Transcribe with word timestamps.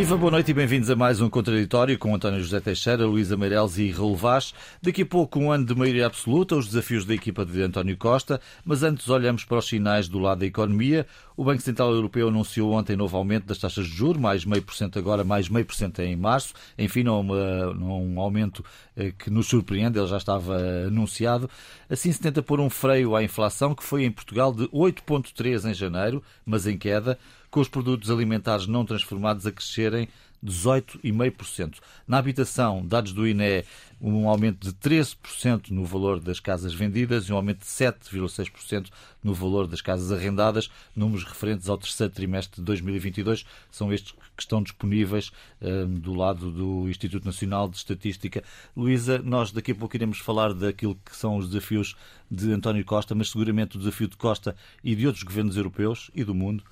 Viva, 0.00 0.16
boa 0.16 0.30
noite 0.30 0.50
e 0.50 0.54
bem-vindos 0.54 0.88
a 0.88 0.96
mais 0.96 1.20
um 1.20 1.28
Contraditório 1.28 1.98
com 1.98 2.14
António 2.14 2.40
José 2.40 2.58
Teixeira, 2.58 3.04
Luísa 3.04 3.36
Meireles 3.36 3.76
e 3.76 3.92
Vaz. 4.16 4.54
Daqui 4.80 5.02
a 5.02 5.06
pouco 5.06 5.38
um 5.38 5.52
ano 5.52 5.66
de 5.66 5.74
maioria 5.74 6.06
absoluta, 6.06 6.56
os 6.56 6.68
desafios 6.68 7.04
da 7.04 7.12
equipa 7.12 7.44
de 7.44 7.60
António 7.60 7.98
Costa, 7.98 8.40
mas 8.64 8.82
antes 8.82 9.10
olhamos 9.10 9.44
para 9.44 9.58
os 9.58 9.68
sinais 9.68 10.08
do 10.08 10.18
lado 10.18 10.38
da 10.38 10.46
economia. 10.46 11.06
O 11.36 11.44
Banco 11.44 11.60
Central 11.60 11.92
Europeu 11.92 12.28
anunciou 12.28 12.72
ontem 12.72 12.96
novo 12.96 13.14
aumento 13.14 13.44
das 13.44 13.58
taxas 13.58 13.86
de 13.86 13.94
juros, 13.94 14.18
mais 14.18 14.42
meio 14.46 14.62
por 14.62 14.74
cento 14.74 14.98
agora, 14.98 15.22
mais 15.22 15.50
meio 15.50 15.66
por 15.66 15.74
cento 15.74 16.00
em 16.00 16.16
março. 16.16 16.54
Enfim, 16.78 17.02
não, 17.02 17.20
uma, 17.20 17.74
não 17.74 18.02
um 18.02 18.20
aumento 18.20 18.64
eh, 18.96 19.12
que 19.18 19.28
nos 19.28 19.48
surpreende, 19.48 19.98
ele 19.98 20.08
já 20.08 20.16
estava 20.16 20.56
anunciado. 20.86 21.48
Assim 21.90 22.10
se 22.10 22.20
tenta 22.22 22.42
pôr 22.42 22.58
um 22.58 22.70
freio 22.70 23.14
à 23.14 23.22
inflação, 23.22 23.74
que 23.74 23.84
foi 23.84 24.04
em 24.04 24.10
Portugal 24.10 24.50
de 24.50 24.66
8,3 24.68 25.70
em 25.70 25.74
janeiro, 25.74 26.22
mas 26.46 26.66
em 26.66 26.78
queda 26.78 27.18
com 27.50 27.60
os 27.60 27.68
produtos 27.68 28.10
alimentares 28.10 28.66
não 28.66 28.84
transformados 28.84 29.46
a 29.46 29.52
crescerem 29.52 30.08
18,5%. 30.44 31.76
Na 32.08 32.18
habitação, 32.18 32.84
dados 32.86 33.12
do 33.12 33.26
INE, 33.26 33.64
um 34.00 34.28
aumento 34.28 34.66
de 34.66 34.72
13% 34.72 35.70
no 35.70 35.84
valor 35.84 36.18
das 36.18 36.40
casas 36.40 36.72
vendidas 36.72 37.24
e 37.24 37.32
um 37.32 37.36
aumento 37.36 37.60
de 37.60 37.66
7,6% 37.66 38.88
no 39.22 39.34
valor 39.34 39.66
das 39.66 39.82
casas 39.82 40.10
arrendadas. 40.10 40.70
Números 40.96 41.24
referentes 41.24 41.68
ao 41.68 41.76
terceiro 41.76 42.12
trimestre 42.12 42.60
de 42.60 42.64
2022 42.64 43.44
são 43.70 43.92
estes 43.92 44.12
que 44.12 44.42
estão 44.42 44.62
disponíveis 44.62 45.30
um, 45.60 45.94
do 45.96 46.14
lado 46.14 46.50
do 46.50 46.88
Instituto 46.88 47.26
Nacional 47.26 47.68
de 47.68 47.76
Estatística. 47.76 48.42
Luísa, 48.74 49.18
nós 49.18 49.52
daqui 49.52 49.72
a 49.72 49.74
pouco 49.74 49.94
iremos 49.94 50.18
falar 50.18 50.54
daquilo 50.54 50.98
que 51.04 51.14
são 51.14 51.36
os 51.36 51.48
desafios 51.48 51.94
de 52.30 52.50
António 52.50 52.84
Costa, 52.86 53.14
mas 53.14 53.28
seguramente 53.28 53.76
o 53.76 53.78
desafio 53.78 54.08
de 54.08 54.16
Costa 54.16 54.56
e 54.82 54.94
de 54.94 55.06
outros 55.06 55.24
governos 55.24 55.58
europeus 55.58 56.10
e 56.14 56.24
do 56.24 56.34
mundo 56.34 56.64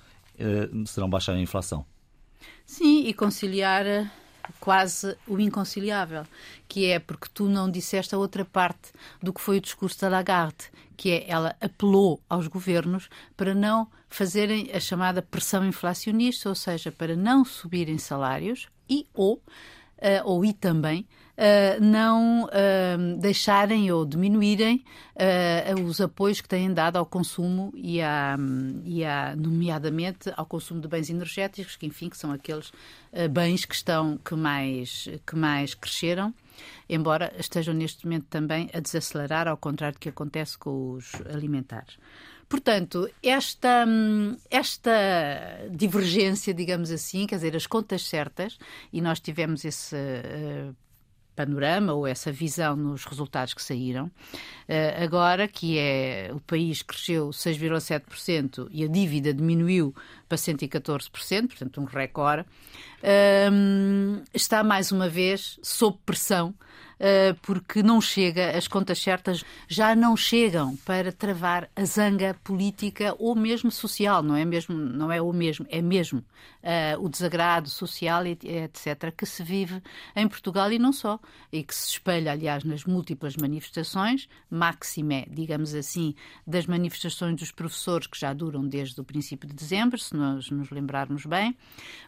serão 0.85 1.09
baixar 1.09 1.33
a 1.33 1.39
inflação. 1.39 1.85
Sim, 2.65 3.05
e 3.05 3.13
conciliar 3.13 3.85
eh, 3.85 4.09
quase 4.59 5.17
o 5.27 5.39
inconciliável, 5.39 6.23
que 6.67 6.85
é 6.85 6.99
porque 6.99 7.27
tu 7.33 7.47
não 7.47 7.69
disseste 7.69 8.15
a 8.15 8.17
outra 8.17 8.45
parte 8.45 8.91
do 9.21 9.33
que 9.33 9.41
foi 9.41 9.57
o 9.57 9.61
discurso 9.61 10.01
da 10.01 10.09
Lagarde, 10.09 10.71
que 10.95 11.11
é 11.11 11.29
ela 11.29 11.55
apelou 11.61 12.21
aos 12.29 12.47
governos 12.47 13.09
para 13.35 13.53
não 13.53 13.87
fazerem 14.09 14.69
a 14.73 14.79
chamada 14.79 15.21
pressão 15.21 15.65
inflacionista, 15.65 16.49
ou 16.49 16.55
seja, 16.55 16.91
para 16.91 17.15
não 17.15 17.45
subirem 17.45 17.97
salários 17.97 18.67
e 18.89 19.07
ou, 19.13 19.35
uh, 19.35 19.41
ou 20.25 20.43
e 20.43 20.53
também 20.53 21.07
uh, 21.39 21.83
não 21.83 22.43
uh, 22.43 23.17
deixarem 23.19 23.89
ou 23.91 24.05
diminuírem 24.05 24.83
uh, 25.15 25.81
os 25.81 26.01
apoios 26.01 26.41
que 26.41 26.49
têm 26.49 26.73
dado 26.73 26.97
ao 26.97 27.05
consumo 27.05 27.71
e, 27.73 28.01
a, 28.01 28.37
e 28.83 29.05
a, 29.05 29.35
nomeadamente 29.35 30.31
ao 30.35 30.45
consumo 30.45 30.81
de 30.81 30.87
bens 30.87 31.09
energéticos, 31.09 31.77
que 31.77 31.85
enfim 31.85 32.09
que 32.09 32.17
são 32.17 32.31
aqueles 32.31 32.71
bens 33.31 33.65
que 33.65 33.73
estão 33.73 34.17
que 34.17 34.35
mais 34.35 35.07
que 35.25 35.35
mais 35.35 35.73
cresceram 35.73 36.33
embora 36.87 37.33
estejam 37.39 37.73
neste 37.73 38.05
momento 38.05 38.25
também 38.29 38.69
a 38.73 38.79
desacelerar, 38.79 39.47
ao 39.47 39.57
contrário 39.57 39.95
do 39.95 39.99
que 39.99 40.09
acontece 40.09 40.57
com 40.57 40.91
os 40.93 41.13
alimentares. 41.33 41.97
Portanto, 42.49 43.07
esta, 43.21 43.85
esta 44.49 44.91
divergência, 45.71 46.51
digamos 46.53 46.89
assim, 46.89 47.27
quer 47.27 47.35
dizer, 47.35 47.55
as 47.55 47.67
contas 47.67 48.01
certas, 48.07 48.57
e 48.91 49.01
nós 49.01 49.19
tivemos 49.19 49.63
esse 49.63 49.95
uh, 49.95 50.75
panorama 51.39 51.93
ou 51.93 52.05
essa 52.05 52.33
visão 52.33 52.75
nos 52.75 53.05
resultados 53.05 53.53
que 53.53 53.63
saíram. 53.63 54.07
Uh, 54.67 55.01
agora 55.01 55.47
que 55.47 55.79
é 55.79 56.29
o 56.33 56.39
país 56.41 56.81
cresceu 56.81 57.29
6,7% 57.29 58.67
e 58.69 58.83
a 58.83 58.87
dívida 58.89 59.33
diminuiu 59.33 59.95
para 60.27 60.37
114%, 60.37 61.47
portanto 61.47 61.79
um 61.79 61.85
recorde, 61.85 62.41
uh, 62.41 64.21
está 64.33 64.65
mais 64.65 64.91
uma 64.91 65.07
vez 65.07 65.57
sob 65.63 65.97
pressão 66.05 66.53
eh, 66.53 66.68
porque 67.41 67.81
não 67.81 68.01
chega, 68.01 68.57
as 68.57 68.67
contas 68.67 68.99
certas 68.99 69.43
já 69.67 69.95
não 69.95 70.17
chegam 70.17 70.75
para 70.77 71.11
travar 71.11 71.69
a 71.75 71.85
zanga 71.85 72.35
política 72.43 73.15
ou 73.17 73.35
mesmo 73.35 73.71
social, 73.71 74.21
não 74.21 74.35
é 74.35 74.45
mesmo, 74.45 74.75
não 74.75 75.11
é 75.11 75.21
o 75.21 75.31
mesmo, 75.31 75.65
é 75.69 75.81
mesmo 75.81 76.19
uh, 76.19 77.03
o 77.03 77.09
desagrado 77.09 77.69
social, 77.69 78.25
etc., 78.25 79.13
que 79.15 79.25
se 79.25 79.43
vive 79.43 79.81
em 80.15 80.27
Portugal 80.27 80.71
e 80.71 80.79
não 80.79 80.91
só, 80.91 81.19
e 81.51 81.63
que 81.63 81.73
se 81.73 81.91
espelha, 81.91 82.31
aliás, 82.31 82.63
nas 82.63 82.83
múltiplas 82.83 83.35
manifestações, 83.35 84.27
máxime, 84.49 85.27
digamos 85.29 85.73
assim, 85.73 86.15
das 86.45 86.65
manifestações 86.65 87.35
dos 87.35 87.51
professores 87.51 88.07
que 88.07 88.19
já 88.19 88.33
duram 88.33 88.65
desde 88.67 88.99
o 88.99 89.03
princípio 89.03 89.47
de 89.47 89.55
dezembro, 89.55 89.97
se 89.97 90.15
nós 90.15 90.49
nos 90.49 90.69
lembrarmos 90.69 91.25
bem, 91.25 91.55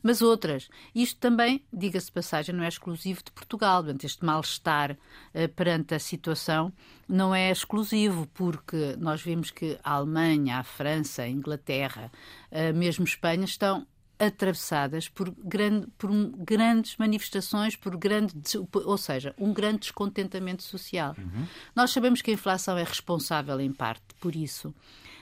mas 0.03 0.21
outras. 0.21 0.69
Isto 0.93 1.19
também, 1.19 1.63
diga-se 1.71 2.11
passagem, 2.11 2.55
não 2.55 2.63
é 2.63 2.67
exclusivo 2.67 3.21
de 3.23 3.31
Portugal, 3.31 3.83
portanto, 3.83 4.03
este 4.03 4.25
mal-estar 4.25 4.80
uh, 4.89 5.47
perante 5.55 5.93
a 5.93 5.99
situação 5.99 6.73
não 7.07 7.35
é 7.35 7.51
exclusivo, 7.51 8.25
porque 8.33 8.95
nós 8.97 9.21
vimos 9.21 9.51
que 9.51 9.77
a 9.83 9.91
Alemanha, 9.91 10.57
a 10.57 10.63
França, 10.63 11.23
a 11.23 11.29
Inglaterra, 11.29 12.09
uh, 12.51 12.73
mesmo 12.75 13.03
Espanha, 13.03 13.43
estão 13.43 13.85
atravessadas 14.17 15.09
por, 15.09 15.31
grande, 15.43 15.87
por 15.97 16.11
grandes 16.37 16.95
manifestações, 16.97 17.75
por 17.75 17.97
grande, 17.97 18.33
ou 18.71 18.97
seja, 18.97 19.33
um 19.37 19.51
grande 19.51 19.79
descontentamento 19.79 20.61
social. 20.61 21.15
Uhum. 21.17 21.45
Nós 21.75 21.89
sabemos 21.91 22.21
que 22.21 22.29
a 22.29 22.33
inflação 22.35 22.77
é 22.77 22.83
responsável 22.83 23.59
em 23.59 23.71
parte 23.71 24.03
por 24.19 24.35
isso. 24.35 24.73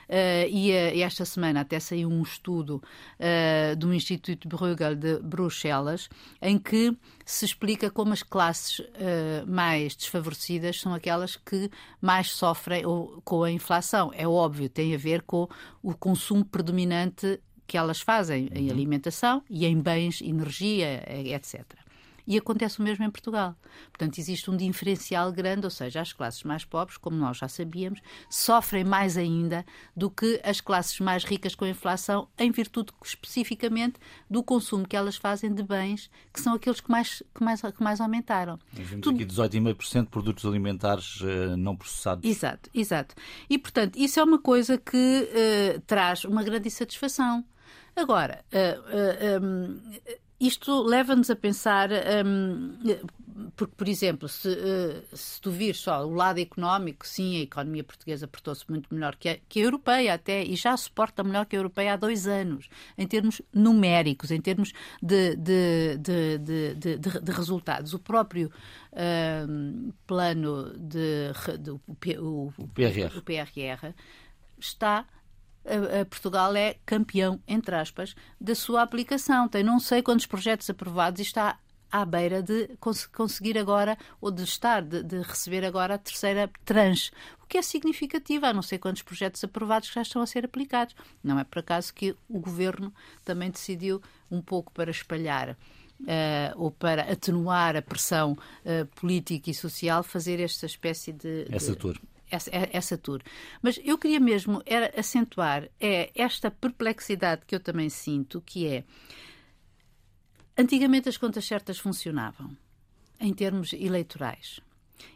Uh, 0.10 0.50
e, 0.50 0.72
uh, 0.72 1.04
esta 1.04 1.24
semana 1.24 1.62
até 1.62 1.80
saiu 1.80 2.10
um 2.10 2.24
estudo 2.24 2.82
uh, 3.20 3.76
do 3.76 3.94
Instituto 3.94 4.48
Bruegel 4.48 4.96
de 4.96 5.20
Bruxelas 5.20 6.10
em 6.42 6.58
que 6.58 6.98
se 7.24 7.46
explica 7.46 7.92
como 7.92 8.12
as 8.12 8.24
classes 8.24 8.82
mais 9.46 9.96
desfavorecidas 9.96 10.82
são 10.82 10.96
aquelas 10.96 11.36
que 11.36 11.70
mais 12.02 12.32
sofrem 12.32 12.84
ou, 12.88 13.22
com 13.24 13.44
a 13.44 13.52
inflação. 13.52 14.12
É 14.16 14.28
óbvio, 14.28 14.68
tem 14.68 14.96
a 14.96 14.98
ver 14.98 15.22
com 15.22 15.48
o 15.84 15.94
consumo 15.94 16.44
predominante 16.44 17.40
que 17.68 17.78
elas 17.78 18.02
fazem 18.02 18.50
em 18.52 18.66
uhum. 18.66 18.72
alimentação 18.72 19.44
e 19.48 19.68
em 19.68 19.80
bens, 19.80 20.22
energia, 20.22 21.04
etc. 21.24 21.79
E 22.30 22.38
acontece 22.38 22.80
o 22.80 22.84
mesmo 22.84 23.04
em 23.04 23.10
Portugal. 23.10 23.56
Portanto, 23.92 24.20
existe 24.20 24.52
um 24.52 24.56
diferencial 24.56 25.32
grande, 25.32 25.66
ou 25.66 25.72
seja, 25.72 26.00
as 26.02 26.14
classes 26.14 26.44
mais 26.44 26.64
pobres, 26.64 26.96
como 26.96 27.18
nós 27.18 27.38
já 27.38 27.48
sabíamos, 27.48 28.00
sofrem 28.30 28.84
mais 28.84 29.18
ainda 29.18 29.66
do 29.96 30.12
que 30.12 30.40
as 30.44 30.62
classes 30.62 31.00
mais 31.00 31.24
ricas 31.24 31.56
com 31.56 31.66
a 31.66 31.70
inflação, 31.70 32.28
em 32.38 32.52
virtude 32.52 32.94
especificamente 33.04 33.96
do 34.30 34.44
consumo 34.44 34.88
que 34.88 34.96
elas 34.96 35.16
fazem 35.16 35.52
de 35.52 35.64
bens, 35.64 36.08
que 36.32 36.40
são 36.40 36.54
aqueles 36.54 36.80
que 36.80 36.92
mais, 36.92 37.24
que 37.34 37.44
mais, 37.44 37.62
que 37.62 37.84
mais 37.84 38.00
aumentaram. 38.00 38.60
Vimos 38.72 39.02
Tudo... 39.02 39.16
aqui 39.16 39.26
18,5% 39.26 40.04
de 40.04 40.10
produtos 40.10 40.46
alimentares 40.46 41.22
uh, 41.22 41.58
não 41.58 41.76
processados. 41.76 42.30
Exato, 42.30 42.70
exato. 42.76 43.16
E, 43.50 43.58
portanto, 43.58 43.98
isso 43.98 44.20
é 44.20 44.24
uma 44.24 44.38
coisa 44.38 44.78
que 44.78 44.96
uh, 44.96 45.82
traz 45.88 46.26
uma 46.26 46.44
grande 46.44 46.68
insatisfação. 46.68 47.44
Agora, 47.96 48.46
uh, 48.54 49.44
um, 49.44 49.82
isto 50.40 50.84
leva-nos 50.84 51.30
a 51.30 51.36
pensar, 51.36 51.90
um, 52.26 52.78
porque, 53.56 53.74
por 53.76 53.88
exemplo, 53.90 54.30
se, 54.30 54.48
uh, 54.48 55.04
se 55.16 55.42
tu 55.42 55.52
vires 55.52 55.80
só 55.80 56.06
o 56.06 56.14
lado 56.14 56.40
económico, 56.40 57.06
sim, 57.06 57.38
a 57.38 57.42
economia 57.42 57.84
portuguesa 57.84 58.28
portou-se 58.28 58.70
muito 58.70 58.94
melhor 58.94 59.16
que 59.16 59.30
a, 59.30 59.38
que 59.50 59.60
a 59.60 59.64
europeia 59.64 60.14
até, 60.14 60.44
e 60.44 60.56
já 60.56 60.76
suporta 60.78 61.24
melhor 61.24 61.46
que 61.46 61.56
a 61.56 61.60
europeia 61.60 61.94
há 61.94 61.96
dois 61.98 62.26
anos, 62.28 62.70
em 62.98 63.06
termos 63.06 63.42
numéricos, 63.54 64.32
em 64.32 64.40
termos 64.40 64.72
de, 65.02 65.36
de, 65.36 65.98
de, 65.98 66.98
de, 66.98 67.32
resultados. 67.32 67.94
O 67.94 68.00
próprio 68.00 68.52
uh, 68.94 69.94
plano 70.08 70.74
de, 70.78 71.32
o, 71.70 71.82
o, 72.18 72.54
o, 72.58 72.68
PRR. 72.70 73.18
o 73.18 73.22
PRR 75.64 75.86
está 75.86 76.06
Portugal 76.06 76.56
é 76.56 76.76
campeão, 76.86 77.40
entre 77.48 77.76
aspas, 77.76 78.16
da 78.40 78.56
sua 78.56 78.82
aplicação. 78.82 79.48
Tem 79.48 79.64
não 79.64 79.80
sei 79.80 80.02
quantos 80.02 80.26
projetos 80.26 80.70
aprovados 80.70 81.20
e 81.20 81.24
está 81.24 81.60
à 81.92 82.06
beira 82.06 82.42
de 82.44 82.68
cons 82.80 83.06
conseguir 83.08 83.58
agora, 83.58 83.98
ou 84.22 84.32
de 84.32 84.44
estar, 84.44 84.82
de, 84.82 85.04
de, 85.04 85.22
receber 85.22 85.66
agora 85.66 85.96
a 85.96 85.98
terceira 85.98 86.50
tranche. 86.64 87.12
O 87.44 87.48
que 87.48 87.58
é 87.58 87.62
significativo, 87.62 88.46
há 88.46 88.54
não 88.54 88.62
sei 88.62 88.78
quantos 88.78 89.02
projetos 89.02 89.44
aprovados 89.44 89.90
que 89.90 89.96
já 89.96 90.04
estão 90.04 90.22
a 90.22 90.28
ser 90.28 90.46
aplicados. 90.46 90.96
Não 91.24 91.40
é 91.40 91.44
por 91.44 91.60
acaso 91.60 91.94
que 91.94 92.16
o 92.28 92.40
governo 92.40 92.94
também 93.26 93.50
decidiu, 93.50 94.02
um 94.30 94.42
pouco 94.42 94.72
para 94.72 94.92
espalhar. 94.92 95.58
Uh, 96.02 96.56
ou 96.56 96.72
para 96.72 97.12
atenuar 97.12 97.76
a 97.76 97.82
pressão 97.82 98.32
uh, 98.32 98.86
política 98.96 99.50
e 99.50 99.54
social, 99.54 100.02
fazer 100.02 100.40
esta 100.40 100.66
espécie 100.66 101.12
de. 101.12 101.46
Essa 101.50 101.76
tour 101.76 102.00
essa, 102.30 102.50
é, 102.52 102.70
essa 102.74 102.98
tour. 102.98 103.22
Mas 103.62 103.80
eu 103.84 103.98
queria 103.98 104.20
mesmo 104.20 104.62
era 104.66 104.94
acentuar 104.98 105.70
é 105.80 106.12
esta 106.16 106.52
perplexidade 106.52 107.46
que 107.46 107.56
eu 107.56 107.60
também 107.60 107.90
sinto, 107.90 108.42
que 108.42 108.68
é 108.68 108.84
antigamente 110.58 111.10
as 111.10 111.18
contas 111.18 111.46
certas 111.46 111.80
funcionavam 111.80 112.56
em 113.20 113.34
termos 113.34 113.74
eleitorais. 113.74 114.60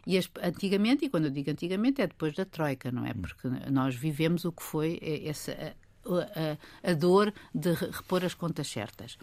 E 0.06 0.16
as, 0.16 0.30
antigamente, 0.42 1.04
e 1.04 1.10
quando 1.10 1.26
eu 1.26 1.30
digo 1.30 1.50
antigamente, 1.50 2.00
é 2.00 2.06
depois 2.06 2.34
da 2.34 2.44
Troika, 2.44 2.90
não 2.90 3.04
é? 3.04 3.10
Hum. 3.10 3.22
Porque 3.22 3.48
nós 3.70 3.94
vivemos 3.94 4.44
o 4.44 4.52
que 4.52 4.62
foi 4.62 4.98
essa, 5.24 5.52
a, 5.52 6.88
a, 6.88 6.90
a 6.90 6.94
dor 6.94 7.32
de 7.54 7.72
repor 7.72 8.24
as 8.24 8.34
contas 8.34 8.68
certas. 8.68 9.18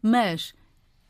Mas 0.00 0.54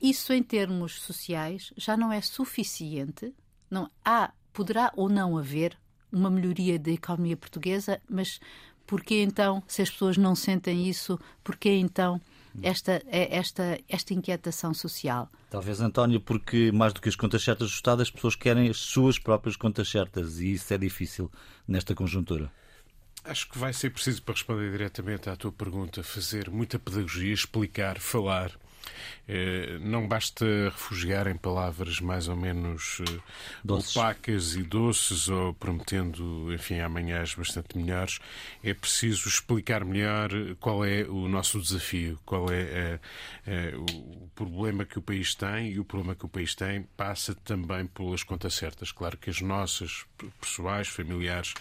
isso 0.00 0.32
em 0.32 0.42
termos 0.42 1.00
sociais 1.00 1.72
já 1.76 1.96
não 1.96 2.12
é 2.12 2.20
suficiente. 2.20 3.34
Não 3.70 3.90
há, 4.04 4.32
poderá 4.52 4.92
ou 4.96 5.08
não 5.08 5.38
haver 5.38 5.78
uma 6.12 6.31
melhoria 6.31 6.79
da 6.79 6.91
economia 6.91 7.37
portuguesa, 7.37 8.00
mas 8.09 8.38
porquê 8.87 9.23
então, 9.23 9.62
se 9.67 9.82
as 9.82 9.91
pessoas 9.91 10.17
não 10.17 10.35
sentem 10.35 10.88
isso, 10.88 11.19
porquê 11.43 11.70
então 11.70 12.20
esta, 12.62 13.03
esta, 13.09 13.79
esta 13.88 14.12
inquietação 14.12 14.75
social? 14.75 15.31
Talvez, 15.49 15.81
António, 15.81 16.20
porque 16.20 16.70
mais 16.73 16.93
do 16.93 17.00
que 17.00 17.09
as 17.09 17.17
contas 17.17 17.43
certas 17.43 17.70
Estado, 17.70 18.03
as 18.03 18.11
pessoas 18.11 18.35
querem 18.35 18.69
as 18.69 18.79
suas 18.79 19.19
próprias 19.19 19.56
contas 19.56 19.88
certas 19.88 20.38
e 20.41 20.53
isso 20.53 20.73
é 20.75 20.79
difícil 20.79 21.31
nesta 21.67 21.94
conjuntura. 21.94 22.50
Acho 23.25 23.49
que 23.49 23.59
vai 23.59 23.73
ser 23.73 23.91
preciso, 23.91 24.20
para 24.23 24.35
responder 24.35 24.70
diretamente 24.73 25.31
à 25.31 25.37
tua 25.37 25.53
pergunta, 25.53 26.03
fazer 26.03 26.50
muita 26.50 26.79
pedagogia, 26.79 27.32
explicar, 27.32 28.00
falar 28.00 28.53
não 29.81 30.06
basta 30.06 30.44
refugiar 30.64 31.26
em 31.26 31.37
palavras 31.37 32.00
mais 32.00 32.29
ou 32.29 32.37
menos 32.37 32.99
eh, 33.00 33.20
doces. 33.64 33.96
opacas 33.96 34.56
e 34.56 34.62
doces 34.62 35.29
ou 35.29 35.55
prometendo, 35.55 36.52
enfim, 36.52 36.81
amanhãs 36.81 37.34
bastante 37.34 37.79
melhores. 37.79 38.19
É 38.62 38.75
preciso 38.75 39.29
explicar 39.29 39.84
melhor 39.84 40.31
qual 40.61 40.84
é 40.84 41.02
o 41.05 41.29
nosso 41.29 41.61
desafio, 41.61 42.19
qual 42.25 42.50
é, 42.50 43.00
é 43.46 43.75
o 43.76 44.29
problema 44.34 44.85
que 44.85 44.99
o 44.99 45.02
país 45.02 45.35
tem 45.35 45.73
e 45.73 45.78
o 45.78 45.85
problema 45.85 46.14
que 46.14 46.25
o 46.25 46.28
país 46.28 46.55
tem 46.55 46.82
passa 46.96 47.35
também 47.35 47.87
pelas 47.87 48.23
contas 48.23 48.55
certas. 48.55 48.93
Claro 48.93 49.17
que 49.17 49.31
as 49.31 49.40
nossas 49.40 50.05
pessoais, 50.40 50.88
familiares, 50.88 51.55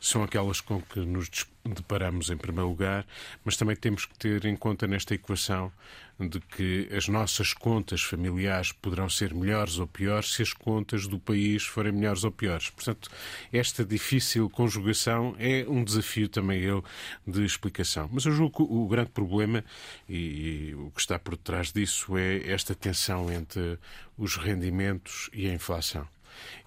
são 0.00 0.22
aquelas 0.22 0.60
com 0.60 0.80
que 0.82 1.00
nos 1.00 1.30
deparamos 1.64 2.28
em 2.28 2.36
primeiro 2.36 2.68
lugar, 2.68 3.06
mas 3.44 3.56
também 3.56 3.74
temos 3.74 4.04
que 4.04 4.18
ter 4.18 4.44
em 4.44 4.56
conta 4.56 4.86
nesta 4.86 5.14
equação 5.14 5.72
de 6.18 6.40
que 6.40 6.88
as 6.94 7.08
nossas 7.08 7.52
contas 7.52 8.02
familiares 8.02 8.72
poderão 8.72 9.08
ser 9.08 9.34
melhores 9.34 9.78
ou 9.78 9.86
piores 9.86 10.32
se 10.34 10.42
as 10.42 10.52
contas 10.52 11.06
do 11.06 11.18
país 11.18 11.64
forem 11.64 11.92
melhores 11.92 12.24
ou 12.24 12.30
piores. 12.30 12.70
Portanto, 12.70 13.10
esta 13.52 13.84
difícil 13.84 14.48
conjugação 14.48 15.34
é 15.38 15.64
um 15.68 15.82
desafio 15.82 16.28
também 16.28 16.60
eu 16.60 16.84
de 17.26 17.44
explicação. 17.44 18.08
Mas 18.12 18.24
eu 18.24 18.32
julgo 18.32 18.66
que 18.66 18.72
o 18.72 18.86
grande 18.86 19.10
problema 19.10 19.64
e, 20.08 20.70
e 20.70 20.74
o 20.74 20.90
que 20.90 21.00
está 21.00 21.18
por 21.18 21.36
trás 21.36 21.72
disso 21.72 22.16
é 22.16 22.48
esta 22.50 22.74
tensão 22.74 23.32
entre 23.32 23.78
os 24.16 24.36
rendimentos 24.36 25.28
e 25.32 25.48
a 25.48 25.52
inflação. 25.52 26.13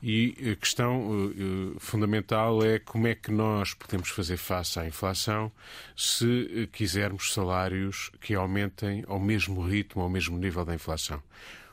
E 0.01 0.51
a 0.51 0.55
questão 0.55 1.27
uh, 1.27 1.79
fundamental 1.79 2.63
é 2.63 2.79
como 2.79 3.07
é 3.07 3.15
que 3.15 3.31
nós 3.31 3.73
podemos 3.73 4.09
fazer 4.09 4.37
face 4.37 4.79
à 4.79 4.85
inflação 4.85 5.51
se 5.95 6.25
uh, 6.25 6.67
quisermos 6.67 7.33
salários 7.33 8.11
que 8.21 8.35
aumentem 8.35 9.03
ao 9.07 9.19
mesmo 9.19 9.61
ritmo, 9.61 10.01
ao 10.01 10.09
mesmo 10.09 10.37
nível 10.37 10.63
da 10.63 10.73
inflação 10.73 11.21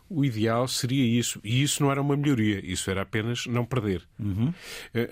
o 0.08 0.24
ideal 0.24 0.68
seria 0.68 1.04
isso. 1.04 1.40
E 1.42 1.62
isso 1.62 1.82
não 1.82 1.90
era 1.90 2.00
uma 2.00 2.16
melhoria, 2.16 2.64
isso 2.64 2.90
era 2.90 3.02
apenas 3.02 3.46
não 3.46 3.64
perder. 3.64 4.02
Uhum. 4.18 4.52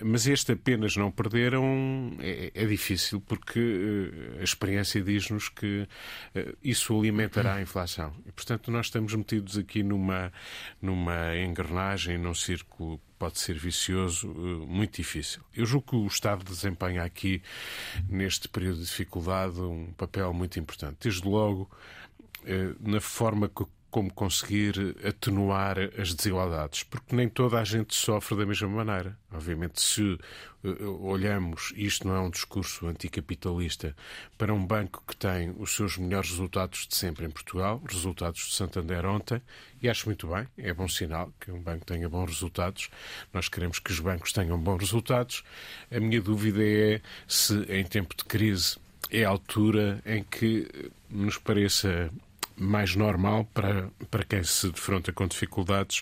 Mas 0.03 0.27
este 0.27 0.53
apenas 0.53 0.95
não 0.95 1.11
perder 1.11 1.53
é, 1.53 1.59
um, 1.59 2.15
é, 2.19 2.51
é 2.53 2.65
difícil, 2.65 3.19
porque 3.21 4.11
a 4.39 4.43
experiência 4.43 5.01
diz-nos 5.01 5.49
que 5.49 5.87
isso 6.63 6.97
alimentará 6.97 7.55
a 7.55 7.61
inflação. 7.61 8.13
E, 8.25 8.31
portanto, 8.31 8.71
nós 8.71 8.87
estamos 8.87 9.13
metidos 9.13 9.57
aqui 9.57 9.83
numa, 9.83 10.31
numa 10.81 11.35
engrenagem, 11.37 12.17
num 12.17 12.33
círculo 12.33 12.99
pode 13.17 13.39
ser 13.39 13.57
vicioso, 13.57 14.27
muito 14.67 14.97
difícil. 14.97 15.41
Eu 15.55 15.65
julgo 15.65 15.87
que 15.87 15.95
o 15.95 16.07
Estado 16.07 16.43
desempenha 16.43 17.03
aqui, 17.03 17.41
neste 18.09 18.49
período 18.49 18.79
de 18.79 18.85
dificuldade, 18.85 19.61
um 19.61 19.93
papel 19.93 20.33
muito 20.33 20.59
importante. 20.59 20.97
Desde 21.01 21.25
logo, 21.25 21.69
na 22.81 22.99
forma 22.99 23.47
que 23.47 23.63
como 23.93 24.11
conseguir 24.11 24.95
atenuar 25.07 25.77
as 25.99 26.15
desigualdades, 26.15 26.81
porque 26.81 27.15
nem 27.15 27.29
toda 27.29 27.59
a 27.59 27.63
gente 27.63 27.93
sofre 27.93 28.35
da 28.35 28.43
mesma 28.43 28.67
maneira. 28.67 29.15
Obviamente, 29.31 29.79
se 29.79 30.01
uh, 30.63 31.05
olhamos, 31.05 31.71
isto 31.75 32.07
não 32.07 32.15
é 32.15 32.19
um 32.19 32.31
discurso 32.31 32.87
anticapitalista, 32.87 33.95
para 34.35 34.51
um 34.51 34.65
banco 34.65 35.03
que 35.07 35.15
tem 35.15 35.53
os 35.59 35.75
seus 35.75 35.95
melhores 35.95 36.31
resultados 36.31 36.87
de 36.87 36.95
sempre 36.95 37.27
em 37.27 37.29
Portugal, 37.29 37.83
resultados 37.87 38.47
de 38.47 38.55
Santander 38.55 39.05
ontem, 39.05 39.39
e 39.79 39.87
acho 39.87 40.07
muito 40.07 40.25
bem, 40.25 40.47
é 40.57 40.73
bom 40.73 40.87
sinal 40.87 41.31
que 41.39 41.51
um 41.51 41.61
banco 41.61 41.85
tenha 41.85 42.09
bons 42.09 42.31
resultados. 42.31 42.89
Nós 43.31 43.47
queremos 43.47 43.77
que 43.77 43.91
os 43.91 43.99
bancos 43.99 44.33
tenham 44.33 44.57
bons 44.57 44.79
resultados. 44.79 45.43
A 45.91 45.99
minha 45.99 46.19
dúvida 46.19 46.63
é 46.63 46.99
se, 47.27 47.61
em 47.71 47.85
tempo 47.85 48.17
de 48.17 48.25
crise, 48.25 48.75
é 49.11 49.23
a 49.23 49.29
altura 49.29 50.01
em 50.03 50.23
que 50.23 50.67
nos 51.11 51.37
pareça 51.37 52.09
mais 52.57 52.95
normal 52.95 53.47
para, 53.53 53.89
para 54.09 54.23
quem 54.23 54.43
se 54.43 54.69
defronta 54.69 55.11
com 55.11 55.27
dificuldades 55.27 56.01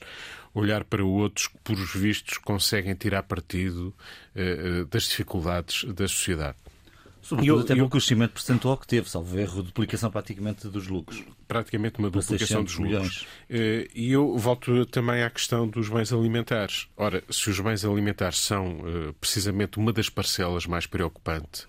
olhar 0.53 0.83
para 0.83 1.03
outros 1.03 1.47
que, 1.47 1.57
por 1.63 1.75
vistos, 1.75 2.37
conseguem 2.37 2.93
tirar 2.93 3.23
partido 3.23 3.93
uh, 4.35 4.85
das 4.85 5.03
dificuldades 5.03 5.85
da 5.85 6.07
sociedade. 6.07 6.57
Sobretudo 7.31 7.59
eu, 7.59 7.63
até 7.63 7.75
pelo 7.75 7.89
crescimento 7.89 8.31
percentual 8.31 8.77
que 8.77 8.85
teve, 8.85 9.09
salvo 9.09 9.39
erro, 9.39 9.63
duplicação 9.63 10.11
praticamente 10.11 10.67
dos 10.67 10.87
lucros. 10.89 11.23
Praticamente 11.47 11.97
uma 11.97 12.09
duplicação 12.09 12.61
dos 12.61 12.75
lucros. 12.75 13.25
Eh, 13.49 13.87
e 13.95 14.11
eu 14.11 14.37
volto 14.37 14.85
também 14.87 15.23
à 15.23 15.29
questão 15.29 15.65
dos 15.65 15.87
bens 15.87 16.11
alimentares. 16.11 16.89
Ora, 16.97 17.23
se 17.29 17.49
os 17.49 17.57
bens 17.61 17.85
alimentares 17.85 18.37
são 18.39 18.81
eh, 18.85 19.13
precisamente 19.17 19.79
uma 19.79 19.93
das 19.93 20.09
parcelas 20.09 20.65
mais 20.65 20.85
preocupantes 20.85 21.65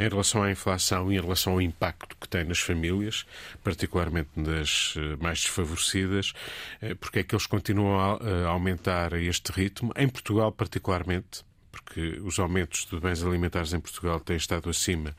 em 0.00 0.08
relação 0.08 0.42
à 0.42 0.50
inflação 0.50 1.12
e 1.12 1.16
em 1.16 1.20
relação 1.20 1.52
ao 1.52 1.60
impacto 1.60 2.16
que 2.20 2.28
tem 2.28 2.42
nas 2.42 2.58
famílias, 2.58 3.24
particularmente 3.62 4.30
nas 4.34 4.94
eh, 4.96 5.16
mais 5.22 5.38
desfavorecidas, 5.38 6.32
porque 6.98 7.20
é 7.20 7.22
que 7.22 7.36
eles 7.36 7.46
continuam 7.46 8.18
a 8.20 8.48
aumentar 8.48 9.14
a 9.14 9.20
este 9.20 9.52
ritmo, 9.52 9.92
em 9.96 10.08
Portugal 10.08 10.50
particularmente, 10.50 11.44
porque 11.74 12.20
os 12.22 12.38
aumentos 12.38 12.86
de 12.86 13.00
bens 13.00 13.20
alimentares 13.24 13.72
em 13.72 13.80
Portugal 13.80 14.20
têm 14.20 14.36
estado 14.36 14.70
acima 14.70 15.14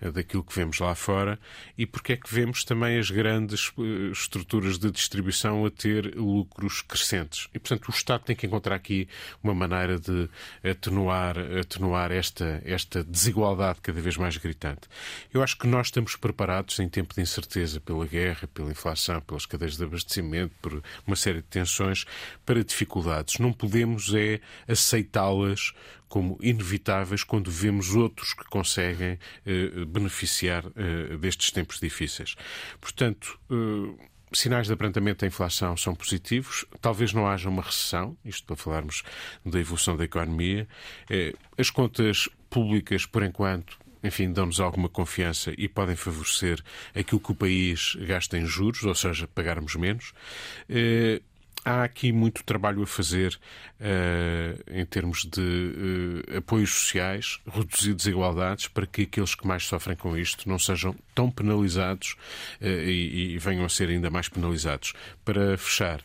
eh, 0.00 0.10
daquilo 0.10 0.42
que 0.42 0.54
vemos 0.54 0.78
lá 0.78 0.94
fora, 0.94 1.38
e 1.76 1.84
porque 1.84 2.14
é 2.14 2.16
que 2.16 2.32
vemos 2.32 2.64
também 2.64 2.98
as 2.98 3.10
grandes 3.10 3.70
eh, 3.78 4.10
estruturas 4.10 4.78
de 4.78 4.90
distribuição 4.90 5.66
a 5.66 5.70
ter 5.70 6.14
lucros 6.16 6.80
crescentes. 6.80 7.48
E, 7.52 7.58
portanto, 7.58 7.88
o 7.88 7.90
Estado 7.90 8.24
tem 8.24 8.34
que 8.34 8.46
encontrar 8.46 8.76
aqui 8.76 9.06
uma 9.42 9.52
maneira 9.52 9.98
de 9.98 10.30
atenuar, 10.64 11.36
atenuar 11.60 12.10
esta, 12.10 12.62
esta 12.64 13.04
desigualdade 13.04 13.80
cada 13.82 14.00
vez 14.00 14.16
mais 14.16 14.36
gritante. 14.38 14.88
Eu 15.32 15.42
acho 15.42 15.58
que 15.58 15.66
nós 15.66 15.88
estamos 15.88 16.16
preparados 16.16 16.78
em 16.78 16.88
tempo 16.88 17.14
de 17.14 17.20
incerteza 17.20 17.80
pela 17.80 18.06
guerra, 18.06 18.48
pela 18.48 18.70
inflação, 18.70 19.20
pelas 19.20 19.44
cadeias 19.44 19.76
de 19.76 19.84
abastecimento, 19.84 20.54
por 20.62 20.82
uma 21.06 21.16
série 21.16 21.42
de 21.42 21.48
tensões, 21.48 22.06
para 22.46 22.64
dificuldades. 22.64 23.38
Não 23.38 23.52
podemos 23.52 24.14
é 24.14 24.40
aceitá-las 24.66 25.74
como 26.08 26.38
inevitáveis 26.40 27.22
quando 27.22 27.50
vemos 27.50 27.94
outros 27.94 28.32
que 28.32 28.44
conseguem 28.44 29.18
eh, 29.44 29.84
beneficiar 29.86 30.64
eh, 30.74 31.16
destes 31.16 31.50
tempos 31.50 31.78
difíceis. 31.80 32.34
Portanto, 32.80 33.38
eh, 33.50 34.08
sinais 34.32 34.66
de 34.66 34.72
abrandamento 34.72 35.20
da 35.20 35.26
inflação 35.26 35.76
são 35.76 35.94
positivos. 35.94 36.64
Talvez 36.80 37.12
não 37.12 37.26
haja 37.26 37.48
uma 37.48 37.62
recessão, 37.62 38.16
isto 38.24 38.46
para 38.46 38.56
falarmos 38.56 39.02
da 39.44 39.58
evolução 39.58 39.96
da 39.96 40.04
economia. 40.04 40.68
Eh, 41.10 41.34
as 41.56 41.70
contas 41.70 42.28
públicas, 42.50 43.06
por 43.06 43.22
enquanto, 43.22 43.78
enfim, 44.02 44.32
dão-nos 44.32 44.60
alguma 44.60 44.88
confiança 44.88 45.52
e 45.56 45.68
podem 45.68 45.96
favorecer 45.96 46.62
aquilo 46.94 47.20
que 47.20 47.32
o 47.32 47.34
país 47.34 47.96
gasta 48.06 48.38
em 48.38 48.46
juros, 48.46 48.84
ou 48.84 48.94
seja, 48.94 49.26
pagarmos 49.28 49.74
menos. 49.74 50.12
Há 51.68 51.84
aqui 51.84 52.12
muito 52.12 52.42
trabalho 52.44 52.82
a 52.82 52.86
fazer 52.86 53.38
uh, 53.78 54.72
em 54.72 54.86
termos 54.86 55.26
de 55.26 56.24
uh, 56.32 56.38
apoios 56.38 56.70
sociais, 56.70 57.40
reduzir 57.46 57.92
desigualdades 57.92 58.68
para 58.68 58.86
que 58.86 59.02
aqueles 59.02 59.34
que 59.34 59.46
mais 59.46 59.66
sofrem 59.66 59.94
com 59.94 60.16
isto 60.16 60.48
não 60.48 60.58
sejam 60.58 60.96
tão 61.14 61.30
penalizados 61.30 62.16
uh, 62.62 62.64
e, 62.64 63.34
e 63.34 63.38
venham 63.38 63.66
a 63.66 63.68
ser 63.68 63.90
ainda 63.90 64.08
mais 64.08 64.30
penalizados. 64.30 64.94
Para 65.26 65.58
fechar, 65.58 66.00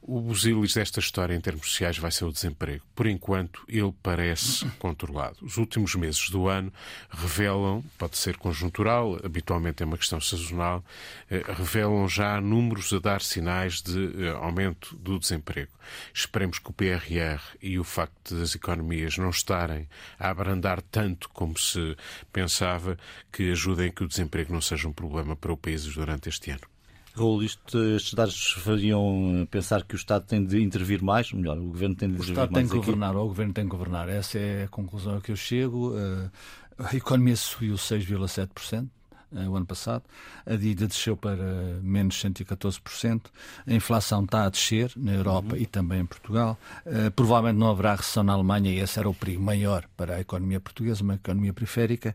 o 0.00 0.20
busilis 0.20 0.74
desta 0.74 1.00
história 1.00 1.34
em 1.34 1.40
termos 1.40 1.70
sociais 1.70 1.98
vai 1.98 2.10
ser 2.10 2.24
o 2.24 2.32
desemprego. 2.32 2.84
Por 2.94 3.06
enquanto, 3.06 3.62
ele 3.68 3.92
parece 4.02 4.64
controlado. 4.78 5.36
Os 5.42 5.56
últimos 5.56 5.94
meses 5.94 6.30
do 6.30 6.48
ano 6.48 6.72
revelam, 7.10 7.84
pode 7.98 8.16
ser 8.16 8.36
conjuntural, 8.36 9.18
habitualmente 9.24 9.82
é 9.82 9.86
uma 9.86 9.98
questão 9.98 10.20
sazonal, 10.20 10.84
eh, 11.30 11.42
revelam 11.46 12.08
já 12.08 12.40
números 12.40 12.92
a 12.92 12.98
dar 12.98 13.20
sinais 13.20 13.82
de 13.82 14.24
eh, 14.24 14.30
aumento 14.30 14.96
do 14.96 15.18
desemprego. 15.18 15.72
Esperemos 16.12 16.58
que 16.58 16.70
o 16.70 16.72
PRR 16.72 17.42
e 17.60 17.78
o 17.78 17.84
facto 17.84 18.34
das 18.34 18.54
economias 18.54 19.18
não 19.18 19.30
estarem 19.30 19.88
a 20.18 20.30
abrandar 20.30 20.80
tanto 20.80 21.28
como 21.30 21.58
se 21.58 21.96
pensava, 22.32 22.96
que 23.32 23.50
ajudem 23.50 23.92
que 23.92 24.04
o 24.04 24.08
desemprego 24.08 24.52
não 24.52 24.60
seja 24.60 24.88
um 24.88 24.92
problema 24.92 25.36
para 25.36 25.52
o 25.52 25.56
país 25.56 25.84
durante 25.84 26.28
este 26.28 26.50
ano. 26.50 26.77
Raul, 27.18 27.42
isto, 27.42 27.78
estes 27.96 28.14
dados 28.14 28.52
fariam 28.52 29.46
pensar 29.50 29.82
que 29.82 29.94
o 29.94 29.96
Estado 29.96 30.24
tem 30.24 30.44
de 30.44 30.62
intervir 30.62 31.02
mais, 31.02 31.32
ou 31.32 31.38
melhor, 31.38 31.58
o 31.58 31.64
Governo 31.64 31.96
tem 31.96 32.08
de 32.08 32.14
intervir 32.14 32.36
mais. 32.36 32.48
O 32.48 32.50
Estado 32.50 32.54
tem 32.54 32.68
que 32.68 32.76
governar, 32.76 33.16
ou 33.16 33.24
o 33.24 33.28
Governo 33.28 33.52
tem 33.52 33.64
que 33.64 33.70
governar. 33.70 34.08
Essa 34.08 34.38
é 34.38 34.64
a 34.64 34.68
conclusão 34.68 35.16
a 35.16 35.20
que 35.20 35.32
eu 35.32 35.36
chego. 35.36 35.94
Eh, 35.98 36.30
a 36.78 36.94
economia 36.94 37.36
subiu 37.36 37.74
6,7%. 37.74 38.88
o 39.30 39.56
ano 39.56 39.66
passado, 39.66 40.04
a 40.46 40.52
dívida 40.52 40.86
desceu 40.86 41.14
para 41.14 41.36
menos 41.82 42.16
114%, 42.22 43.22
a 43.66 43.74
inflação 43.74 44.24
está 44.24 44.44
a 44.44 44.48
descer 44.48 44.90
na 44.96 45.12
Europa 45.12 45.54
uhum. 45.54 45.60
e 45.60 45.66
também 45.66 46.00
em 46.00 46.06
Portugal. 46.06 46.56
provavelmente 47.14 47.58
não 47.58 47.68
haverá 47.68 47.94
recessão 47.94 48.22
na 48.22 48.32
Alemanha 48.32 48.70
e 48.70 48.78
esse 48.78 48.98
era 48.98 49.06
o 49.06 49.12
perigo 49.12 49.42
maior 49.42 49.86
para 49.98 50.16
a 50.16 50.20
economia 50.20 50.60
portuguesa, 50.60 51.02
uma 51.02 51.16
economia 51.16 51.52
periférica. 51.52 52.14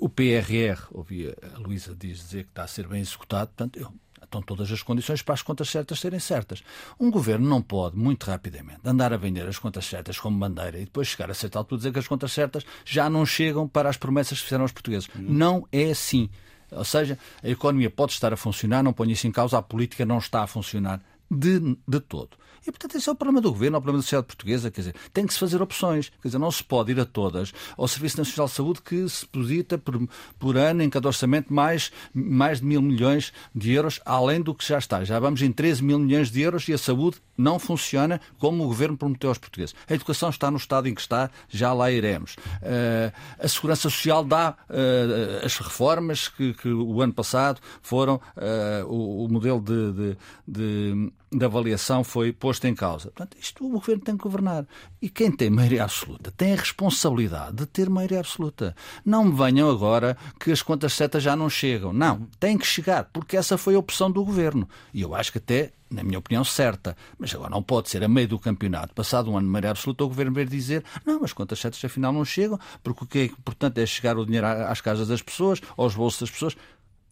o 0.00 0.08
PRR, 0.08 0.82
ouvi 0.90 1.28
a 1.28 1.58
Luísa 1.58 1.94
dizer 1.94 2.44
que 2.44 2.50
está 2.50 2.64
a 2.64 2.68
ser 2.68 2.86
bem 2.86 3.00
executado, 3.00 3.50
portanto, 3.56 3.78
eu 3.78 3.90
estão 4.28 4.42
todas 4.42 4.70
as 4.70 4.82
condições 4.82 5.22
para 5.22 5.34
as 5.34 5.42
contas 5.42 5.68
certas 5.68 5.98
serem 5.98 6.20
certas. 6.20 6.62
Um 7.00 7.10
governo 7.10 7.48
não 7.48 7.60
pode, 7.60 7.96
muito 7.96 8.24
rapidamente, 8.24 8.80
andar 8.84 9.12
a 9.12 9.16
vender 9.16 9.46
as 9.48 9.58
contas 9.58 9.86
certas 9.86 10.18
como 10.18 10.38
bandeira 10.38 10.78
e 10.78 10.84
depois 10.84 11.08
chegar 11.08 11.30
a 11.30 11.34
certa 11.34 11.58
altura 11.58 11.78
dizer 11.78 11.92
que 11.92 11.98
as 11.98 12.06
contas 12.06 12.32
certas 12.32 12.64
já 12.84 13.10
não 13.10 13.26
chegam 13.26 13.66
para 13.66 13.88
as 13.88 13.96
promessas 13.96 14.38
que 14.38 14.44
fizeram 14.44 14.64
os 14.64 14.72
portugueses. 14.72 15.08
Hum. 15.16 15.26
Não 15.28 15.66
é 15.72 15.90
assim. 15.90 16.30
Ou 16.70 16.84
seja, 16.84 17.18
a 17.42 17.48
economia 17.48 17.90
pode 17.90 18.12
estar 18.12 18.32
a 18.32 18.36
funcionar, 18.36 18.82
não 18.82 18.92
ponho 18.92 19.12
isso 19.12 19.26
em 19.26 19.32
causa, 19.32 19.56
a 19.56 19.62
política 19.62 20.04
não 20.04 20.18
está 20.18 20.42
a 20.42 20.46
funcionar 20.46 21.00
de, 21.30 21.76
de 21.86 22.00
todo. 22.00 22.36
E, 22.66 22.70
portanto, 22.70 22.96
esse 22.96 23.08
é 23.08 23.12
o 23.12 23.14
problema 23.14 23.40
do 23.40 23.50
governo, 23.50 23.76
é 23.76 23.78
o 23.78 23.80
problema 23.80 23.98
da 23.98 24.02
sociedade 24.02 24.26
portuguesa. 24.26 24.70
Quer 24.70 24.80
dizer, 24.82 24.94
tem 25.12 25.26
que 25.26 25.32
se 25.32 25.38
fazer 25.38 25.62
opções. 25.62 26.10
Quer 26.20 26.28
dizer, 26.28 26.38
não 26.38 26.50
se 26.50 26.62
pode 26.62 26.92
ir 26.92 27.00
a 27.00 27.04
todas 27.06 27.52
ao 27.76 27.88
Serviço 27.88 28.18
Nacional 28.18 28.46
de 28.46 28.52
Saúde 28.52 28.82
que 28.82 29.08
se 29.08 29.22
deposita 29.22 29.78
por, 29.78 30.06
por 30.38 30.56
ano 30.56 30.82
em 30.82 30.90
cada 30.90 31.08
orçamento 31.08 31.52
mais, 31.52 31.90
mais 32.12 32.60
de 32.60 32.66
mil 32.66 32.82
milhões 32.82 33.32
de 33.54 33.72
euros, 33.72 34.00
além 34.04 34.42
do 34.42 34.54
que 34.54 34.66
já 34.66 34.78
está. 34.78 35.02
Já 35.02 35.18
vamos 35.18 35.40
em 35.40 35.50
13 35.50 35.82
mil 35.82 35.98
milhões 35.98 36.30
de 36.30 36.42
euros 36.42 36.68
e 36.68 36.74
a 36.74 36.78
saúde 36.78 37.18
não 37.38 37.58
funciona 37.58 38.20
como 38.38 38.64
o 38.64 38.66
governo 38.66 38.98
prometeu 38.98 39.30
aos 39.30 39.38
portugueses. 39.38 39.74
A 39.88 39.94
educação 39.94 40.28
está 40.28 40.50
no 40.50 40.56
estado 40.56 40.88
em 40.88 40.94
que 40.94 41.00
está, 41.00 41.30
já 41.48 41.72
lá 41.72 41.90
iremos. 41.90 42.34
Uh, 42.34 43.12
a 43.38 43.48
segurança 43.48 43.88
social 43.88 44.24
dá 44.24 44.56
uh, 44.68 45.46
as 45.46 45.56
reformas 45.56 46.28
que, 46.28 46.52
que, 46.52 46.68
o 46.68 47.00
ano 47.00 47.14
passado 47.14 47.60
foram 47.80 48.16
uh, 48.16 48.86
o, 48.86 49.24
o, 49.24 49.28
modelo 49.28 49.60
de, 49.60 49.92
de, 49.92 50.16
de 50.46 51.12
de 51.30 51.44
avaliação 51.44 52.02
foi 52.02 52.32
posto 52.32 52.66
em 52.66 52.74
causa. 52.74 53.10
Portanto, 53.10 53.36
isto 53.40 53.64
o 53.64 53.68
governo 53.68 54.02
tem 54.02 54.16
que 54.16 54.22
governar. 54.22 54.66
E 55.00 55.08
quem 55.08 55.30
tem 55.30 55.50
maioria 55.50 55.84
absoluta 55.84 56.32
tem 56.36 56.52
a 56.52 56.56
responsabilidade 56.56 57.56
de 57.56 57.66
ter 57.66 57.90
maioria 57.90 58.20
absoluta. 58.20 58.74
Não 59.04 59.24
me 59.24 59.32
venham 59.32 59.70
agora 59.70 60.16
que 60.40 60.50
as 60.50 60.62
contas 60.62 60.94
certas 60.94 61.22
já 61.22 61.36
não 61.36 61.50
chegam. 61.50 61.92
Não, 61.92 62.26
tem 62.40 62.56
que 62.56 62.66
chegar, 62.66 63.10
porque 63.12 63.36
essa 63.36 63.58
foi 63.58 63.74
a 63.74 63.78
opção 63.78 64.10
do 64.10 64.24
governo. 64.24 64.68
E 64.92 65.02
eu 65.02 65.14
acho 65.14 65.32
que 65.32 65.38
até, 65.38 65.72
na 65.90 66.02
minha 66.02 66.18
opinião, 66.18 66.44
certa. 66.44 66.96
Mas 67.18 67.34
agora 67.34 67.50
não 67.50 67.62
pode 67.62 67.90
ser 67.90 68.02
a 68.02 68.08
meio 68.08 68.28
do 68.28 68.38
campeonato, 68.38 68.94
passado 68.94 69.30
um 69.30 69.36
ano 69.36 69.46
de 69.46 69.52
maioria 69.52 69.70
absoluta, 69.70 70.04
o 70.04 70.08
governo 70.08 70.32
vir 70.32 70.48
dizer 70.48 70.84
não, 71.04 71.22
as 71.24 71.32
contas 71.32 71.58
certas 71.58 71.84
afinal 71.84 72.12
não 72.12 72.24
chegam, 72.24 72.58
porque 72.82 73.04
o 73.04 73.06
que 73.06 73.18
é 73.18 73.24
importante 73.24 73.80
é 73.80 73.86
chegar 73.86 74.16
o 74.16 74.24
dinheiro 74.24 74.46
às 74.46 74.80
casas 74.80 75.08
das 75.08 75.22
pessoas, 75.22 75.60
aos 75.76 75.94
bolsos 75.94 76.20
das 76.20 76.30
pessoas. 76.30 76.56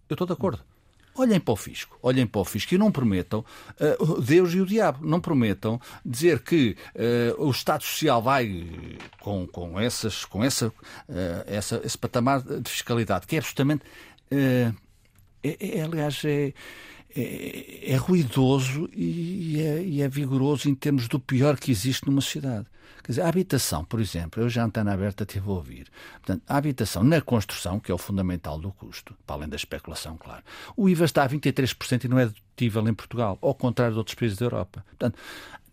Eu 0.08 0.14
estou 0.14 0.26
de 0.26 0.32
acordo. 0.32 0.75
Olhem 1.18 1.40
para 1.40 1.52
o 1.52 1.56
fisco, 1.56 1.98
olhem 2.02 2.26
para 2.26 2.40
o 2.40 2.44
fisco 2.44 2.74
e 2.74 2.78
não 2.78 2.92
prometam 2.92 3.44
uh, 4.00 4.20
Deus 4.20 4.52
e 4.52 4.60
o 4.60 4.66
diabo, 4.66 5.06
não 5.06 5.20
prometam 5.20 5.80
dizer 6.04 6.40
que 6.40 6.76
uh, 6.94 7.42
o 7.42 7.50
Estado 7.50 7.82
Social 7.82 8.20
vai 8.22 8.66
com, 9.20 9.46
com, 9.46 9.80
essas, 9.80 10.24
com 10.24 10.44
essa, 10.44 10.68
uh, 10.68 10.72
essa, 11.46 11.80
esse 11.84 11.96
patamar 11.96 12.42
de 12.42 12.70
fiscalidade, 12.70 13.26
que 13.26 13.36
é 13.36 13.38
absolutamente. 13.38 13.82
É, 14.30 14.72
é, 15.42 15.82
aliás, 15.82 16.22
é, 16.24 16.52
é, 17.16 17.92
é 17.92 17.96
ruidoso 17.96 18.88
e 18.94 19.60
é, 19.60 19.82
e 19.82 20.02
é 20.02 20.08
vigoroso 20.08 20.68
em 20.68 20.74
termos 20.74 21.08
do 21.08 21.18
pior 21.18 21.58
que 21.58 21.70
existe 21.70 22.06
numa 22.06 22.20
sociedade. 22.20 22.66
Quer 23.02 23.12
dizer, 23.12 23.22
a 23.22 23.28
habitação, 23.28 23.84
por 23.84 24.00
exemplo, 24.00 24.42
eu 24.42 24.48
já 24.48 24.64
antena 24.64 24.92
aberta 24.92 25.22
estive 25.22 25.48
a 25.48 25.52
ouvir. 25.52 25.86
Portanto, 26.14 26.42
a 26.48 26.56
habitação 26.56 27.04
na 27.04 27.20
construção, 27.20 27.78
que 27.78 27.90
é 27.90 27.94
o 27.94 27.98
fundamental 27.98 28.58
do 28.58 28.72
custo, 28.72 29.14
para 29.24 29.36
além 29.36 29.48
da 29.48 29.56
especulação, 29.56 30.16
claro. 30.16 30.42
O 30.76 30.88
IVA 30.88 31.04
está 31.04 31.22
a 31.22 31.28
23% 31.28 32.04
e 32.04 32.08
não 32.08 32.18
é 32.18 32.26
dedutível 32.26 32.86
em 32.88 32.94
Portugal, 32.94 33.38
ao 33.40 33.54
contrário 33.54 33.92
de 33.94 33.98
outros 33.98 34.16
países 34.16 34.36
da 34.36 34.44
Europa. 34.44 34.84
Portanto, 34.88 35.18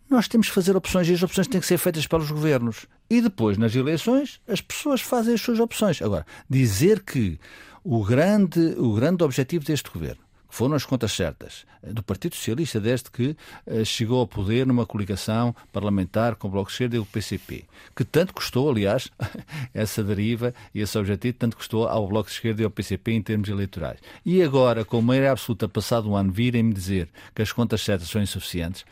nós 0.08 0.28
temos 0.28 0.48
que 0.48 0.54
fazer 0.54 0.76
opções 0.76 1.08
e 1.08 1.12
as 1.12 1.22
opções 1.22 1.48
têm 1.48 1.60
que 1.60 1.66
ser 1.66 1.76
feitas 1.76 2.06
pelos 2.06 2.30
governos. 2.30 2.86
E 3.10 3.20
depois, 3.20 3.58
nas 3.58 3.74
eleições, 3.74 4.40
as 4.46 4.60
pessoas 4.60 5.00
fazem 5.00 5.34
as 5.34 5.40
suas 5.40 5.58
opções. 5.58 6.00
Agora, 6.00 6.24
dizer 6.48 7.02
que 7.02 7.38
o 7.82 8.04
grande, 8.04 8.60
o 8.78 8.94
grande 8.94 9.24
objetivo 9.24 9.64
deste 9.64 9.90
governo 9.90 10.23
foram 10.54 10.76
as 10.76 10.86
contas 10.86 11.10
certas 11.10 11.66
do 11.82 12.00
Partido 12.00 12.36
Socialista 12.36 12.80
desde 12.80 13.10
que 13.10 13.36
uh, 13.66 13.84
chegou 13.84 14.20
ao 14.20 14.26
poder 14.26 14.64
numa 14.64 14.86
coligação 14.86 15.54
parlamentar 15.72 16.36
com 16.36 16.46
o 16.46 16.50
Bloco 16.50 16.68
de 16.68 16.74
Esquerda 16.74 16.96
e 16.96 16.98
o 17.00 17.04
PCP, 17.04 17.64
que 17.94 18.04
tanto 18.04 18.32
custou, 18.32 18.70
aliás, 18.70 19.10
essa 19.74 20.02
deriva 20.02 20.54
e 20.72 20.80
esse 20.80 20.96
objetivo, 20.96 21.36
tanto 21.36 21.56
custou 21.56 21.88
ao 21.88 22.06
Bloco 22.06 22.28
de 22.28 22.36
Esquerda 22.36 22.62
e 22.62 22.64
ao 22.64 22.70
PCP 22.70 23.12
em 23.12 23.20
termos 23.20 23.48
eleitorais. 23.48 23.98
E 24.24 24.42
agora, 24.42 24.84
com 24.84 25.02
maioria 25.02 25.32
absoluta 25.32 25.68
passado 25.68 26.08
um 26.08 26.16
ano, 26.16 26.30
virem-me 26.30 26.72
dizer 26.72 27.08
que 27.34 27.42
as 27.42 27.50
contas 27.50 27.82
certas 27.82 28.08
são 28.08 28.22
insuficientes, 28.22 28.84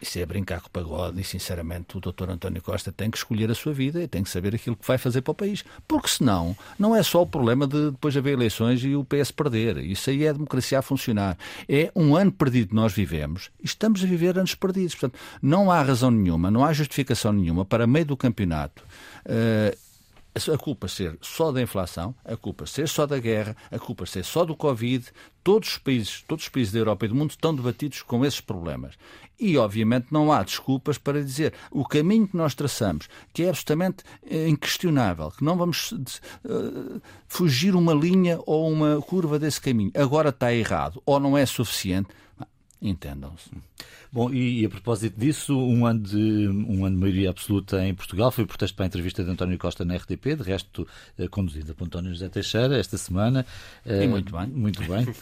isso 0.00 0.18
é 0.18 0.26
brincar 0.26 0.60
com 0.60 0.66
o 0.66 0.70
pagode 0.70 1.20
e, 1.20 1.24
sinceramente, 1.24 1.96
o 1.96 2.00
Dr. 2.00 2.30
António 2.30 2.60
Costa 2.60 2.90
tem 2.90 3.10
que 3.10 3.16
escolher 3.16 3.50
a 3.50 3.54
sua 3.54 3.72
vida 3.72 4.02
e 4.02 4.08
tem 4.08 4.22
que 4.22 4.30
saber 4.30 4.54
aquilo 4.54 4.76
que 4.76 4.86
vai 4.86 4.98
fazer 4.98 5.22
para 5.22 5.32
o 5.32 5.34
país. 5.34 5.64
Porque 5.86 6.08
senão, 6.08 6.56
não 6.78 6.94
é 6.94 7.02
só 7.02 7.22
o 7.22 7.26
problema 7.26 7.66
de 7.66 7.90
depois 7.92 8.16
haver 8.16 8.32
eleições 8.32 8.82
e 8.82 8.94
o 8.94 9.04
PS 9.04 9.30
perder. 9.30 9.78
Isso 9.78 10.10
aí 10.10 10.24
é 10.24 10.30
a 10.30 10.32
democracia 10.32 10.78
a 10.78 10.82
funcionar. 10.82 11.38
É 11.68 11.90
um 11.94 12.16
ano 12.16 12.32
perdido 12.32 12.68
que 12.68 12.74
nós 12.74 12.92
vivemos 12.92 13.50
e 13.62 13.66
estamos 13.66 14.02
a 14.02 14.06
viver 14.06 14.38
anos 14.38 14.54
perdidos. 14.54 14.94
Portanto, 14.94 15.18
não 15.40 15.70
há 15.70 15.82
razão 15.82 16.10
nenhuma, 16.10 16.50
não 16.50 16.64
há 16.64 16.72
justificação 16.72 17.32
nenhuma 17.32 17.64
para, 17.64 17.86
meio 17.86 18.06
do 18.06 18.16
campeonato, 18.16 18.82
uh, 19.26 19.76
a 20.34 20.58
culpa 20.58 20.88
ser 20.88 21.18
só 21.20 21.52
da 21.52 21.60
inflação, 21.60 22.14
a 22.24 22.36
culpa 22.36 22.64
ser 22.66 22.88
só 22.88 23.06
da 23.06 23.18
guerra, 23.18 23.56
a 23.70 23.78
culpa 23.78 24.06
ser 24.06 24.24
só 24.24 24.44
do 24.44 24.56
Covid, 24.56 25.06
todos 25.44 25.70
os 25.70 25.78
países, 25.78 26.24
todos 26.26 26.44
os 26.44 26.48
países 26.48 26.72
da 26.72 26.78
Europa 26.78 27.04
e 27.04 27.08
do 27.08 27.14
mundo 27.14 27.30
estão 27.30 27.54
debatidos 27.54 28.02
com 28.02 28.24
esses 28.24 28.40
problemas. 28.40 28.94
E, 29.38 29.58
obviamente, 29.58 30.06
não 30.10 30.32
há 30.32 30.42
desculpas 30.42 30.98
para 30.98 31.22
dizer 31.22 31.52
o 31.70 31.84
caminho 31.84 32.28
que 32.28 32.36
nós 32.36 32.54
traçamos, 32.54 33.08
que 33.32 33.42
é 33.42 33.48
absolutamente 33.48 34.04
eh, 34.24 34.48
inquestionável, 34.48 35.32
que 35.32 35.42
não 35.42 35.56
vamos 35.56 35.90
uh, 35.90 37.02
fugir 37.26 37.74
uma 37.74 37.92
linha 37.92 38.38
ou 38.46 38.70
uma 38.70 39.02
curva 39.02 39.38
desse 39.38 39.60
caminho. 39.60 39.90
Agora 39.94 40.28
está 40.28 40.54
errado 40.54 41.02
ou 41.04 41.18
não 41.18 41.36
é 41.36 41.44
suficiente. 41.44 42.08
Entendam-se. 42.82 43.50
Bom, 44.10 44.28
e, 44.34 44.66
a 44.66 44.68
propósito 44.68 45.18
disso, 45.18 45.56
um 45.56 45.86
ano, 45.86 46.00
de, 46.00 46.48
um 46.48 46.84
ano 46.84 46.96
de 46.96 47.00
maioria 47.00 47.30
absoluta 47.30 47.82
em 47.86 47.94
Portugal 47.94 48.32
foi 48.32 48.42
o 48.42 48.46
protesto 48.46 48.76
para 48.76 48.84
a 48.84 48.88
entrevista 48.88 49.22
de 49.22 49.30
António 49.30 49.56
Costa 49.56 49.84
na 49.84 49.94
RTP, 49.94 50.36
de 50.36 50.42
resto 50.42 50.86
eh, 51.16 51.28
conduzida 51.28 51.72
por 51.74 51.84
António 51.86 52.10
José 52.10 52.28
Teixeira 52.28 52.76
esta 52.76 52.98
semana. 52.98 53.46
E 53.86 54.06
muito 54.08 54.36
bem. 54.36 54.48
Muito 54.48 54.82
bem. 54.82 55.06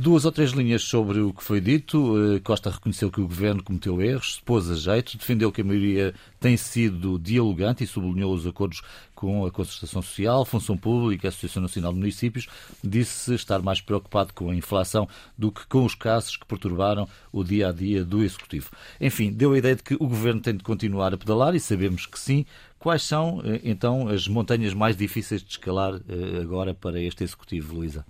Duas 0.00 0.24
ou 0.24 0.30
três 0.30 0.52
linhas 0.52 0.82
sobre 0.82 1.18
o 1.18 1.32
que 1.32 1.42
foi 1.42 1.60
dito. 1.60 2.14
Eh, 2.36 2.38
Costa 2.38 2.70
reconheceu 2.70 3.10
que 3.10 3.20
o 3.20 3.26
governo 3.26 3.64
cometeu 3.64 4.00
erros, 4.00 4.40
pôs 4.44 4.70
a 4.70 4.76
jeito, 4.76 5.18
defendeu 5.18 5.50
que 5.50 5.60
a 5.60 5.64
maioria 5.64 6.14
tem 6.38 6.56
sido 6.56 7.18
dialogante 7.18 7.82
e 7.82 7.86
sublinhou 7.88 8.32
os 8.32 8.46
acordos 8.46 8.80
com 9.12 9.44
a 9.44 9.50
concertação 9.50 10.00
social, 10.00 10.44
função 10.44 10.76
pública, 10.76 11.26
a 11.26 11.30
Associação 11.30 11.60
Nacional 11.60 11.92
de 11.92 11.98
Municípios. 11.98 12.46
Disse 12.80 13.34
estar 13.34 13.60
mais 13.60 13.80
preocupado 13.80 14.32
com 14.32 14.50
a 14.50 14.54
inflação 14.54 15.08
do 15.36 15.50
que 15.50 15.66
com 15.66 15.84
os 15.84 15.96
casos 15.96 16.36
que 16.36 16.46
perturbaram 16.46 17.08
o 17.32 17.42
dia 17.42 17.70
a 17.70 17.72
dia 17.72 18.04
do 18.04 18.22
Executivo. 18.22 18.70
Enfim, 19.00 19.32
deu 19.32 19.52
a 19.52 19.58
ideia 19.58 19.74
de 19.74 19.82
que 19.82 19.94
o 19.94 20.06
governo 20.06 20.40
tem 20.40 20.56
de 20.56 20.62
continuar 20.62 21.12
a 21.12 21.18
pedalar 21.18 21.56
e 21.56 21.60
sabemos 21.60 22.06
que 22.06 22.20
sim. 22.20 22.46
Quais 22.78 23.02
são, 23.02 23.42
eh, 23.44 23.62
então, 23.64 24.06
as 24.06 24.28
montanhas 24.28 24.74
mais 24.74 24.96
difíceis 24.96 25.42
de 25.42 25.50
escalar 25.50 25.94
eh, 26.08 26.40
agora 26.40 26.72
para 26.72 27.02
este 27.02 27.24
Executivo, 27.24 27.74
Luísa? 27.74 28.06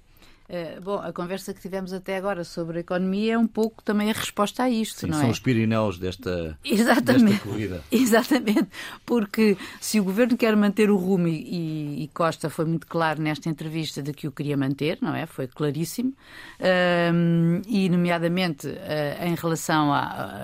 Uh, 0.49 0.81
bom, 0.81 0.97
a 0.97 1.13
conversa 1.13 1.53
que 1.53 1.61
tivemos 1.61 1.93
até 1.93 2.17
agora 2.17 2.43
sobre 2.43 2.79
a 2.79 2.81
economia 2.81 3.35
é 3.35 3.39
um 3.39 3.47
pouco 3.47 3.83
também 3.83 4.11
a 4.11 4.15
resposta 4.15 4.63
a 4.63 4.71
isto, 4.71 5.01
Sim, 5.01 5.09
não 5.09 5.19
são 5.19 5.29
é? 5.29 5.31
os 5.31 5.39
Pirineus 5.39 5.99
desta, 5.99 6.59
Exatamente. 6.65 7.33
desta 7.33 7.47
corrida. 7.47 7.85
Exatamente, 7.93 8.69
porque 9.05 9.59
se 9.79 10.01
o 10.01 10.05
governo 10.05 10.39
quer 10.39 10.57
manter 10.57 10.91
o 10.91 10.97
rumo, 10.97 11.29
e, 11.29 12.05
e, 12.05 12.09
Costa 12.15 12.49
foi 12.49 12.65
muito 12.65 12.87
claro 12.87 13.21
nesta 13.21 13.51
entrevista 13.51 14.03
de 14.03 14.15
que 14.15 14.27
o 14.27 14.33
queria 14.33 14.57
manter, 14.57 14.97
não 15.03 15.15
é? 15.15 15.27
Foi 15.27 15.47
claríssimo, 15.47 16.15
uh, 16.61 17.63
e 17.69 17.91
nomeadamente 17.91 18.69
uh, 18.69 19.27
em 19.27 19.35
relação 19.35 19.93
a, 19.93 20.41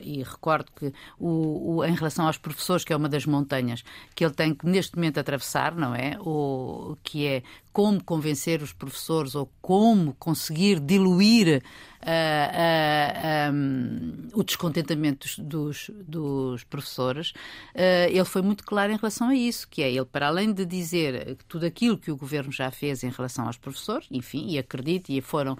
e 0.00 0.22
recordo 0.22 0.72
que 0.74 0.94
o, 1.18 1.76
o, 1.76 1.84
em 1.84 1.94
relação 1.94 2.26
aos 2.26 2.38
professores, 2.38 2.84
que 2.84 2.92
é 2.94 2.96
uma 2.96 3.08
das 3.08 3.26
montanhas 3.26 3.84
que 4.14 4.24
ele 4.24 4.32
tem 4.32 4.54
que 4.54 4.66
neste 4.66 4.96
momento 4.96 5.20
atravessar, 5.20 5.74
não 5.74 5.94
é? 5.94 6.16
O, 6.20 6.96
que 7.02 7.26
é 7.26 7.42
como 7.72 8.02
convencer 8.02 8.62
os 8.62 8.72
professores 8.72 9.34
ou 9.34 9.50
como 9.60 10.14
conseguir 10.14 10.78
diluir 10.78 11.62
uh, 12.02 13.50
uh, 13.50 13.52
um, 13.52 14.28
o 14.34 14.42
descontentamento 14.42 15.26
dos, 15.26 15.38
dos, 15.38 15.90
dos 16.06 16.64
professores, 16.64 17.30
uh, 17.30 18.08
ele 18.10 18.24
foi 18.24 18.42
muito 18.42 18.64
claro 18.64 18.92
em 18.92 18.96
relação 18.96 19.28
a 19.28 19.34
isso, 19.34 19.66
que 19.68 19.82
é 19.82 19.90
ele, 19.90 20.04
para 20.04 20.28
além 20.28 20.52
de 20.52 20.66
dizer 20.66 21.36
tudo 21.48 21.64
aquilo 21.64 21.96
que 21.96 22.10
o 22.10 22.16
governo 22.16 22.52
já 22.52 22.70
fez 22.70 23.02
em 23.02 23.10
relação 23.10 23.46
aos 23.46 23.56
professores, 23.56 24.06
enfim, 24.10 24.46
e 24.48 24.58
acredito, 24.58 25.10
e 25.10 25.20
foram, 25.20 25.56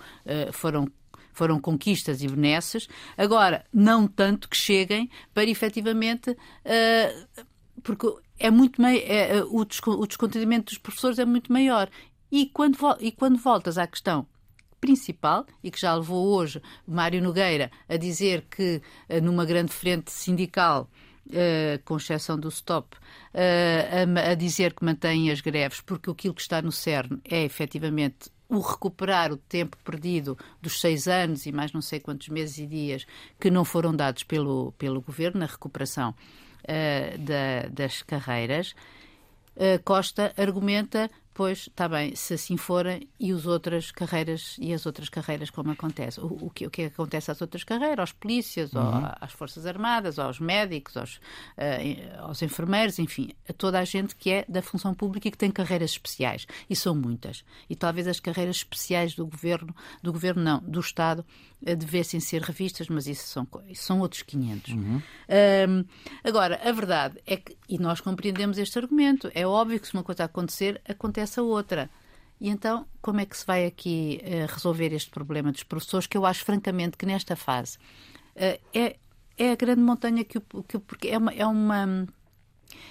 foram 0.52 0.86
foram 1.32 1.58
conquistas 1.58 2.22
e 2.22 2.28
benesses, 2.28 2.86
agora 3.16 3.64
não 3.72 4.06
tanto 4.06 4.48
que 4.50 4.56
cheguem 4.56 5.08
para 5.32 5.44
efetivamente. 5.44 6.30
Uh, 6.30 7.51
porque 7.82 8.06
é 8.38 8.50
muito 8.50 8.82
é, 8.84 9.42
o 9.44 10.06
descontentamento 10.06 10.66
dos 10.66 10.78
professores 10.78 11.18
é 11.18 11.24
muito 11.24 11.52
maior. 11.52 11.88
E 12.30 12.46
quando, 12.46 12.78
e 13.00 13.12
quando 13.12 13.38
voltas 13.38 13.76
à 13.76 13.86
questão 13.86 14.26
principal 14.80 15.46
e 15.62 15.70
que 15.70 15.80
já 15.80 15.94
levou 15.94 16.26
hoje 16.26 16.60
Mário 16.86 17.22
Nogueira 17.22 17.70
a 17.88 17.96
dizer 17.96 18.46
que 18.50 18.82
eh, 19.08 19.20
numa 19.20 19.44
grande 19.44 19.72
frente 19.72 20.10
sindical 20.10 20.90
Uh, 21.24 21.78
com 21.84 21.96
exceção 21.96 22.36
do 22.36 22.48
stop, 22.48 22.96
uh, 22.96 24.18
a, 24.18 24.30
a, 24.32 24.34
dizer 24.34 24.74
que 24.74 24.84
mantém 24.84 25.30
as 25.30 25.40
greves, 25.40 25.80
porque 25.80 26.10
aquilo 26.10 26.34
que 26.34 26.40
está 26.40 26.60
no 26.60 26.72
CERN 26.72 27.20
é 27.24 27.44
efetivamente 27.44 28.28
o 28.48 28.58
recuperar 28.58 29.32
o 29.32 29.36
tempo 29.36 29.76
perdido 29.84 30.36
dos 30.60 30.80
seis 30.80 31.06
anos 31.06 31.46
e 31.46 31.52
mais 31.52 31.72
não 31.72 31.80
sei 31.80 32.00
quantos 32.00 32.28
meses 32.28 32.58
e 32.58 32.66
dias 32.66 33.06
que 33.40 33.52
não 33.52 33.64
foram 33.64 33.94
dados 33.94 34.24
pelo, 34.24 34.72
pelo 34.72 35.00
governo 35.00 35.40
na 35.40 35.46
recuperação 35.46 36.12
uh, 36.64 37.18
da, 37.18 37.68
das 37.70 38.02
carreiras. 38.02 38.74
Costa 39.84 40.32
argumenta 40.38 41.10
Pois, 41.34 41.60
está 41.60 41.88
bem, 41.88 42.14
se 42.14 42.34
assim 42.34 42.58
forem, 42.58 43.08
e 43.18 43.32
as 43.32 43.46
outras 43.46 43.90
carreiras, 43.90 44.56
e 44.60 44.74
as 44.74 44.84
outras 44.84 45.08
carreiras 45.08 45.48
como 45.48 45.70
acontece? 45.70 46.20
O, 46.20 46.26
o, 46.26 46.50
que, 46.50 46.66
o 46.66 46.70
que 46.70 46.82
acontece 46.82 47.30
às 47.30 47.40
outras 47.40 47.64
carreiras? 47.64 48.00
Aos 48.00 48.12
polícias, 48.12 48.74
uhum. 48.74 49.02
às 49.18 49.32
Forças 49.32 49.64
Armadas, 49.64 50.18
aos 50.18 50.38
médicos, 50.38 50.94
aos, 50.94 51.14
uh, 51.16 52.20
aos 52.20 52.42
enfermeiros, 52.42 52.98
enfim, 52.98 53.30
a 53.48 53.52
toda 53.54 53.78
a 53.78 53.84
gente 53.84 54.14
que 54.14 54.30
é 54.30 54.44
da 54.46 54.60
função 54.60 54.92
pública 54.92 55.28
e 55.28 55.30
que 55.30 55.38
tem 55.38 55.50
carreiras 55.50 55.92
especiais. 55.92 56.46
E 56.68 56.76
são 56.76 56.94
muitas. 56.94 57.42
E 57.68 57.74
talvez 57.74 58.06
as 58.06 58.20
carreiras 58.20 58.56
especiais 58.56 59.14
do 59.14 59.26
governo, 59.26 59.74
do 60.02 60.12
governo 60.12 60.42
não, 60.42 60.60
do 60.60 60.80
Estado, 60.80 61.20
uh, 61.20 61.51
devessem 61.64 62.18
ser 62.18 62.42
revistas, 62.42 62.88
mas 62.88 63.06
isso 63.06 63.26
são, 63.28 63.46
isso 63.68 63.84
são 63.84 64.00
outros 64.00 64.22
500. 64.22 64.72
Uhum. 64.72 65.02
Um, 65.02 65.84
agora, 66.24 66.60
a 66.62 66.72
verdade 66.72 67.20
é 67.24 67.36
que, 67.36 67.56
e 67.68 67.78
nós 67.78 68.00
compreendemos 68.00 68.58
este 68.58 68.78
argumento, 68.78 69.30
é 69.34 69.46
óbvio 69.46 69.78
que 69.78 69.86
se 69.86 69.94
uma 69.94 70.02
coisa 70.02 70.24
acontecer, 70.24 70.80
acontece 70.88 71.34
essa 71.34 71.42
outra. 71.42 71.88
E 72.40 72.48
então, 72.48 72.86
como 73.00 73.20
é 73.20 73.24
que 73.24 73.36
se 73.36 73.46
vai 73.46 73.64
aqui 73.64 74.20
uh, 74.24 74.52
resolver 74.52 74.92
este 74.92 75.10
problema 75.10 75.52
dos 75.52 75.62
professores, 75.62 76.08
que 76.08 76.16
eu 76.16 76.26
acho, 76.26 76.44
francamente, 76.44 76.96
que 76.96 77.06
nesta 77.06 77.36
fase 77.36 77.78
uh, 77.78 78.60
é, 78.74 78.96
é 79.38 79.52
a 79.52 79.54
grande 79.54 79.80
montanha 79.80 80.24
que, 80.24 80.40
que 80.66 80.78
porque 80.80 81.08
é 81.08 81.18
uma, 81.18 81.32
é 81.32 81.46
uma 81.46 82.06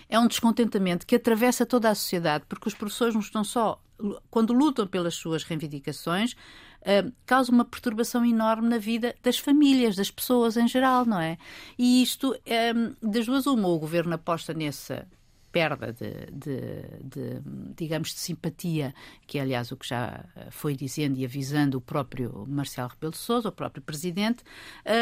é 0.08 0.20
um 0.20 0.28
descontentamento 0.28 1.06
que 1.06 1.16
atravessa 1.16 1.66
toda 1.66 1.90
a 1.90 1.96
sociedade, 1.96 2.46
porque 2.48 2.68
os 2.68 2.74
professores 2.74 3.14
não 3.14 3.22
estão 3.22 3.44
só 3.44 3.82
quando 4.30 4.54
lutam 4.54 4.88
pelas 4.88 5.16
suas 5.16 5.44
reivindicações, 5.44 6.36
uh, 6.82 7.12
causa 7.26 7.52
uma 7.52 7.66
perturbação 7.66 8.26
enorme 8.26 8.68
na 8.68 8.78
vida 8.78 9.16
das 9.24 9.38
famílias, 9.38 9.96
das 9.96 10.12
pessoas 10.12 10.58
em 10.58 10.68
geral, 10.68 11.06
não 11.06 11.20
é? 11.20 11.38
E 11.78 12.02
isto, 12.02 12.36
um, 12.76 13.10
das 13.10 13.26
duas, 13.26 13.46
uma, 13.46 13.68
o 13.68 13.80
governo 13.80 14.14
aposta 14.14 14.54
nessa 14.54 15.08
perda 15.52 15.92
de, 15.92 16.32
de, 16.32 16.82
de, 17.04 17.42
digamos, 17.76 18.14
de 18.14 18.20
simpatia, 18.20 18.94
que 19.28 19.38
é, 19.38 19.42
aliás, 19.42 19.72
o 19.72 19.78
que 19.78 19.88
já 19.88 20.24
foi 20.50 20.76
dizendo 20.76 21.18
e 21.18 21.26
avisando 21.26 21.78
o 21.78 21.82
próprio 21.82 22.46
Marcelo 22.48 22.90
Rebelo 22.90 23.12
de 23.12 23.18
Sousa, 23.18 23.50
o 23.50 23.52
próprio 23.52 23.84
Presidente, 23.84 24.44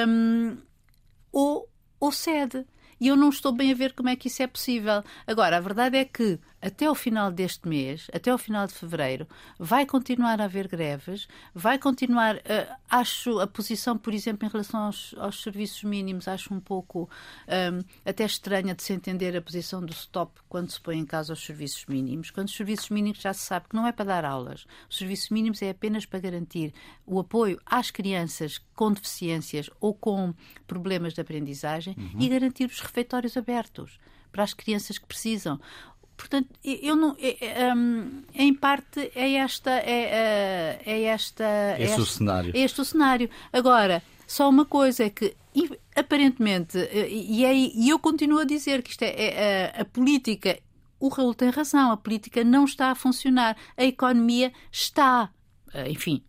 um, 0.07 0.57
ou, 1.31 1.69
ou 1.99 2.11
cede. 2.11 2.65
E 2.99 3.07
eu 3.07 3.15
não 3.15 3.29
estou 3.29 3.53
bem 3.53 3.71
a 3.71 3.75
ver 3.75 3.93
como 3.93 4.09
é 4.09 4.15
que 4.15 4.27
isso 4.27 4.43
é 4.43 4.47
possível. 4.47 5.03
Agora, 5.25 5.57
a 5.57 5.61
verdade 5.61 5.97
é 5.97 6.03
que 6.03 6.37
até 6.61 6.85
ao 6.85 6.95
final 6.95 7.31
deste 7.31 7.67
mês, 7.67 8.07
até 8.13 8.31
ao 8.31 8.37
final 8.37 8.67
de 8.67 8.73
fevereiro, 8.73 9.27
vai 9.57 9.85
continuar 9.85 10.41
a 10.41 10.45
haver 10.45 10.67
greves, 10.67 11.27
vai 11.53 11.77
continuar. 11.77 12.37
Uh, 12.37 12.75
acho 12.89 13.39
a 13.39 13.47
posição, 13.47 13.97
por 13.97 14.13
exemplo, 14.13 14.47
em 14.47 14.51
relação 14.51 14.81
aos, 14.81 15.15
aos 15.17 15.41
serviços 15.41 15.83
mínimos, 15.83 16.27
acho 16.27 16.53
um 16.53 16.59
pouco 16.59 17.09
um, 17.47 17.83
até 18.03 18.25
estranha 18.25 18.73
de 18.75 18.83
se 18.83 18.93
entender 18.93 19.35
a 19.35 19.41
posição 19.41 19.85
do 19.85 19.91
stop 19.91 20.39
quando 20.49 20.71
se 20.71 20.81
põe 20.81 20.97
em 20.97 21.05
causa 21.05 21.33
os 21.33 21.43
serviços 21.45 21.85
mínimos. 21.85 22.31
Quando 22.31 22.47
os 22.47 22.55
serviços 22.55 22.89
mínimos 22.89 23.21
já 23.21 23.33
se 23.33 23.41
sabe 23.41 23.67
que 23.69 23.75
não 23.75 23.87
é 23.87 23.91
para 23.91 24.05
dar 24.05 24.25
aulas, 24.25 24.65
os 24.89 24.97
serviços 24.97 25.29
mínimos 25.29 25.61
é 25.61 25.69
apenas 25.69 26.05
para 26.05 26.19
garantir 26.19 26.73
o 27.05 27.19
apoio 27.19 27.59
às 27.65 27.91
crianças 27.91 28.59
com 28.75 28.91
deficiências 28.91 29.69
ou 29.79 29.93
com 29.93 30.33
problemas 30.67 31.13
de 31.13 31.21
aprendizagem 31.21 31.95
uhum. 31.97 32.21
e 32.21 32.29
garantir 32.29 32.65
os 32.65 32.79
refeitórios 32.79 33.37
abertos 33.37 33.99
para 34.31 34.43
as 34.43 34.53
crianças 34.53 34.97
que 34.97 35.05
precisam. 35.05 35.59
Portanto, 36.19 36.49
eu 36.61 36.97
não. 36.97 37.15
É, 37.17 37.63
é, 37.63 37.73
um, 37.73 38.23
em 38.33 38.53
parte 38.53 39.09
é 39.15 39.35
esta. 39.35 39.71
É, 39.71 40.81
é, 40.81 40.81
é 40.85 41.03
esta. 41.03 41.45
É 41.45 41.83
este, 41.83 42.01
o 42.01 42.05
cenário. 42.05 42.51
É 42.53 42.59
este 42.59 42.81
o 42.81 42.85
cenário. 42.85 43.29
Agora, 43.53 44.03
só 44.27 44.49
uma 44.49 44.65
coisa 44.65 45.05
é 45.05 45.09
que, 45.09 45.33
aparentemente, 45.95 46.77
e, 46.91 47.45
é, 47.45 47.55
e 47.55 47.87
eu 47.87 47.97
continuo 47.97 48.39
a 48.39 48.43
dizer 48.43 48.83
que 48.83 48.91
isto 48.91 49.03
é, 49.03 49.15
é 49.15 49.73
a, 49.77 49.81
a 49.81 49.85
política. 49.85 50.59
O 50.99 51.07
Raul 51.07 51.33
tem 51.33 51.49
razão, 51.49 51.89
a 51.89 51.97
política 51.97 52.43
não 52.43 52.65
está 52.65 52.91
a 52.91 52.95
funcionar. 52.95 53.55
A 53.77 53.85
economia 53.85 54.51
está, 54.69 55.29
enfim, 55.87 56.21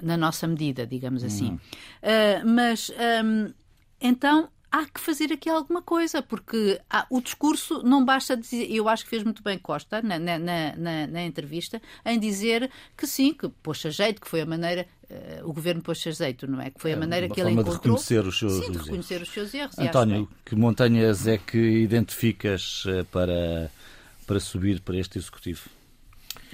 na 0.00 0.16
nossa 0.16 0.46
medida, 0.46 0.86
digamos 0.86 1.24
assim. 1.24 1.54
Uh, 1.54 2.46
mas 2.46 2.92
um, 3.24 3.52
então 4.00 4.48
há 4.72 4.86
que 4.86 4.98
fazer 4.98 5.30
aqui 5.30 5.50
alguma 5.50 5.82
coisa, 5.82 6.22
porque 6.22 6.80
há, 6.88 7.06
o 7.10 7.20
discurso 7.20 7.82
não 7.82 8.02
basta 8.02 8.34
dizer. 8.34 8.72
Eu 8.72 8.88
acho 8.88 9.04
que 9.04 9.10
fez 9.10 9.22
muito 9.22 9.42
bem 9.42 9.58
Costa 9.58 10.00
na, 10.00 10.18
na, 10.18 10.38
na, 10.38 11.06
na 11.06 11.22
entrevista 11.22 11.80
em 12.04 12.18
dizer 12.18 12.70
que 12.96 13.06
sim, 13.06 13.34
que 13.34 13.48
pôs 13.62 13.78
jeito, 13.78 14.20
que 14.20 14.28
foi 14.28 14.40
a 14.40 14.46
maneira. 14.46 14.86
Uh, 15.10 15.46
o 15.50 15.52
governo 15.52 15.82
pôs 15.82 15.98
jeito, 15.98 16.46
não 16.46 16.58
é? 16.58 16.70
Que 16.70 16.80
foi 16.80 16.92
a 16.92 16.96
é, 16.96 16.98
maneira 16.98 17.28
que 17.28 17.38
ele 17.38 17.50
encontrou. 17.50 17.74
De 17.74 17.82
reconhecer 17.82 18.26
os 18.26 18.38
seus, 18.38 18.64
sim, 18.64 18.72
de 18.72 18.78
reconhecer 18.78 19.14
erros. 19.16 19.28
os 19.28 19.34
seus 19.34 19.54
erros. 19.54 19.78
António, 19.78 20.26
que 20.42 20.56
montanhas 20.56 21.26
é 21.26 21.36
que 21.36 21.58
identificas 21.58 22.84
eh, 22.86 23.04
para, 23.12 23.70
para 24.26 24.40
subir 24.40 24.80
para 24.80 24.96
este 24.96 25.18
executivo? 25.18 25.68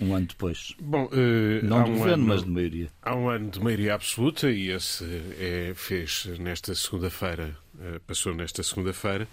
Um 0.01 0.15
ano 0.15 0.27
depois. 0.27 0.75
Bom, 0.81 1.07
uh, 1.07 1.65
não 1.65 1.85
de 1.85 1.91
um 1.91 1.95
governo, 1.95 2.13
ano, 2.15 2.27
mas 2.27 2.45
de 2.45 2.51
maioria. 2.51 2.89
Há 3.03 3.15
um 3.15 3.29
ano 3.29 3.51
de 3.51 3.61
maioria 3.61 3.95
absoluta 3.95 4.51
e 4.51 4.71
esse 4.71 5.05
é, 5.39 5.73
fez 5.75 6.27
nesta 6.39 6.75
segunda-feira 6.75 7.57
eh, 7.68 7.68
passou 8.07 8.35
nesta 8.35 8.63
segunda-feira, 8.63 9.29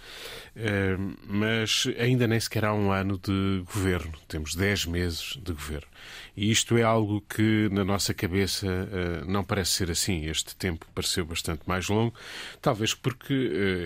eh, 0.54 0.96
mas 1.26 1.86
ainda 1.98 2.26
nem 2.26 2.38
sequer 2.38 2.64
há 2.64 2.72
um 2.72 2.92
ano 2.92 3.18
de 3.18 3.62
governo. 3.72 4.12
Temos 4.28 4.54
10 4.54 4.86
meses 4.86 5.38
de 5.42 5.52
governo. 5.52 5.88
E 6.36 6.50
isto 6.50 6.76
é 6.76 6.82
algo 6.82 7.22
que 7.22 7.68
na 7.70 7.84
nossa 7.84 8.12
cabeça 8.14 8.66
eh, 8.66 9.24
não 9.26 9.42
parece 9.42 9.72
ser 9.72 9.90
assim. 9.90 10.26
Este 10.26 10.54
tempo 10.54 10.86
pareceu 10.94 11.24
bastante 11.24 11.62
mais 11.66 11.88
longo, 11.88 12.14
talvez 12.60 12.94
porque 12.94 13.34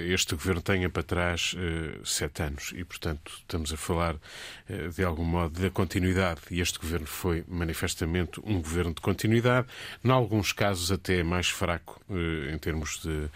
este 0.09 0.35
governo 0.35 0.61
tenha 0.61 0.90
para 0.90 1.03
trás 1.03 1.55
sete 2.05 2.42
anos 2.42 2.73
e, 2.75 2.85
portanto, 2.85 3.33
estamos 3.38 3.73
a 3.73 3.77
falar 3.77 4.16
de 4.94 5.05
algum 5.05 5.25
modo 5.25 5.61
da 5.61 5.70
continuidade. 5.70 6.40
E 6.51 6.61
este 6.61 6.79
governo 6.79 7.07
foi 7.07 7.44
manifestamente 7.49 8.40
um 8.44 8.61
governo 8.61 8.94
de 8.94 9.01
continuidade, 9.01 9.66
em 10.05 10.11
alguns 10.11 10.53
casos 10.53 10.90
até 10.90 11.23
mais 11.23 11.49
fraco 11.49 12.01
em 12.53 12.59
termos 12.59 13.01
de, 13.03 13.29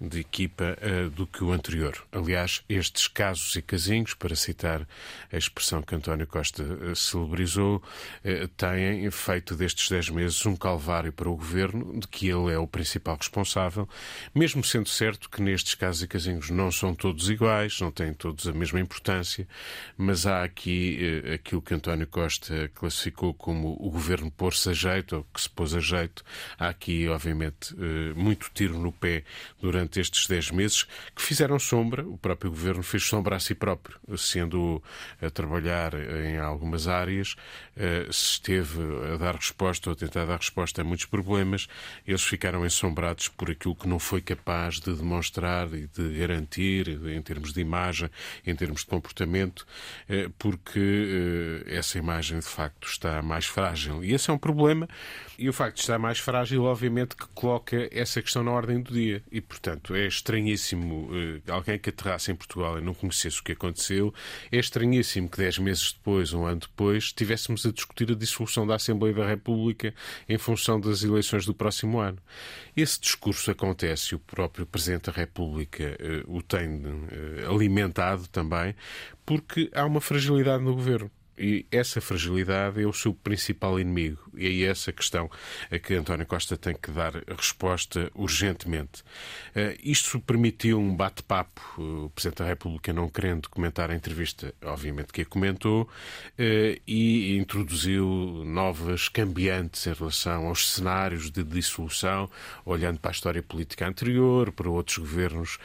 de 0.00 0.20
equipa 0.20 0.71
uh, 0.72 1.10
do 1.10 1.26
que 1.26 1.44
o 1.44 1.52
anterior. 1.52 1.96
Aliás, 2.10 2.62
estes 2.68 3.06
casos 3.08 3.54
e 3.56 3.62
casinhos, 3.62 4.14
para 4.14 4.34
citar 4.34 4.86
a 5.32 5.36
expressão 5.36 5.82
que 5.82 5.94
António 5.94 6.26
Costa 6.26 6.62
uh, 6.62 6.96
celebrizou, 6.96 7.76
uh, 7.76 8.48
têm 8.48 9.10
feito 9.10 9.54
destes 9.54 9.88
10 9.88 10.10
meses 10.10 10.46
um 10.46 10.56
calvário 10.56 11.12
para 11.12 11.28
o 11.28 11.36
governo, 11.36 11.98
de 12.00 12.08
que 12.08 12.28
ele 12.28 12.52
é 12.52 12.58
o 12.58 12.66
principal 12.66 13.16
responsável, 13.16 13.88
mesmo 14.34 14.64
sendo 14.64 14.88
certo 14.88 15.28
que 15.28 15.42
nestes 15.42 15.74
casos 15.74 16.02
e 16.02 16.08
casinhos 16.08 16.50
não 16.50 16.70
são 16.70 16.94
todos 16.94 17.28
iguais, 17.28 17.80
não 17.80 17.90
têm 17.90 18.12
todos 18.12 18.46
a 18.46 18.52
mesma 18.52 18.80
importância, 18.80 19.46
mas 19.96 20.26
há 20.26 20.42
aqui 20.42 21.22
aquilo 21.34 21.62
que 21.62 21.74
António 21.74 22.06
Costa 22.06 22.70
classificou 22.74 23.34
como 23.34 23.76
o 23.80 23.90
governo 23.90 24.30
pôr-se 24.30 24.70
a 24.70 24.72
jeito, 24.72 25.16
ou 25.16 25.26
que 25.32 25.40
se 25.40 25.50
pôs 25.50 25.74
a 25.74 25.80
jeito. 25.80 26.24
Há 26.58 26.68
aqui, 26.68 27.08
obviamente, 27.08 27.74
muito 28.14 28.50
tiro 28.52 28.78
no 28.78 28.92
pé 28.92 29.24
durante 29.60 30.00
estes 30.00 30.26
10 30.26 30.50
meses 30.50 30.61
meses 30.62 30.86
que 31.14 31.22
fizeram 31.22 31.58
sombra, 31.58 32.06
o 32.06 32.16
próprio 32.16 32.50
governo 32.50 32.82
fez 32.82 33.04
sombra 33.04 33.36
a 33.36 33.40
si 33.40 33.54
próprio, 33.54 33.98
sendo 34.16 34.82
a 35.20 35.28
trabalhar 35.30 35.94
em 35.94 36.38
algumas 36.38 36.86
áreas, 36.86 37.34
eh, 37.76 38.06
se 38.10 38.32
esteve 38.32 38.80
a 39.12 39.16
dar 39.16 39.34
resposta 39.34 39.90
ou 39.90 39.94
a 39.94 39.96
tentar 39.96 40.24
dar 40.24 40.38
resposta 40.38 40.80
a 40.80 40.84
muitos 40.84 41.06
problemas, 41.06 41.66
eles 42.06 42.22
ficaram 42.22 42.64
ensombrados 42.64 43.28
por 43.28 43.50
aquilo 43.50 43.74
que 43.74 43.88
não 43.88 43.98
foi 43.98 44.20
capaz 44.20 44.78
de 44.78 44.94
demonstrar 44.94 45.72
e 45.74 45.88
de 45.88 46.18
garantir 46.18 46.88
em 46.88 47.20
termos 47.22 47.52
de 47.52 47.60
imagem, 47.60 48.08
em 48.46 48.54
termos 48.54 48.80
de 48.82 48.86
comportamento, 48.86 49.66
eh, 50.08 50.28
porque 50.38 51.64
eh, 51.66 51.76
essa 51.76 51.98
imagem 51.98 52.38
de 52.38 52.46
facto 52.46 52.86
está 52.86 53.20
mais 53.22 53.46
frágil. 53.46 54.04
E 54.04 54.12
esse 54.12 54.30
é 54.30 54.32
um 54.32 54.38
problema, 54.38 54.88
e 55.38 55.48
o 55.48 55.52
facto 55.52 55.76
de 55.76 55.80
estar 55.82 55.98
mais 55.98 56.18
frágil, 56.18 56.64
obviamente, 56.64 57.16
que 57.16 57.26
coloca 57.34 57.88
essa 57.90 58.20
questão 58.20 58.42
na 58.42 58.50
ordem 58.50 58.80
do 58.80 58.92
dia. 58.92 59.22
E, 59.30 59.40
portanto, 59.40 59.94
é 59.94 60.06
estranhíssimo 60.06 61.10
uh, 61.10 61.52
alguém 61.52 61.78
que 61.78 61.90
aterrasse 61.90 62.30
em 62.30 62.34
Portugal 62.34 62.78
e 62.78 62.82
não 62.82 62.94
conhecesse 62.94 63.40
o 63.40 63.44
que 63.44 63.52
aconteceu. 63.52 64.12
É 64.50 64.58
estranhíssimo 64.58 65.28
que 65.28 65.38
dez 65.38 65.58
meses 65.58 65.92
depois, 65.92 66.32
um 66.32 66.44
ano 66.44 66.60
depois, 66.60 67.04
estivéssemos 67.04 67.64
a 67.66 67.72
discutir 67.72 68.10
a 68.10 68.14
dissolução 68.14 68.66
da 68.66 68.74
Assembleia 68.74 69.14
da 69.14 69.26
República 69.26 69.94
em 70.28 70.38
função 70.38 70.80
das 70.80 71.02
eleições 71.02 71.46
do 71.46 71.54
próximo 71.54 71.98
ano. 71.98 72.18
Esse 72.76 73.00
discurso 73.00 73.50
acontece, 73.50 74.14
o 74.14 74.18
próprio 74.18 74.66
Presidente 74.66 75.10
da 75.10 75.12
República 75.12 75.96
uh, 76.26 76.36
o 76.36 76.42
tem 76.42 76.68
uh, 76.68 77.50
alimentado 77.50 78.26
também, 78.28 78.74
porque 79.24 79.70
há 79.74 79.84
uma 79.84 80.00
fragilidade 80.00 80.62
no 80.62 80.74
governo. 80.74 81.10
E 81.42 81.66
essa 81.72 82.00
fragilidade 82.00 82.80
é 82.80 82.86
o 82.86 82.92
seu 82.92 83.12
principal 83.12 83.80
inimigo. 83.80 84.30
E 84.36 84.62
é 84.62 84.68
essa 84.68 84.92
questão 84.92 85.28
a 85.72 85.76
que 85.76 85.92
António 85.92 86.24
Costa 86.24 86.56
tem 86.56 86.72
que 86.72 86.92
dar 86.92 87.14
resposta 87.36 88.12
urgentemente. 88.14 89.02
Uh, 89.48 89.76
isto 89.82 90.20
permitiu 90.20 90.78
um 90.78 90.94
bate-papo. 90.94 91.60
O 91.76 92.10
Presidente 92.10 92.38
da 92.38 92.44
República, 92.44 92.92
não 92.92 93.08
querendo 93.08 93.48
comentar 93.48 93.90
a 93.90 93.94
entrevista, 93.96 94.54
obviamente 94.62 95.12
que 95.12 95.22
a 95.22 95.26
comentou, 95.26 95.82
uh, 95.82 96.80
e 96.86 97.36
introduziu 97.36 98.06
novas 98.46 99.08
cambiantes 99.08 99.84
em 99.88 99.94
relação 99.94 100.46
aos 100.46 100.70
cenários 100.70 101.28
de 101.28 101.42
dissolução, 101.42 102.30
olhando 102.64 103.00
para 103.00 103.10
a 103.10 103.14
história 103.14 103.42
política 103.42 103.88
anterior, 103.88 104.52
para 104.52 104.70
outros 104.70 104.98
governos 104.98 105.58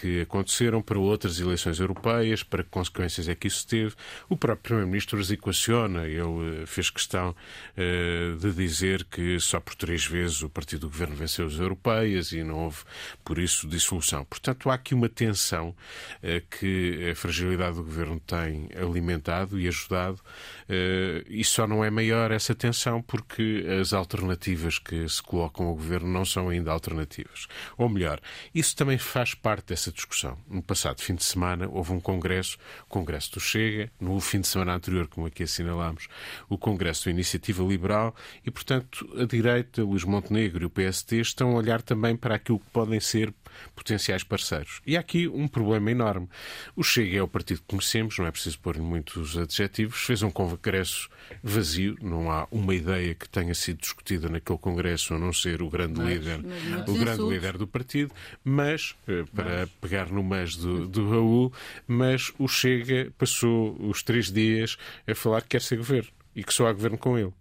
que 0.00 0.22
aconteceram, 0.22 0.82
para 0.82 0.98
outras 0.98 1.38
eleições 1.38 1.78
europeias, 1.78 2.42
para 2.42 2.64
que 2.64 2.70
consequências 2.70 3.28
é 3.28 3.34
que 3.34 3.46
isso 3.46 3.66
teve. 3.66 3.94
O 4.28 4.36
próprio 4.36 4.62
Primeiro-Ministro 4.62 4.95
as 4.96 5.30
equaciona. 5.30 6.06
Ele 6.06 6.66
fez 6.66 6.90
questão 6.90 7.34
de 8.38 8.52
dizer 8.52 9.04
que 9.04 9.38
só 9.40 9.60
por 9.60 9.74
três 9.74 10.06
vezes 10.06 10.42
o 10.42 10.48
partido 10.48 10.80
do 10.82 10.88
governo 10.88 11.14
venceu 11.14 11.46
as 11.46 11.54
europeias 11.54 12.32
e 12.32 12.42
não 12.42 12.64
houve, 12.64 12.78
por 13.24 13.38
isso, 13.38 13.68
dissolução. 13.68 14.24
Portanto, 14.24 14.70
há 14.70 14.74
aqui 14.74 14.94
uma 14.94 15.08
tensão 15.08 15.74
que 16.58 17.10
a 17.10 17.14
fragilidade 17.14 17.76
do 17.76 17.84
governo 17.84 18.20
tem 18.20 18.68
alimentado 18.74 19.58
e 19.58 19.68
ajudado, 19.68 20.20
e 21.28 21.44
só 21.44 21.66
não 21.66 21.84
é 21.84 21.90
maior 21.90 22.30
essa 22.30 22.54
tensão 22.54 23.02
porque 23.02 23.64
as 23.80 23.92
alternativas 23.92 24.78
que 24.78 25.08
se 25.08 25.22
colocam 25.22 25.66
ao 25.66 25.74
governo 25.74 26.08
não 26.08 26.24
são 26.24 26.48
ainda 26.48 26.70
alternativas. 26.70 27.46
Ou 27.76 27.88
melhor, 27.88 28.20
isso 28.54 28.74
também 28.76 28.98
faz 28.98 29.34
parte 29.34 29.68
dessa 29.68 29.92
discussão. 29.92 30.38
No 30.48 30.62
passado 30.62 31.00
fim 31.00 31.14
de 31.14 31.24
semana 31.24 31.68
houve 31.68 31.92
um 31.92 32.00
congresso, 32.00 32.58
o 32.84 32.86
Congresso 32.86 33.32
do 33.32 33.40
Chega, 33.40 33.90
no 34.00 34.18
fim 34.20 34.40
de 34.40 34.48
semana 34.48 34.74
anterior, 34.74 34.85
como 35.08 35.26
aqui 35.26 35.42
assinalámos, 35.42 36.08
o 36.48 36.58
Congresso 36.58 37.06
da 37.06 37.10
Iniciativa 37.10 37.62
Liberal, 37.62 38.14
e, 38.44 38.50
portanto, 38.50 39.08
a 39.20 39.24
direita, 39.24 39.82
Luís 39.82 40.04
Montenegro 40.04 40.64
e 40.64 40.66
o 40.66 40.70
PST 40.70 41.20
estão 41.20 41.50
a 41.50 41.54
olhar 41.54 41.82
também 41.82 42.16
para 42.16 42.34
aquilo 42.34 42.58
que 42.58 42.70
podem 42.70 43.00
ser 43.00 43.32
potenciais 43.74 44.22
parceiros. 44.22 44.80
E 44.86 44.96
há 44.96 45.00
aqui 45.00 45.28
um 45.28 45.48
problema 45.48 45.90
enorme. 45.90 46.28
O 46.74 46.82
Chega 46.82 47.18
é 47.18 47.22
o 47.22 47.28
partido 47.28 47.60
que 47.60 47.66
conhecemos, 47.68 48.18
não 48.18 48.26
é 48.26 48.30
preciso 48.30 48.58
pôr 48.58 48.78
muitos 48.78 49.36
adjetivos, 49.36 50.00
fez 50.00 50.22
um 50.22 50.30
congresso 50.30 51.08
vazio, 51.42 51.96
não 52.00 52.30
há 52.30 52.46
uma 52.50 52.74
ideia 52.74 53.14
que 53.14 53.28
tenha 53.28 53.54
sido 53.54 53.80
discutida 53.80 54.28
naquele 54.28 54.58
congresso, 54.58 55.14
a 55.14 55.18
não 55.18 55.32
ser 55.32 55.62
o 55.62 55.68
grande 55.68 55.98
mas, 55.98 56.08
líder, 56.08 56.40
mas 56.42 56.88
o 56.88 56.94
grande 56.94 57.22
líder 57.22 57.58
do 57.58 57.66
partido, 57.66 58.12
mas, 58.44 58.94
eh, 59.08 59.24
para 59.34 59.60
mas... 59.60 59.70
pegar 59.80 60.10
no 60.10 60.22
mês 60.22 60.56
do, 60.56 60.86
do 60.86 61.10
Raul, 61.10 61.52
mas 61.86 62.32
o 62.38 62.48
Chega 62.48 63.12
passou 63.18 63.76
os 63.80 64.02
três 64.02 64.30
dias 64.30 64.65
a 65.06 65.14
falar 65.14 65.42
que 65.42 65.48
quer 65.50 65.62
ser 65.62 65.76
governo 65.76 66.10
e 66.34 66.42
que 66.42 66.52
só 66.52 66.66
há 66.66 66.72
governo 66.72 66.98
com 66.98 67.18
ele. 67.18 67.32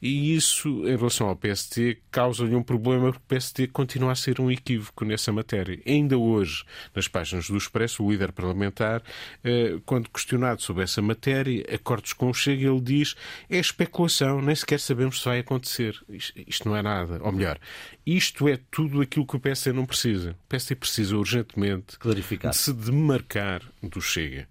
E 0.00 0.34
isso, 0.34 0.68
em 0.86 0.96
relação 0.96 1.28
ao 1.28 1.36
PST, 1.36 1.98
causa-lhe 2.10 2.54
um 2.54 2.62
problema 2.62 3.12
porque 3.12 3.34
o 3.34 3.38
PST 3.38 3.66
continua 3.68 4.12
a 4.12 4.14
ser 4.14 4.40
um 4.40 4.50
equívoco 4.50 5.04
nessa 5.04 5.32
matéria. 5.32 5.80
Ainda 5.86 6.16
hoje, 6.16 6.64
nas 6.94 7.08
páginas 7.08 7.48
do 7.48 7.56
Expresso, 7.56 8.04
o 8.04 8.10
líder 8.10 8.32
parlamentar, 8.32 9.02
eh, 9.42 9.78
quando 9.84 10.08
questionado 10.10 10.62
sobre 10.62 10.84
essa 10.84 11.02
matéria, 11.02 11.64
acordos 11.74 12.12
com 12.12 12.30
o 12.30 12.34
Chega, 12.34 12.68
ele 12.68 12.80
diz 12.80 13.14
é 13.50 13.58
especulação, 13.58 14.40
nem 14.40 14.54
sequer 14.54 14.80
sabemos 14.80 15.20
se 15.20 15.24
vai 15.24 15.40
acontecer. 15.40 16.00
Isto 16.46 16.68
não 16.68 16.76
é 16.76 16.82
nada. 16.82 17.20
Ou 17.22 17.32
melhor, 17.32 17.58
isto 18.06 18.48
é 18.48 18.58
tudo 18.70 19.00
aquilo 19.00 19.26
que 19.26 19.36
o 19.36 19.40
PST 19.40 19.72
não 19.72 19.86
precisa. 19.86 20.36
O 20.48 20.56
PST 20.56 20.74
precisa 20.76 21.16
urgentemente 21.16 21.98
Clarificar. 21.98 22.52
de 22.52 22.56
se 22.56 22.72
demarcar 22.72 23.62
do 23.82 24.00
Chega. 24.00 24.48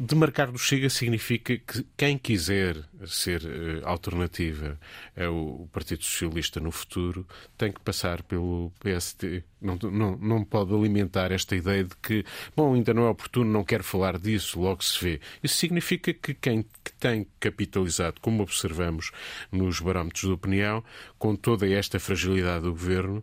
Demarcar 0.00 0.52
do 0.52 0.58
Chega 0.58 0.88
significa 0.88 1.58
que 1.58 1.84
quem 1.96 2.16
quiser 2.16 2.84
ser 3.04 3.42
uh, 3.42 3.84
alternativa 3.84 4.78
ao 5.16 5.68
Partido 5.72 6.04
Socialista 6.04 6.60
no 6.60 6.70
futuro 6.70 7.26
tem 7.56 7.72
que 7.72 7.80
passar 7.80 8.22
pelo 8.22 8.72
PSD. 8.78 9.42
Não, 9.60 9.76
não, 9.90 10.16
não 10.16 10.44
pode 10.44 10.72
alimentar 10.72 11.32
esta 11.32 11.56
ideia 11.56 11.82
de 11.82 11.96
que, 11.96 12.24
bom, 12.54 12.74
ainda 12.74 12.94
não 12.94 13.06
é 13.06 13.08
oportuno, 13.08 13.50
não 13.50 13.64
quero 13.64 13.82
falar 13.82 14.18
disso, 14.18 14.60
logo 14.60 14.84
se 14.84 15.02
vê. 15.02 15.20
Isso 15.42 15.56
significa 15.56 16.14
que 16.14 16.32
quem 16.32 16.62
que 16.62 16.92
tem 17.00 17.26
capitalizado, 17.40 18.20
como 18.20 18.44
observamos 18.44 19.10
nos 19.50 19.80
barómetros 19.80 20.22
de 20.22 20.30
opinião, 20.30 20.84
com 21.18 21.34
toda 21.34 21.68
esta 21.68 21.98
fragilidade 21.98 22.62
do 22.62 22.70
governo, 22.70 23.20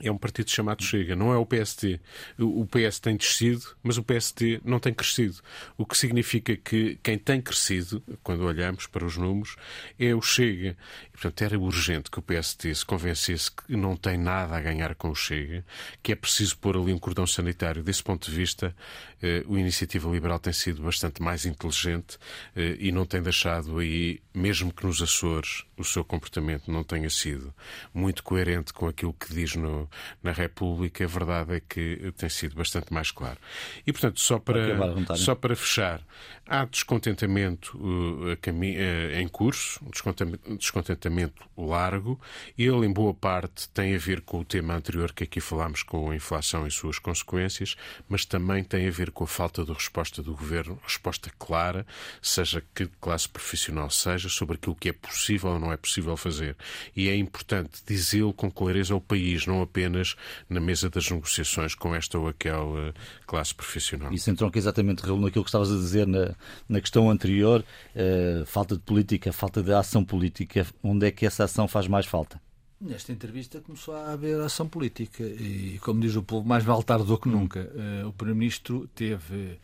é 0.00 0.10
um 0.10 0.18
partido 0.18 0.50
chamado 0.50 0.82
Chega, 0.82 1.16
não 1.16 1.32
é 1.32 1.36
o 1.36 1.46
PSD. 1.46 2.00
O 2.38 2.66
PS 2.66 2.98
tem 3.00 3.16
descido, 3.16 3.62
mas 3.82 3.96
o 3.96 4.02
PSD 4.02 4.60
não 4.64 4.78
tem 4.78 4.92
crescido. 4.92 5.36
O 5.76 5.86
que 5.86 5.96
significa 5.96 6.56
que 6.56 6.98
quem 7.02 7.18
tem 7.18 7.40
crescido, 7.40 8.02
quando 8.22 8.44
olhamos 8.44 8.86
para 8.86 9.04
os 9.04 9.16
números, 9.16 9.56
é 9.98 10.14
o 10.14 10.20
Chega. 10.20 10.76
E, 11.08 11.12
portanto, 11.12 11.42
era 11.42 11.58
urgente 11.58 12.10
que 12.10 12.18
o 12.18 12.22
PSD 12.22 12.74
se 12.74 12.84
convencesse 12.84 13.50
que 13.50 13.76
não 13.76 13.96
tem 13.96 14.18
nada 14.18 14.56
a 14.56 14.60
ganhar 14.60 14.94
com 14.94 15.10
o 15.10 15.14
Chega, 15.14 15.64
que 16.02 16.12
é 16.12 16.14
preciso 16.14 16.58
pôr 16.58 16.76
ali 16.76 16.92
um 16.92 16.98
cordão 16.98 17.26
sanitário. 17.26 17.82
Desse 17.82 18.02
ponto 18.02 18.30
de 18.30 18.36
vista, 18.36 18.74
eh, 19.22 19.42
o 19.46 19.56
Iniciativa 19.56 20.10
Liberal 20.10 20.38
tem 20.38 20.52
sido 20.52 20.82
bastante 20.82 21.22
mais 21.22 21.46
inteligente 21.46 22.18
eh, 22.54 22.76
e 22.78 22.92
não 22.92 23.06
tem 23.06 23.22
deixado 23.22 23.78
aí, 23.78 24.20
mesmo 24.34 24.72
que 24.72 24.84
nos 24.84 25.00
Açores, 25.00 25.64
o 25.76 25.84
seu 25.84 26.04
comportamento 26.04 26.70
não 26.70 26.82
tenha 26.84 27.08
sido 27.08 27.54
muito 27.92 28.22
coerente 28.22 28.72
com 28.72 28.86
aquilo 28.88 29.12
que 29.12 29.32
diz 29.32 29.54
no 29.56 29.85
na 30.22 30.32
República, 30.32 31.04
a 31.04 31.08
verdade 31.08 31.54
é 31.54 31.60
que 31.60 32.12
tem 32.16 32.28
sido 32.28 32.54
bastante 32.54 32.92
mais 32.92 33.10
claro. 33.10 33.38
E, 33.86 33.92
portanto, 33.92 34.20
só 34.20 34.38
para, 34.38 35.16
só 35.16 35.34
para 35.34 35.56
fechar, 35.56 36.00
há 36.46 36.64
descontentamento 36.64 37.76
uh, 37.78 39.18
em 39.18 39.28
curso, 39.28 39.80
um 39.84 40.56
descontentamento 40.56 41.44
largo. 41.56 42.20
Ele, 42.56 42.86
em 42.86 42.92
boa 42.92 43.14
parte, 43.14 43.68
tem 43.70 43.94
a 43.94 43.98
ver 43.98 44.20
com 44.20 44.40
o 44.40 44.44
tema 44.44 44.74
anterior 44.74 45.12
que 45.12 45.24
aqui 45.24 45.40
falámos, 45.40 45.82
com 45.82 46.10
a 46.10 46.16
inflação 46.16 46.66
e 46.66 46.70
suas 46.70 46.98
consequências, 46.98 47.76
mas 48.08 48.24
também 48.24 48.62
tem 48.62 48.86
a 48.86 48.90
ver 48.90 49.10
com 49.10 49.24
a 49.24 49.26
falta 49.26 49.64
de 49.64 49.72
resposta 49.72 50.22
do 50.22 50.34
governo, 50.34 50.78
resposta 50.82 51.30
clara, 51.38 51.86
seja 52.22 52.62
que 52.74 52.86
classe 53.00 53.28
profissional 53.28 53.90
seja, 53.90 54.28
sobre 54.28 54.56
aquilo 54.56 54.74
que 54.74 54.88
é 54.88 54.92
possível 54.92 55.50
ou 55.50 55.58
não 55.58 55.72
é 55.72 55.76
possível 55.76 56.16
fazer. 56.16 56.56
E 56.94 57.08
é 57.08 57.16
importante 57.16 57.82
dizê-lo 57.86 58.32
com 58.32 58.50
clareza 58.50 58.94
ao 58.94 59.00
país, 59.00 59.46
não 59.46 59.62
apenas 59.62 59.75
apenas 59.76 60.16
na 60.48 60.58
mesa 60.58 60.88
das 60.88 61.10
negociações 61.10 61.74
com 61.74 61.94
esta 61.94 62.18
ou 62.18 62.28
aquela 62.28 62.94
classe 63.26 63.54
profissional. 63.54 64.10
Isso 64.12 64.30
entronca 64.30 64.58
exatamente, 64.58 65.02
Raul, 65.02 65.20
naquilo 65.20 65.44
que 65.44 65.50
estavas 65.50 65.70
a 65.70 65.76
dizer 65.76 66.06
na, 66.06 66.34
na 66.66 66.80
questão 66.80 67.10
anterior, 67.10 67.62
uh, 67.94 68.46
falta 68.46 68.74
de 68.74 68.80
política, 68.80 69.32
falta 69.32 69.62
de 69.62 69.72
ação 69.72 70.02
política. 70.02 70.66
Onde 70.82 71.06
é 71.06 71.10
que 71.10 71.26
essa 71.26 71.44
ação 71.44 71.68
faz 71.68 71.86
mais 71.86 72.06
falta? 72.06 72.40
Nesta 72.80 73.12
entrevista 73.12 73.60
começou 73.60 73.94
a 73.94 74.12
haver 74.12 74.40
ação 74.40 74.68
política 74.68 75.22
e, 75.22 75.78
como 75.82 76.00
diz 76.00 76.14
o 76.16 76.22
povo, 76.22 76.46
mais 76.46 76.64
vale 76.64 76.82
tarde 76.82 77.04
do 77.04 77.18
que 77.18 77.28
nunca. 77.28 77.70
Uh, 77.74 78.08
o 78.08 78.12
Primeiro-Ministro 78.12 78.88
teve 78.94 79.58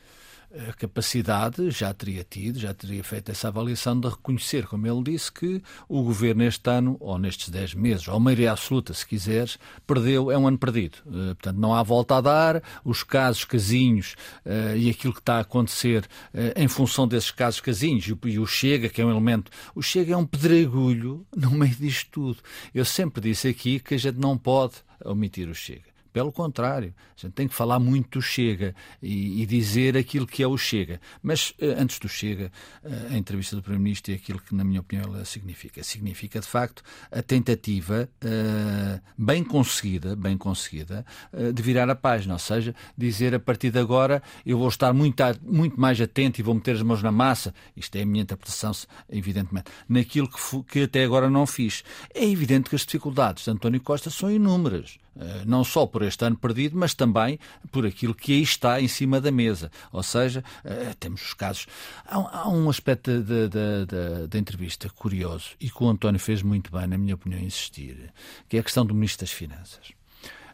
a 0.68 0.72
capacidade, 0.74 1.70
já 1.70 1.92
teria 1.94 2.24
tido, 2.24 2.58
já 2.58 2.74
teria 2.74 3.02
feito 3.02 3.30
essa 3.30 3.48
avaliação 3.48 3.98
de 3.98 4.08
reconhecer, 4.08 4.66
como 4.66 4.86
ele 4.86 5.02
disse, 5.02 5.32
que 5.32 5.62
o 5.88 6.02
governo 6.02 6.44
este 6.44 6.68
ano, 6.68 6.96
ou 7.00 7.18
nestes 7.18 7.48
10 7.48 7.74
meses, 7.74 8.08
ou 8.08 8.20
maioria 8.20 8.52
absoluta, 8.52 8.92
se 8.92 9.06
quiseres, 9.06 9.58
perdeu, 9.86 10.30
é 10.30 10.36
um 10.36 10.46
ano 10.46 10.58
perdido. 10.58 10.98
Uh, 11.06 11.34
portanto, 11.34 11.56
não 11.56 11.74
há 11.74 11.82
volta 11.82 12.16
a 12.16 12.20
dar, 12.20 12.62
os 12.84 13.02
casos 13.02 13.44
casinhos 13.44 14.14
uh, 14.44 14.76
e 14.76 14.90
aquilo 14.90 15.12
que 15.12 15.20
está 15.20 15.36
a 15.36 15.40
acontecer 15.40 16.04
uh, 16.34 16.60
em 16.60 16.68
função 16.68 17.08
desses 17.08 17.30
casos 17.30 17.60
casinhos, 17.60 18.06
e, 18.06 18.28
e 18.28 18.38
o 18.38 18.46
Chega, 18.46 18.88
que 18.88 19.00
é 19.00 19.04
um 19.04 19.10
elemento, 19.10 19.50
o 19.74 19.82
Chega 19.82 20.12
é 20.12 20.16
um 20.16 20.26
pedregulho 20.26 21.26
no 21.34 21.50
meio 21.50 21.74
disto 21.74 22.10
tudo. 22.10 22.38
Eu 22.74 22.84
sempre 22.84 23.22
disse 23.22 23.48
aqui 23.48 23.80
que 23.80 23.94
a 23.94 23.98
gente 23.98 24.18
não 24.18 24.36
pode 24.36 24.74
omitir 25.04 25.48
o 25.48 25.54
Chega. 25.54 25.91
Pelo 26.12 26.30
contrário, 26.30 26.94
a 27.16 27.20
gente 27.20 27.32
tem 27.32 27.48
que 27.48 27.54
falar 27.54 27.78
muito 27.78 28.18
do 28.18 28.22
Chega 28.22 28.74
e, 29.02 29.42
e 29.42 29.46
dizer 29.46 29.96
aquilo 29.96 30.26
que 30.26 30.42
é 30.42 30.46
o 30.46 30.58
Chega. 30.58 31.00
Mas 31.22 31.54
eh, 31.58 31.74
antes 31.78 31.98
do 31.98 32.08
Chega, 32.08 32.52
eh, 32.84 33.08
a 33.10 33.16
entrevista 33.16 33.56
do 33.56 33.62
Primeiro-Ministro 33.62 34.12
é 34.12 34.16
aquilo 34.16 34.38
que, 34.38 34.54
na 34.54 34.62
minha 34.62 34.80
opinião, 34.80 35.06
ela 35.06 35.24
significa. 35.24 35.82
Significa, 35.82 36.38
de 36.40 36.46
facto, 36.46 36.82
a 37.10 37.22
tentativa 37.22 38.08
uh, 38.24 39.00
bem 39.16 39.42
conseguida, 39.42 40.14
bem 40.14 40.36
conseguida, 40.36 41.04
uh, 41.32 41.52
de 41.52 41.62
virar 41.62 41.88
a 41.88 41.94
página. 41.94 42.34
Ou 42.34 42.38
seja, 42.38 42.74
dizer 42.96 43.34
a 43.34 43.40
partir 43.40 43.70
de 43.70 43.78
agora 43.78 44.22
eu 44.44 44.58
vou 44.58 44.68
estar 44.68 44.92
muito, 44.92 45.22
muito 45.42 45.80
mais 45.80 46.00
atento 46.00 46.40
e 46.40 46.42
vou 46.42 46.54
meter 46.54 46.76
as 46.76 46.82
mãos 46.82 47.02
na 47.02 47.12
massa. 47.12 47.54
Isto 47.74 47.96
é 47.96 48.02
a 48.02 48.06
minha 48.06 48.22
interpretação, 48.22 48.72
evidentemente, 49.08 49.70
naquilo 49.88 50.28
que, 50.28 50.62
que 50.64 50.82
até 50.82 51.04
agora 51.04 51.30
não 51.30 51.46
fiz. 51.46 51.82
É 52.14 52.24
evidente 52.24 52.68
que 52.68 52.76
as 52.76 52.82
dificuldades 52.82 53.44
de 53.44 53.50
António 53.50 53.80
Costa 53.80 54.10
são 54.10 54.30
inúmeras. 54.30 54.98
Eh, 55.18 55.42
não 55.44 55.62
só 55.62 55.86
por 55.86 56.02
este 56.02 56.24
ano 56.24 56.36
perdido, 56.36 56.76
mas 56.76 56.94
também 56.94 57.38
por 57.70 57.84
aquilo 57.84 58.14
que 58.14 58.32
aí 58.32 58.42
está 58.42 58.80
em 58.80 58.88
cima 58.88 59.20
da 59.20 59.30
mesa. 59.30 59.70
Ou 59.92 60.02
seja, 60.02 60.42
eh, 60.64 60.94
temos 60.98 61.22
os 61.22 61.34
casos. 61.34 61.66
Há 62.06 62.48
um 62.48 62.68
aspecto 62.70 63.10
da 63.22 64.38
entrevista 64.38 64.88
curioso 64.88 65.50
e 65.60 65.68
que 65.68 65.82
o 65.82 65.88
António 65.88 66.20
fez 66.20 66.42
muito 66.42 66.72
bem, 66.72 66.86
na 66.86 66.96
minha 66.96 67.14
opinião, 67.14 67.40
insistir, 67.40 68.12
que 68.48 68.56
é 68.56 68.60
a 68.60 68.62
questão 68.62 68.86
do 68.86 68.94
Ministro 68.94 69.26
das 69.26 69.32
Finanças. 69.32 69.92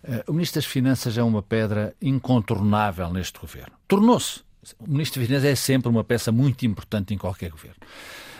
Eh, 0.03 0.25
o 0.27 0.33
Ministro 0.33 0.61
das 0.61 0.67
Finanças 0.67 1.17
é 1.17 1.23
uma 1.23 1.43
pedra 1.43 1.95
incontornável 2.03 3.13
neste 3.13 3.39
governo. 3.39 3.73
Tornou-se 3.87 4.41
O 4.79 4.91
Ministro 4.91 5.21
de 5.21 5.29
Finanças 5.29 5.49
é 5.49 5.55
sempre 5.55 5.89
uma 5.89 6.05
peça 6.05 6.33
muito 6.33 6.67
importante 6.67 7.15
em 7.15 7.19
qualquer 7.19 7.51
governo. 7.51 7.79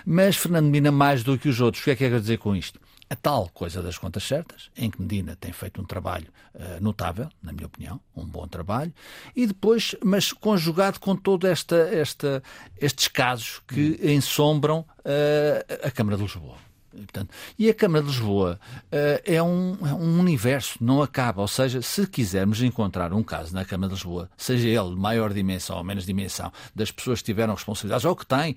Mas 0.05 0.37
Fernando 0.37 0.67
Medina, 0.67 0.91
mais 0.91 1.23
do 1.23 1.39
que 1.39 1.49
os 1.49 1.61
outros, 1.61 1.83
o 1.83 1.85
que 1.85 1.91
é 1.91 1.97
que 1.97 2.09
quer 2.09 2.21
dizer 2.21 2.39
com 2.39 2.57
isto? 2.57 2.81
A 3.11 3.17
tal 3.17 3.49
coisa 3.49 3.83
das 3.83 3.97
contas 3.97 4.23
certas, 4.25 4.71
em 4.77 4.91
que 4.91 5.01
Medina 5.01 5.37
tem 5.37 5.53
feito 5.53 5.81
um 5.81 5.85
trabalho 5.85 6.29
uh, 6.55 6.83
notável, 6.83 7.29
na 7.43 7.53
minha 7.53 7.67
opinião, 7.67 8.01
um 8.15 8.25
bom 8.25 8.47
trabalho, 8.47 8.93
e 9.35 9.47
depois, 9.47 9.95
mas 10.05 10.33
conjugado 10.33 11.01
com 11.01 11.17
todos 11.17 11.49
esta, 11.49 11.77
esta, 11.77 12.43
estes 12.79 13.09
casos 13.09 13.61
que 13.67 13.99
hum. 14.03 14.11
ensombram 14.11 14.81
uh, 14.81 15.87
a 15.87 15.91
Câmara 15.91 16.17
de 16.17 16.23
Lisboa. 16.23 16.57
E, 16.93 17.01
portanto, 17.01 17.31
e 17.59 17.71
a 17.71 17.75
Câmara 17.75 18.03
de 18.03 18.11
Lisboa 18.11 18.59
uh, 18.75 19.23
é, 19.25 19.43
um, 19.43 19.79
é 19.87 19.95
um 19.95 20.19
universo, 20.19 20.79
não 20.81 21.01
acaba. 21.01 21.41
Ou 21.41 21.49
seja, 21.49 21.81
se 21.81 22.07
quisermos 22.07 22.61
encontrar 22.61 23.13
um 23.13 23.23
caso 23.23 23.55
na 23.55 23.65
Câmara 23.65 23.89
de 23.89 23.95
Lisboa, 23.95 24.29
seja 24.37 24.69
ele 24.69 24.91
de 24.91 24.97
maior 24.97 25.33
dimensão 25.33 25.79
ou 25.79 25.85
menos 25.85 26.05
dimensão, 26.05 26.53
das 26.75 26.91
pessoas 26.91 27.21
que 27.21 27.27
tiveram 27.27 27.55
responsabilidades 27.55 28.05
ou 28.05 28.17
que 28.17 28.27
têm 28.27 28.57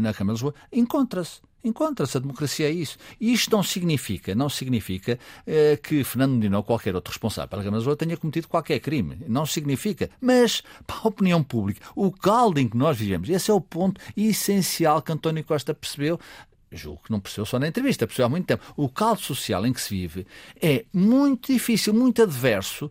na 0.00 0.12
Câmara 0.12 0.36
de 0.36 0.42
Lisboa, 0.42 0.54
encontra-se. 0.72 1.40
Encontra-se, 1.64 2.16
a 2.16 2.20
democracia 2.20 2.68
é 2.68 2.72
isso. 2.72 2.96
E 3.20 3.32
isto 3.32 3.50
não 3.50 3.62
significa, 3.62 4.34
não 4.34 4.48
significa 4.48 5.18
eh, 5.46 5.76
que 5.82 6.04
Fernando 6.04 6.34
Medina 6.34 6.58
ou 6.58 6.62
qualquer 6.62 6.94
outro 6.94 7.10
responsável 7.10 7.48
pela 7.48 7.76
Lisboa 7.76 7.96
tenha 7.96 8.16
cometido 8.16 8.46
qualquer 8.46 8.78
crime. 8.78 9.18
Não 9.26 9.44
significa. 9.44 10.08
Mas, 10.20 10.62
para 10.86 10.96
a 10.96 11.08
opinião 11.08 11.42
pública, 11.42 11.84
o 11.96 12.12
caldo 12.12 12.60
em 12.60 12.68
que 12.68 12.76
nós 12.76 12.96
vivemos, 12.96 13.28
esse 13.28 13.50
é 13.50 13.54
o 13.54 13.60
ponto 13.60 14.00
essencial 14.16 15.02
que 15.02 15.12
António 15.12 15.42
Costa 15.44 15.74
percebeu 15.74 16.20
julgo 16.70 17.02
que 17.04 17.10
não 17.10 17.20
percebeu 17.20 17.46
só 17.46 17.58
na 17.58 17.68
entrevista, 17.68 18.06
percebeu 18.06 18.26
há 18.26 18.28
muito 18.28 18.46
tempo. 18.46 18.64
O 18.76 18.88
caldo 18.88 19.20
social 19.20 19.64
em 19.66 19.72
que 19.72 19.80
se 19.80 19.90
vive 19.90 20.26
é 20.60 20.84
muito 20.92 21.52
difícil, 21.52 21.94
muito 21.94 22.22
adverso 22.22 22.90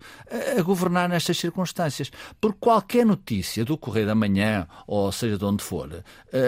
a, 0.58 0.62
governar 0.62 1.10
nestas 1.10 1.38
circunstâncias. 1.38 2.12
Porque 2.40 2.58
qualquer 2.60 3.06
notícia 3.06 3.66
do 3.66 3.78
Correio 3.78 4.08
da 4.08 4.16
Manhã, 4.16 4.68
ou 4.88 5.12
seja, 5.12 5.38
de 5.38 5.46
onde 5.46 5.64
for, 5.64 6.04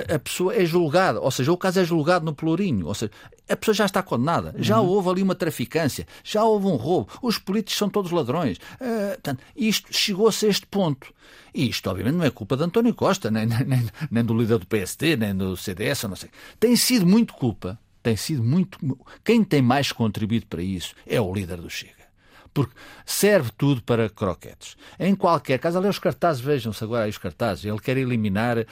a, 0.09 0.15
a 0.15 0.19
pessoa 0.19 0.55
é 0.55 0.65
julgada, 0.65 1.19
ou 1.19 1.31
seja, 1.31 1.51
o 1.51 1.57
caso 1.57 1.79
é 1.79 1.83
julgado 1.83 2.25
no 2.25 2.33
Pelourinho, 2.33 2.87
ou 2.87 2.93
seja, 2.93 3.11
a 3.49 3.55
pessoa 3.55 3.75
já 3.75 3.85
está 3.85 4.03
condenada, 4.03 4.53
já 4.57 4.79
uhum. 4.79 4.87
houve 4.87 5.09
ali 5.09 5.23
uma 5.23 5.35
traficância, 5.35 6.07
já 6.23 6.43
houve 6.43 6.67
um 6.67 6.75
roubo, 6.75 7.11
os 7.21 7.37
políticos 7.37 7.77
são 7.77 7.89
todos 7.89 8.11
ladrões. 8.11 8.57
Uh, 8.57 9.09
portanto, 9.13 9.43
isto 9.55 9.93
chegou-se 9.93 10.45
a 10.45 10.49
este 10.49 10.65
ponto. 10.65 11.13
E 11.53 11.69
isto, 11.69 11.89
obviamente, 11.89 12.15
não 12.15 12.25
é 12.25 12.29
culpa 12.29 12.55
de 12.55 12.63
António 12.63 12.93
Costa, 12.93 13.31
nem, 13.31 13.45
nem, 13.65 13.87
nem 14.11 14.23
do 14.23 14.37
líder 14.37 14.59
do 14.59 14.67
PSD, 14.67 15.15
nem 15.15 15.35
do 15.35 15.55
CDS, 15.57 16.03
não 16.03 16.15
sei. 16.15 16.29
Tem 16.59 16.75
sido 16.75 17.05
muito 17.05 17.33
culpa, 17.33 17.79
tem 18.03 18.15
sido 18.15 18.43
muito. 18.43 18.77
Quem 19.23 19.43
tem 19.43 19.61
mais 19.61 19.91
contribuído 19.91 20.45
para 20.47 20.61
isso 20.61 20.93
é 21.05 21.19
o 21.19 21.33
líder 21.33 21.61
do 21.61 21.69
Chega 21.69 21.96
porque 22.53 22.73
serve 23.05 23.51
tudo 23.57 23.81
para 23.81 24.09
croquetes. 24.09 24.75
Em 24.99 25.15
qualquer 25.15 25.59
caso, 25.59 25.77
ali 25.77 25.87
os 25.87 25.99
cartazes, 25.99 26.41
vejam-se 26.41 26.83
agora 26.83 27.05
aí 27.05 27.09
os 27.09 27.17
cartazes, 27.17 27.65
ele 27.65 27.79
quer 27.79 27.97
eliminar, 27.97 28.57
uh, 28.57 28.65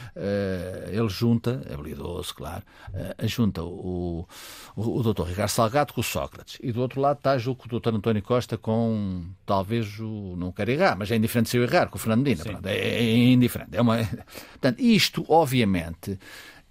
ele 0.90 1.10
junta, 1.10 1.62
é 1.70 1.74
habilidoso, 1.74 2.34
claro, 2.36 2.64
uh, 2.90 3.28
junta 3.28 3.64
o, 3.64 4.28
o, 4.76 5.00
o 5.00 5.04
doutor 5.04 5.28
Ricardo 5.28 5.50
Salgado 5.50 5.94
com 5.94 6.02
o 6.02 6.04
Sócrates. 6.04 6.58
E 6.62 6.72
do 6.72 6.82
outro 6.82 7.02
lado 7.02 7.18
está, 7.18 7.38
julgo, 7.38 7.64
o 7.66 7.70
doutor 7.70 7.94
António 7.94 8.22
Costa 8.22 8.58
com, 8.58 9.26
talvez, 9.46 10.00
o, 10.00 10.36
não 10.38 10.52
quero 10.52 10.72
errar, 10.72 10.96
mas 10.98 11.12
é 11.12 11.16
indiferente 11.16 11.50
se 11.50 11.58
eu 11.58 11.64
errar, 11.64 11.88
com 11.88 11.98
o 11.98 12.00
Fernando 12.00 12.24
Medina. 12.24 12.44
Pronto, 12.44 12.68
é, 12.68 12.78
é, 12.78 13.28
indiferente. 13.28 13.76
É 13.76 13.82
uma... 13.82 13.98
Portanto, 14.54 14.80
isto, 14.80 15.26
obviamente, 15.28 16.20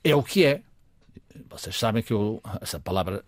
é 0.03 0.15
o 0.15 0.23
que 0.23 0.45
é. 0.45 0.61
Vocês 1.55 1.79
sabem 1.79 2.03
que 2.03 2.13
eu, 2.13 2.43
essa 2.61 2.81
palavra 2.81 3.25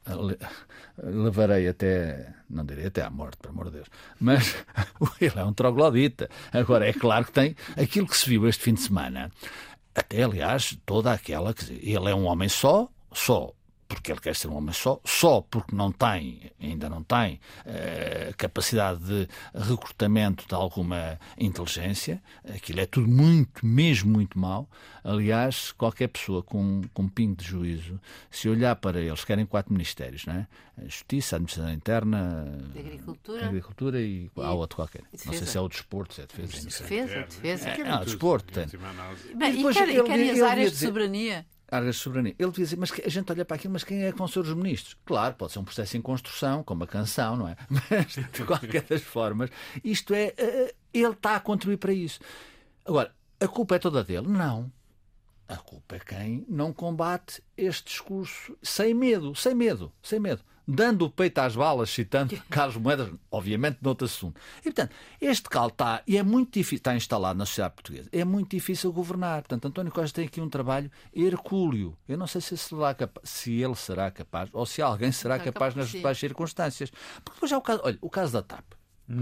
levarei 1.01 1.69
até, 1.69 2.35
não 2.51 2.67
direi 2.67 2.87
até 2.87 3.03
à 3.03 3.09
morte, 3.09 3.37
por 3.37 3.51
amor 3.51 3.67
de 3.67 3.77
Deus, 3.77 3.89
mas 4.19 4.57
ele 5.21 5.39
é 5.39 5.45
um 5.45 5.53
troglodita. 5.53 6.29
Agora, 6.53 6.89
é 6.89 6.93
claro 6.93 7.25
que 7.25 7.33
tem 7.33 7.55
aquilo 7.77 8.09
que 8.09 8.17
se 8.17 8.29
viu 8.29 8.49
este 8.49 8.65
fim 8.65 8.75
de 8.75 8.81
semana, 8.81 9.31
até 9.95 10.25
aliás, 10.25 10.77
toda 10.85 11.13
aquela 11.13 11.55
que 11.55 11.73
ele 11.73 12.11
é 12.11 12.15
um 12.15 12.25
homem 12.25 12.49
só, 12.49 12.89
só 13.13 13.53
porque 13.89 14.13
ele 14.13 14.21
quer 14.21 14.35
ser 14.35 14.49
um 14.49 14.57
homem 14.57 14.73
só, 14.73 15.01
só 15.05 15.41
porque 15.41 15.75
não 15.75 15.93
tem, 15.93 16.51
ainda 16.61 16.89
não 16.89 17.03
tem, 17.03 17.41
eh, 17.65 18.33
capacidade 18.37 19.01
de 19.01 19.29
recrutamento 19.55 20.47
de 20.47 20.55
alguma 20.55 21.19
inteligência. 21.39 22.23
Aquilo 22.45 22.81
é 22.81 22.87
tudo 22.87 23.09
muito, 23.09 23.65
mesmo 23.65 24.11
muito 24.11 24.39
mau. 24.39 24.69
Aliás, 25.05 25.73
qualquer 25.73 26.09
pessoa 26.09 26.43
com, 26.43 26.83
com 26.93 27.03
um 27.03 27.09
pingo 27.09 27.37
de 27.37 27.45
juízo, 27.45 28.01
se 28.31 28.49
olhar 28.49 28.75
para 28.77 29.01
eles, 29.01 29.25
querem 29.25 29.47
quatro 29.47 29.73
ministérios, 29.73 30.27
não 30.27 30.35
é? 30.35 30.47
A 30.79 30.85
Justiça, 30.85 31.37
a 31.37 31.39
Administração 31.39 31.73
Interna, 31.73 32.59
Agricultura, 32.77 33.47
Agricultura 33.47 34.01
e, 34.01 34.25
e 34.25 34.31
há 34.37 34.53
outro 34.53 34.77
qualquer. 34.77 35.03
Não 35.25 35.33
sei 35.33 35.47
se 35.47 35.57
é 35.57 35.61
o 35.61 35.69
desporto, 35.69 36.13
se 36.15 36.23
é 36.23 36.27
defesa. 36.27 36.53
Defesa, 36.53 37.23
defesa. 37.23 37.69
É, 37.69 37.85
não, 37.85 38.05
desporto 38.05 38.53
tem. 38.53 38.67
Bem, 39.37 39.53
e, 39.53 39.57
depois, 39.57 39.77
e, 39.77 39.79
quer, 39.79 39.89
ele, 39.89 40.25
e 40.25 40.31
as 40.31 40.43
áreas 40.43 40.73
de 40.73 40.79
soberania? 40.79 41.47
Áreas 41.71 41.97
de 41.97 42.03
soberania. 42.03 42.35
Ele 42.39 42.51
devia 42.51 42.65
dizer, 42.65 42.77
mas 42.77 42.93
a 42.93 43.09
gente 43.09 43.31
olha 43.31 43.45
para 43.45 43.57
aquilo, 43.57 43.73
mas 43.73 43.85
quem 43.85 44.05
é 44.05 44.13
que 44.13 44.19
vão 44.19 44.29
ser 44.29 44.41
os 44.41 44.55
ministros? 44.55 44.97
Claro, 45.05 45.35
pode 45.35 45.53
ser 45.53 45.59
um 45.59 45.65
processo 45.65 45.97
em 45.97 46.01
construção, 46.01 46.63
como 46.63 46.85
a 46.85 46.87
canção, 46.87 47.37
não 47.37 47.49
é? 47.49 47.57
Mas, 47.69 48.15
de 48.33 48.45
qualquer 48.45 48.83
das 48.83 49.03
formas, 49.03 49.51
isto 49.83 50.15
é, 50.15 50.33
eh, 50.37 50.75
ele 50.93 51.13
está 51.13 51.37
a 51.37 51.41
contribuir 51.41 51.79
para 51.79 51.93
isso. 51.93 52.21
Agora, 52.85 53.13
a 53.41 53.49
culpa 53.49 53.77
é 53.77 53.79
toda 53.79 54.05
dele? 54.05 54.29
Não. 54.29 54.71
A 55.49 55.57
culpa 55.57 55.97
é 55.97 55.99
quem 56.01 56.45
não 56.49 56.73
combate 56.73 57.43
este 57.57 57.91
discurso 57.91 58.57
sem 58.63 58.95
medo, 58.95 59.35
sem 59.35 59.55
medo, 59.55 59.93
sem 60.03 60.19
medo 60.19 60.43
dando 60.67 61.05
o 61.05 61.11
peito 61.11 61.39
às 61.39 61.55
balas, 61.55 61.91
citando 61.91 62.37
Carlos 62.51 62.77
Moedas, 62.77 63.11
obviamente, 63.31 63.79
noutro 63.81 64.07
assunto. 64.07 64.41
E, 64.61 64.65
portanto, 64.65 64.95
este 65.21 65.49
cal 65.49 65.69
está, 65.69 66.03
e 66.07 66.17
é 66.17 66.23
muito 66.23 66.53
difícil, 66.55 66.79
está 66.79 66.97
instalado 66.97 67.39
na 67.39 67.47
sociedade 67.47 67.75
portuguesa, 67.75 68.09
é 68.13 68.25
muito 68.25 68.51
difícil 68.51 68.93
governar. 68.93 69.43
Portanto, 69.43 69.67
António 69.67 69.93
Costa 69.93 70.17
tem 70.17 70.27
aqui 70.27 70.41
um 70.41 70.49
trabalho 70.49 70.91
hercúleo. 71.15 71.97
Eu 72.09 72.19
não 72.19 72.27
sei 72.27 72.41
se, 72.41 72.57
será 72.57 72.97
se 73.23 73.53
ele 73.53 73.75
será 73.75 74.11
capaz, 74.11 74.51
ou 74.53 74.67
se 74.67 74.83
alguém 74.83 75.13
será 75.13 75.39
capaz 75.39 75.75
nas 75.75 75.95
atuais 75.95 76.19
circunstâncias. 76.19 76.91
Porque 77.25 77.37
depois 77.37 77.53
há 77.53 77.59
o 77.59 77.63
caso, 77.63 77.81
olha, 77.85 77.99
o 78.01 78.11
caso 78.11 78.33
da 78.33 78.43
TAP, 78.43 78.65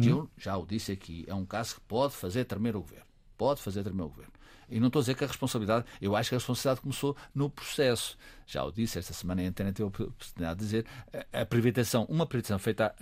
que 0.01 0.09
eu 0.09 0.31
já 0.37 0.57
o 0.57 0.65
disse 0.67 0.93
aqui, 0.93 1.25
é 1.29 1.35
um 1.35 1.45
caso 1.45 1.75
que 1.75 1.81
pode 1.83 2.15
fazer 2.15 2.45
tremer 2.45 2.75
o 2.75 2.81
governo. 2.81 3.05
Pode 3.37 3.61
fazer 3.61 3.83
tremer 3.83 4.05
o 4.05 4.09
governo. 4.09 4.33
E 4.71 4.81
não 4.81 4.89
estou 4.89 5.01
a 5.01 5.03
dizer 5.03 5.15
que 5.15 5.25
a 5.25 5.27
responsabilidade, 5.27 5.85
eu 6.01 6.17
acho 6.17 6.31
que 6.31 6.35
a 6.35 6.39
responsabilidade 6.39 6.81
começou 6.81 7.17
no 7.35 7.51
processo. 7.51 8.17
Já 8.47 8.63
o 8.63 8.71
disse, 8.71 8.99
esta 8.99 9.15
semana 9.15 9.41
a 9.41 9.45
internet 9.45 9.77
teve 9.77 9.85
a 9.85 9.89
oportunidade 9.89 10.59
de 10.59 10.65
dizer 10.65 10.87
a 11.33 11.47
privatização, 11.47 12.05
uma 12.09 12.27
privatização 12.27 12.59
feita 12.59 12.95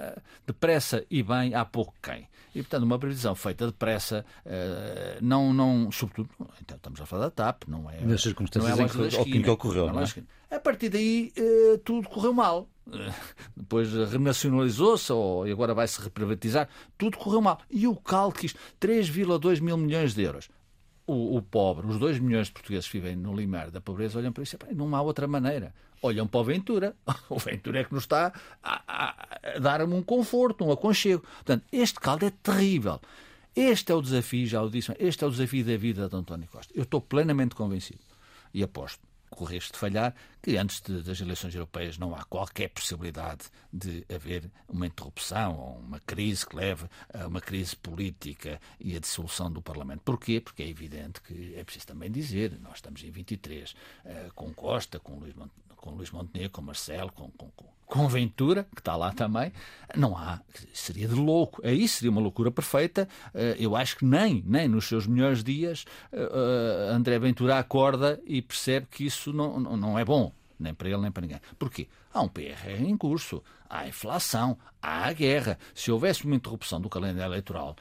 depressa 0.46 1.05
e 1.11 1.22
bem, 1.22 1.55
há 1.55 1.64
pouco 1.64 1.94
quem. 2.03 2.29
E, 2.55 2.62
portanto, 2.62 2.83
uma 2.85 2.98
privatização 2.98 3.35
feita 3.35 3.66
depressa, 3.66 4.25
eh, 4.44 5.18
não, 5.22 5.53
não, 5.53 5.90
sobretudo, 5.90 6.29
então 6.61 6.77
estamos 6.77 7.01
a 7.01 7.07
falar 7.07 7.25
da 7.25 7.31
TAP, 7.31 7.64
não 7.66 7.90
é. 7.90 8.01
Nas 8.03 8.22
circunstâncias 8.22 8.77
não 8.77 8.85
é 8.85 8.87
em 8.87 9.25
que, 9.25 9.42
que 9.42 9.51
ocorreu, 9.51 9.92
não 9.92 10.03
é? 10.03 10.07
A 10.55 10.61
partir 10.61 10.90
daí, 10.90 11.33
eh, 11.35 11.81
tudo 11.83 12.09
correu 12.09 12.35
mal. 12.35 12.68
Depois 13.57 13.90
renacionalizou-se 13.92 15.11
ou 15.12 15.44
agora 15.44 15.72
vai-se 15.72 16.01
reprivatizar. 16.01 16.68
Tudo 16.98 17.16
correu 17.16 17.40
mal. 17.40 17.59
E 17.70 17.87
o 17.87 17.96
cálculo 17.96 18.51
3,2 18.81 19.61
mil 19.61 19.79
milhões 19.79 20.14
de 20.14 20.22
euros 20.22 20.51
o, 21.07 21.37
o, 21.37 21.43
pobre, 21.43 21.87
os 21.87 21.99
2 21.99 22.19
milhões 22.19 22.47
de 22.47 22.53
portugueses 22.53 22.88
que 22.88 22.99
vivem 22.99 23.17
no 23.17 23.35
limiar 23.35 23.71
da 23.71 23.81
pobreza, 23.81 24.19
olham 24.19 24.33
para 24.33 24.43
isso 24.43 24.57
e 24.71 24.75
não 24.75 24.95
há 24.95 25.03
outra 25.03 25.27
maneira. 25.27 25.75
Olham 26.03 26.27
para 26.27 26.41
o 26.41 26.45
Ventura. 26.45 26.97
O 27.29 27.38
Ventura 27.38 27.81
é 27.81 27.85
que 27.85 27.95
nos 27.95 28.05
está 28.05 28.33
a, 28.62 28.83
a, 28.87 29.55
a 29.57 29.59
dar-me 29.59 29.95
um 29.95 30.03
conforto, 30.03 30.65
um 30.65 30.73
aconchego. 30.73 31.23
Portanto, 31.23 31.65
este 31.71 32.01
caldo 32.01 32.27
é 32.27 32.31
terrível. 32.31 33.01
Este 33.55 33.93
é 33.93 33.95
o 33.95 34.01
desafio, 34.01 34.47
já 34.47 34.62
o 34.62 34.71
disse, 34.71 34.95
este 34.99 35.23
é 35.25 35.27
o 35.27 35.31
desafio 35.31 35.65
da 35.65 35.77
vida 35.77 36.09
de 36.09 36.17
António 36.17 36.49
Costa. 36.49 36.73
Eu 36.75 36.85
estou 36.85 37.01
plenamente 37.01 37.55
convencido 37.55 38.01
e 38.55 38.62
aposto 38.62 39.12
correste 39.37 39.73
de 39.73 39.79
falhar, 39.79 40.14
que 40.42 40.57
antes 40.57 40.81
de, 40.81 41.03
das 41.03 41.21
eleições 41.21 41.55
europeias 41.55 41.99
não 41.99 42.14
há 42.14 42.25
qualquer 42.25 42.68
possibilidade 42.68 43.47
de 43.73 44.05
haver 44.12 44.51
uma 44.68 44.87
interrupção 44.87 45.59
ou 45.59 45.77
uma 45.79 46.01
crise 46.01 46.47
que 46.47 46.57
leve 46.57 46.87
a 47.12 47.27
uma 47.27 47.40
crise 47.40 47.77
política 47.77 48.61
e 48.81 48.97
a 48.97 49.01
dissolução 49.01 49.51
do 49.51 49.62
Parlamento. 49.62 50.03
Porquê? 50.05 50.40
Porque 50.40 50.62
é 50.62 50.68
evidente 50.68 51.21
que 51.21 51.55
é 51.57 51.64
preciso 51.64 51.87
também 51.87 52.11
dizer, 52.11 52.59
nós 52.61 52.77
estamos 52.77 53.03
em 53.03 53.11
23, 53.11 53.75
eh, 54.05 54.31
com 54.35 54.53
Costa, 54.53 54.99
com 54.99 55.18
Luís, 55.18 55.35
com 55.77 55.90
Luís 55.90 56.11
Montenegro, 56.11 56.51
com 56.53 56.62
Marcelo, 56.62 57.11
com, 57.12 57.31
com, 57.31 57.51
com 57.51 57.66
Ventura, 58.09 58.66
que 58.74 58.81
está 58.81 58.96
lá 58.96 59.12
também, 59.12 59.52
não 59.94 60.16
há, 60.16 60.40
seria 60.72 61.07
de 61.07 61.14
louco. 61.14 61.61
Aí 61.64 61.87
seria 61.87 62.11
uma 62.11 62.20
loucura 62.20 62.50
perfeita. 62.50 63.09
Eh, 63.35 63.57
eu 63.59 63.76
acho 63.76 63.98
que 63.98 64.05
nem, 64.05 64.42
nem 64.46 64.66
nos 64.66 64.87
seus 64.87 65.07
melhores 65.07 65.44
dias 65.44 65.85
eh, 66.11 66.18
eh, 66.20 66.92
André 66.92 67.18
Ventura 67.18 67.59
acorda 67.59 68.20
e 68.24 68.40
percebe 68.40 68.87
que 68.90 69.05
isso 69.05 69.33
não, 69.33 69.61
não 69.61 69.98
é 69.98 70.05
bom, 70.05 70.33
nem 70.59 70.72
para 70.72 70.88
ele 70.88 71.02
nem 71.02 71.11
para 71.11 71.20
ninguém. 71.20 71.40
Porquê? 71.59 71.88
Há 72.14 72.22
um 72.22 72.28
PRR 72.28 72.83
em 72.83 72.96
curso, 72.96 73.42
há 73.68 73.87
inflação, 73.87 74.57
há 74.81 75.09
a 75.09 75.12
guerra. 75.12 75.59
Se 75.74 75.90
houvesse 75.90 76.24
uma 76.24 76.35
interrupção 76.35 76.81
do 76.81 76.88
calendário 76.88 77.31
eleitoral 77.31 77.76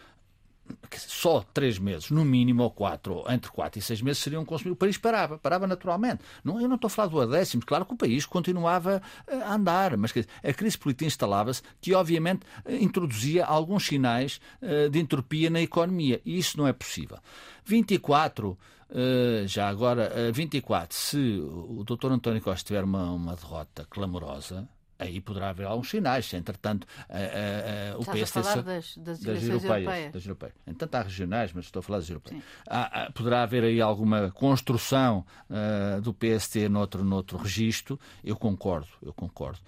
só 0.98 1.44
três 1.54 1.78
meses, 1.78 2.10
no 2.10 2.24
mínimo, 2.24 2.64
ou 2.64 2.72
quatro, 2.72 3.24
entre 3.30 3.52
quatro 3.52 3.80
e 3.80 3.82
seis 3.82 4.02
meses, 4.02 4.22
seriam 4.22 4.46
consumidos. 4.46 4.76
O 4.76 4.80
país 4.80 4.98
parava, 4.98 5.38
parava 5.38 5.68
naturalmente. 5.68 6.24
Não, 6.44 6.60
eu 6.60 6.68
não 6.68 6.76
estou 6.76 6.88
a 6.88 6.90
falar 6.90 7.08
do 7.08 7.28
décimo, 7.28 7.64
claro 7.66 7.86
que 7.86 7.94
o 7.94 7.98
país 7.98 8.26
continuava 8.26 9.02
eh, 9.28 9.36
a 9.36 9.54
andar, 9.54 9.98
mas 9.98 10.14
a 10.44 10.54
crise 10.54 10.78
política 10.78 11.06
instalava-se, 11.06 11.62
que 11.80 11.94
obviamente 11.94 12.46
eh, 12.66 12.78
introduzia 12.78 13.46
alguns 13.46 13.86
sinais 13.86 14.40
eh, 14.62 14.90
de 14.90 15.00
entropia 15.00 15.50
na 15.50 15.62
economia, 15.62 16.22
e 16.26 16.38
isso 16.38 16.58
não 16.58 16.68
é 16.68 16.74
possível. 16.74 17.18
24 17.66 18.58
Uh, 18.94 19.48
já 19.48 19.70
agora, 19.70 20.12
uh, 20.30 20.34
24, 20.34 20.98
se 20.98 21.18
o 21.18 21.82
Dr. 21.86 22.12
António 22.12 22.42
Costa 22.42 22.68
tiver 22.68 22.84
uma, 22.84 23.10
uma 23.10 23.38
derrota 23.38 23.88
clamorosa, 23.90 24.68
aí 25.02 25.20
poderá 25.20 25.50
haver 25.50 25.66
alguns 25.66 25.90
sinais. 25.90 26.26
Se, 26.26 26.38
entretanto, 26.38 26.86
uh, 27.10 27.96
uh, 27.96 27.98
o 27.98 28.02
Estás 28.02 28.32
PSD. 28.32 28.40
A 28.40 28.44
falar 28.44 28.62
das, 28.62 28.98
das, 28.98 29.20
das 29.20 29.44
europeias, 29.44 29.64
europeias. 29.64 30.14
Das 30.14 30.26
europeias. 30.26 30.56
Entretanto, 30.68 30.96
há 30.96 31.02
regionais, 31.02 31.54
mas 31.54 31.66
estou 31.66 31.80
a 31.80 31.84
falar 31.84 32.00
das 32.00 32.10
europeias. 32.10 32.44
Há, 32.68 33.04
há, 33.04 33.12
poderá 33.12 33.44
haver 33.44 33.64
aí 33.64 33.82
alguma 33.82 34.32
construção 34.32 35.26
uh, 35.50 36.02
do 36.02 36.14
PSD 36.14 36.70
noutro, 36.70 37.04
noutro 37.04 37.38
registro. 37.38 38.00
Eu 38.24 38.36
concordo, 38.36 38.88
eu 39.02 39.14
concordo. 39.14 39.60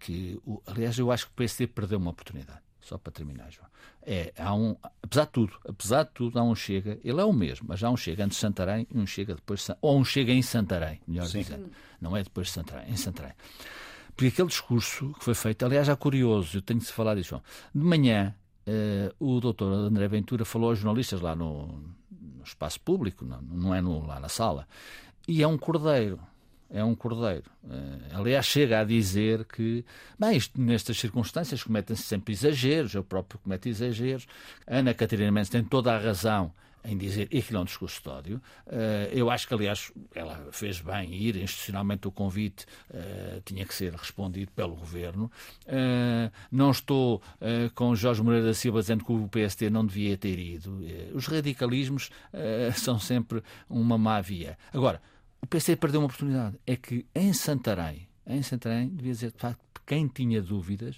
que, 0.00 0.40
o, 0.46 0.62
aliás, 0.66 0.98
eu 0.98 1.10
acho 1.10 1.26
que 1.26 1.32
o 1.32 1.34
PSD 1.34 1.66
perdeu 1.66 1.98
uma 1.98 2.10
oportunidade. 2.10 2.60
Só 2.80 2.98
para 2.98 3.12
terminar, 3.12 3.50
João. 3.50 3.66
É, 4.06 4.34
há 4.36 4.54
um, 4.54 4.76
apesar 5.02 5.24
de 5.24 5.30
tudo, 5.30 5.54
apesar 5.66 6.02
de 6.02 6.10
tudo, 6.10 6.38
há 6.38 6.42
um 6.42 6.54
chega, 6.54 6.98
ele 7.02 7.18
é 7.18 7.24
o 7.24 7.32
mesmo, 7.32 7.66
mas 7.68 7.82
há 7.82 7.90
um 7.90 7.96
chega 7.96 8.22
antes 8.22 8.36
de 8.36 8.42
Santarém 8.42 8.86
e 8.90 8.98
um 8.98 9.06
chega 9.06 9.34
depois 9.34 9.64
de 9.64 9.74
ou 9.80 9.98
um 9.98 10.04
chega 10.04 10.30
em 10.30 10.42
Santarém, 10.42 11.00
melhor 11.08 11.26
Sim. 11.26 11.38
dizendo. 11.38 11.70
Não 11.98 12.14
é 12.14 12.22
depois 12.22 12.48
de 12.48 12.52
Santarém, 12.52 12.90
em 12.90 12.96
Santarém. 12.96 13.32
Porque 14.16 14.28
aquele 14.28 14.48
discurso 14.48 15.12
que 15.18 15.24
foi 15.24 15.34
feito, 15.34 15.64
aliás, 15.64 15.88
é 15.88 15.96
curioso, 15.96 16.58
eu 16.58 16.62
tenho 16.62 16.80
de 16.80 16.86
falar 16.86 17.16
disso. 17.16 17.40
De 17.74 17.82
manhã, 17.82 18.34
uh, 18.66 19.14
o 19.18 19.40
doutor 19.40 19.72
André 19.72 20.06
Ventura 20.08 20.44
falou 20.44 20.70
aos 20.70 20.78
jornalistas 20.78 21.20
lá 21.20 21.34
no, 21.34 21.66
no 22.10 22.44
espaço 22.44 22.80
público, 22.80 23.24
não, 23.24 23.42
não 23.42 23.74
é 23.74 23.80
no, 23.80 24.06
lá 24.06 24.20
na 24.20 24.28
sala, 24.28 24.68
e 25.26 25.42
é 25.42 25.48
um 25.48 25.58
cordeiro. 25.58 26.20
É 26.70 26.82
um 26.82 26.94
cordeiro. 26.94 27.44
Uh, 27.62 28.18
aliás, 28.18 28.46
chega 28.46 28.80
a 28.80 28.84
dizer 28.84 29.44
que, 29.44 29.84
bem, 30.18 30.36
isto, 30.36 30.60
nestas 30.60 30.98
circunstâncias 30.98 31.62
cometem-se 31.62 32.02
sempre 32.02 32.32
exageros, 32.32 32.94
eu 32.94 33.04
próprio 33.04 33.38
cometo 33.38 33.68
exageros. 33.68 34.26
Ana 34.66 34.94
Catarina 34.94 35.30
Mendes 35.30 35.50
tem 35.50 35.62
toda 35.62 35.94
a 35.94 35.98
razão 35.98 36.52
em 36.84 36.96
dizer 36.96 37.28
e 37.30 37.38
aquilo 37.38 37.58
é 37.58 37.62
um 37.62 37.64
discurso 37.64 38.02
de 38.02 38.08
ódio. 38.08 38.42
Uh, 38.66 39.08
eu 39.12 39.30
acho 39.30 39.48
que, 39.48 39.54
aliás, 39.54 39.90
ela 40.14 40.48
fez 40.52 40.80
bem 40.80 41.12
ir, 41.14 41.36
institucionalmente 41.36 42.06
o 42.06 42.12
convite 42.12 42.66
uh, 42.90 43.40
tinha 43.44 43.64
que 43.64 43.74
ser 43.74 43.92
respondido 43.94 44.52
pelo 44.52 44.76
governo. 44.76 45.30
Uh, 45.66 46.30
não 46.50 46.70
estou 46.70 47.22
com 47.74 47.94
Jorge 47.94 48.22
Moreira 48.22 48.46
da 48.46 48.54
Silva 48.54 48.80
dizendo 48.80 49.04
que 49.04 49.12
o 49.12 49.28
PST 49.28 49.70
não 49.70 49.84
devia 49.84 50.16
ter 50.16 50.38
ido. 50.38 50.80
os 51.14 51.26
radicalismos 51.26 52.10
são 52.76 52.98
sempre 52.98 53.42
uma 53.68 53.96
má 53.96 54.20
via. 54.20 54.58
Agora, 54.72 55.00
o 55.40 55.46
PST 55.46 55.76
perdeu 55.76 56.00
uma 56.00 56.06
oportunidade. 56.06 56.56
É 56.66 56.76
que 56.76 57.06
em 57.14 57.32
Santarém, 57.32 58.08
em 58.26 58.42
Santarém, 58.42 58.88
devia 58.88 59.12
dizer, 59.12 59.32
de 59.32 59.38
facto, 59.38 59.60
quem 59.86 60.08
tinha 60.08 60.40
dúvidas 60.42 60.96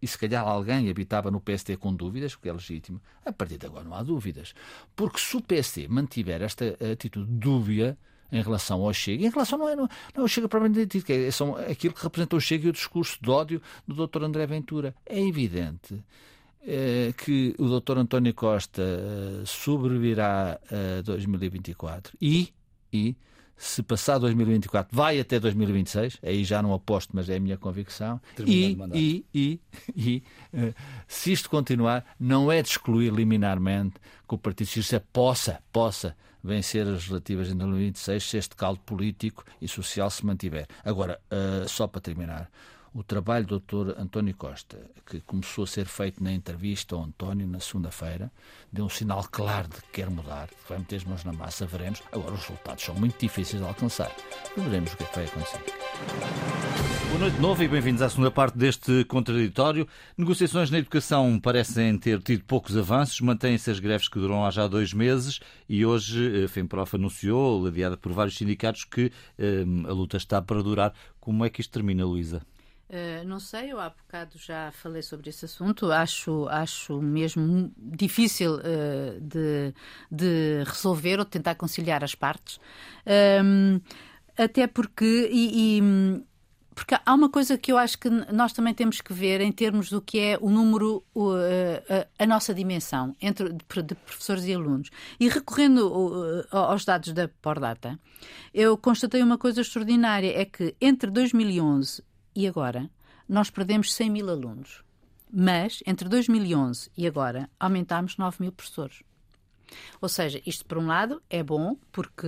e 0.00 0.06
se 0.06 0.18
calhar 0.18 0.46
alguém 0.46 0.90
habitava 0.90 1.30
no 1.30 1.40
PST 1.40 1.76
com 1.78 1.94
dúvidas, 1.94 2.34
porque 2.34 2.48
é 2.48 2.52
legítimo, 2.52 3.00
a 3.24 3.32
partir 3.32 3.58
de 3.58 3.66
agora 3.66 3.84
não 3.84 3.94
há 3.94 4.02
dúvidas. 4.02 4.54
Porque 4.94 5.18
se 5.18 5.36
o 5.36 5.42
PST 5.42 5.88
mantiver 5.88 6.42
esta 6.42 6.76
atitude 6.92 7.30
dúbia 7.30 7.96
em 8.30 8.42
relação 8.42 8.82
ao 8.82 8.92
Chega, 8.92 9.24
em 9.24 9.30
relação 9.30 9.58
não 9.58 9.68
é, 9.68 9.76
não, 9.76 9.88
não 10.14 10.22
é 10.22 10.24
o 10.24 10.28
Chega 10.28 10.48
propriamente 10.48 11.02
é, 11.12 11.30
são 11.30 11.56
aquilo 11.56 11.94
que 11.94 12.02
representa 12.02 12.36
o 12.36 12.40
Chega 12.40 12.66
e 12.66 12.70
o 12.70 12.72
discurso 12.72 13.18
de 13.20 13.30
ódio 13.30 13.62
do 13.86 14.06
Dr. 14.06 14.24
André 14.24 14.46
Ventura. 14.46 14.94
É 15.06 15.20
evidente 15.20 16.02
é, 16.62 17.12
que 17.16 17.54
o 17.58 17.80
Dr. 17.80 17.98
António 17.98 18.34
Costa 18.34 18.82
eh, 18.82 19.42
sobrevirá 19.46 20.58
a 20.98 21.02
2024 21.02 22.16
e, 22.20 22.52
e 22.92 23.16
se 23.56 23.82
passar 23.82 24.18
2024, 24.18 24.94
vai 24.94 25.18
até 25.18 25.40
2026, 25.40 26.18
aí 26.22 26.44
já 26.44 26.62
não 26.62 26.74
aposto, 26.74 27.10
mas 27.14 27.30
é 27.30 27.36
a 27.36 27.40
minha 27.40 27.56
convicção. 27.56 28.20
E, 28.46 28.76
e, 28.92 29.24
e, 29.34 29.60
e, 29.96 30.22
uh, 30.52 30.74
se 31.08 31.32
isto 31.32 31.48
continuar, 31.48 32.04
não 32.20 32.52
é 32.52 32.62
de 32.62 32.68
excluir 32.68 33.12
liminarmente 33.12 33.94
que 34.28 34.34
o 34.34 34.38
Partido 34.38 34.66
Socialista 34.66 35.02
possa, 35.12 35.60
possa 35.72 36.16
vencer 36.44 36.82
as 36.82 36.92
legislativas 36.92 37.50
em 37.50 37.56
2026 37.56 38.22
se 38.22 38.36
este 38.36 38.56
caldo 38.56 38.80
político 38.80 39.44
e 39.60 39.66
social 39.66 40.10
se 40.10 40.24
mantiver. 40.24 40.66
Agora, 40.84 41.18
uh, 41.30 41.68
só 41.68 41.86
para 41.86 42.00
terminar, 42.00 42.50
o 42.96 43.02
trabalho 43.04 43.44
do 43.44 43.60
Dr. 43.60 44.00
António 44.00 44.34
Costa, 44.34 44.78
que 45.04 45.20
começou 45.20 45.64
a 45.64 45.66
ser 45.66 45.84
feito 45.84 46.24
na 46.24 46.32
entrevista 46.32 46.94
ao 46.94 47.04
António 47.04 47.46
na 47.46 47.60
segunda-feira, 47.60 48.32
deu 48.72 48.86
um 48.86 48.88
sinal 48.88 49.22
claro 49.30 49.68
de 49.68 49.82
que 49.82 49.88
quer 49.92 50.08
mudar, 50.08 50.48
que 50.48 50.56
vai 50.66 50.78
meter 50.78 50.96
as 50.96 51.04
mãos 51.04 51.22
na 51.22 51.32
massa, 51.34 51.66
veremos. 51.66 52.02
Agora, 52.10 52.32
os 52.32 52.40
resultados 52.40 52.82
são 52.82 52.94
muito 52.94 53.20
difíceis 53.20 53.60
de 53.60 53.68
alcançar. 53.68 54.10
Veremos 54.56 54.94
o 54.94 54.96
que, 54.96 55.02
é 55.02 55.06
que 55.06 55.14
vai 55.14 55.24
acontecer. 55.26 55.60
Boa 57.08 57.18
noite 57.18 57.34
de 57.34 57.42
novo 57.42 57.62
e 57.62 57.68
bem-vindos 57.68 58.00
à 58.00 58.08
segunda 58.08 58.30
parte 58.30 58.56
deste 58.56 59.04
contraditório. 59.04 59.86
Negociações 60.16 60.70
na 60.70 60.78
educação 60.78 61.38
parecem 61.38 61.98
ter 61.98 62.22
tido 62.22 62.44
poucos 62.44 62.78
avanços, 62.78 63.20
mantêm-se 63.20 63.70
as 63.70 63.78
greves 63.78 64.08
que 64.08 64.18
duram 64.18 64.42
há 64.42 64.50
já 64.50 64.66
dois 64.66 64.94
meses 64.94 65.38
e 65.68 65.84
hoje 65.84 66.44
a 66.44 66.48
FEMPROF 66.48 66.96
anunciou, 66.96 67.62
ladeada 67.62 67.98
por 67.98 68.12
vários 68.12 68.38
sindicatos, 68.38 68.84
que 68.84 69.12
eh, 69.38 69.64
a 69.86 69.92
luta 69.92 70.16
está 70.16 70.40
para 70.40 70.62
durar. 70.62 70.94
Como 71.20 71.44
é 71.44 71.50
que 71.50 71.60
isto 71.60 71.72
termina, 71.72 72.02
Luísa? 72.06 72.40
Uh, 72.88 73.26
não 73.26 73.40
sei, 73.40 73.72
eu 73.72 73.80
há 73.80 73.90
bocado 73.90 74.38
já 74.38 74.70
falei 74.70 75.02
sobre 75.02 75.28
esse 75.28 75.44
assunto. 75.44 75.90
Acho, 75.90 76.46
acho 76.48 77.02
mesmo 77.02 77.72
difícil 77.76 78.54
uh, 78.54 79.20
de, 79.20 79.74
de 80.08 80.62
resolver 80.64 81.18
ou 81.18 81.24
de 81.24 81.32
tentar 81.32 81.56
conciliar 81.56 82.04
as 82.04 82.14
partes. 82.14 82.60
Um, 83.44 83.80
até 84.38 84.66
porque. 84.68 85.28
E, 85.32 85.78
e, 85.78 86.26
porque 86.76 86.94
há 87.06 87.14
uma 87.14 87.30
coisa 87.30 87.56
que 87.56 87.72
eu 87.72 87.78
acho 87.78 87.98
que 87.98 88.10
nós 88.10 88.52
também 88.52 88.74
temos 88.74 89.00
que 89.00 89.10
ver 89.10 89.40
em 89.40 89.50
termos 89.50 89.88
do 89.88 89.98
que 89.98 90.18
é 90.18 90.38
o 90.38 90.50
número, 90.50 91.02
a, 91.88 92.22
a 92.22 92.26
nossa 92.26 92.52
dimensão 92.52 93.16
entre 93.18 93.50
de 93.50 93.94
professores 93.94 94.44
e 94.44 94.52
alunos. 94.52 94.90
E 95.18 95.26
recorrendo 95.26 96.44
aos 96.50 96.84
dados 96.84 97.14
da 97.14 97.28
Pordata, 97.40 97.98
eu 98.52 98.76
constatei 98.76 99.22
uma 99.22 99.38
coisa 99.38 99.62
extraordinária: 99.62 100.38
é 100.38 100.44
que 100.44 100.76
entre 100.78 101.10
2011 101.10 102.02
e 102.36 102.46
agora, 102.46 102.90
nós 103.28 103.50
perdemos 103.50 103.92
100 103.94 104.10
mil 104.10 104.30
alunos. 104.30 104.84
Mas, 105.32 105.82
entre 105.86 106.08
2011 106.08 106.90
e 106.96 107.06
agora, 107.06 107.50
aumentámos 107.58 108.16
9 108.16 108.36
mil 108.40 108.52
professores. 108.52 109.02
Ou 110.00 110.08
seja, 110.08 110.40
isto 110.46 110.64
por 110.64 110.78
um 110.78 110.86
lado 110.86 111.20
é 111.28 111.42
bom 111.42 111.76
porque 111.90 112.26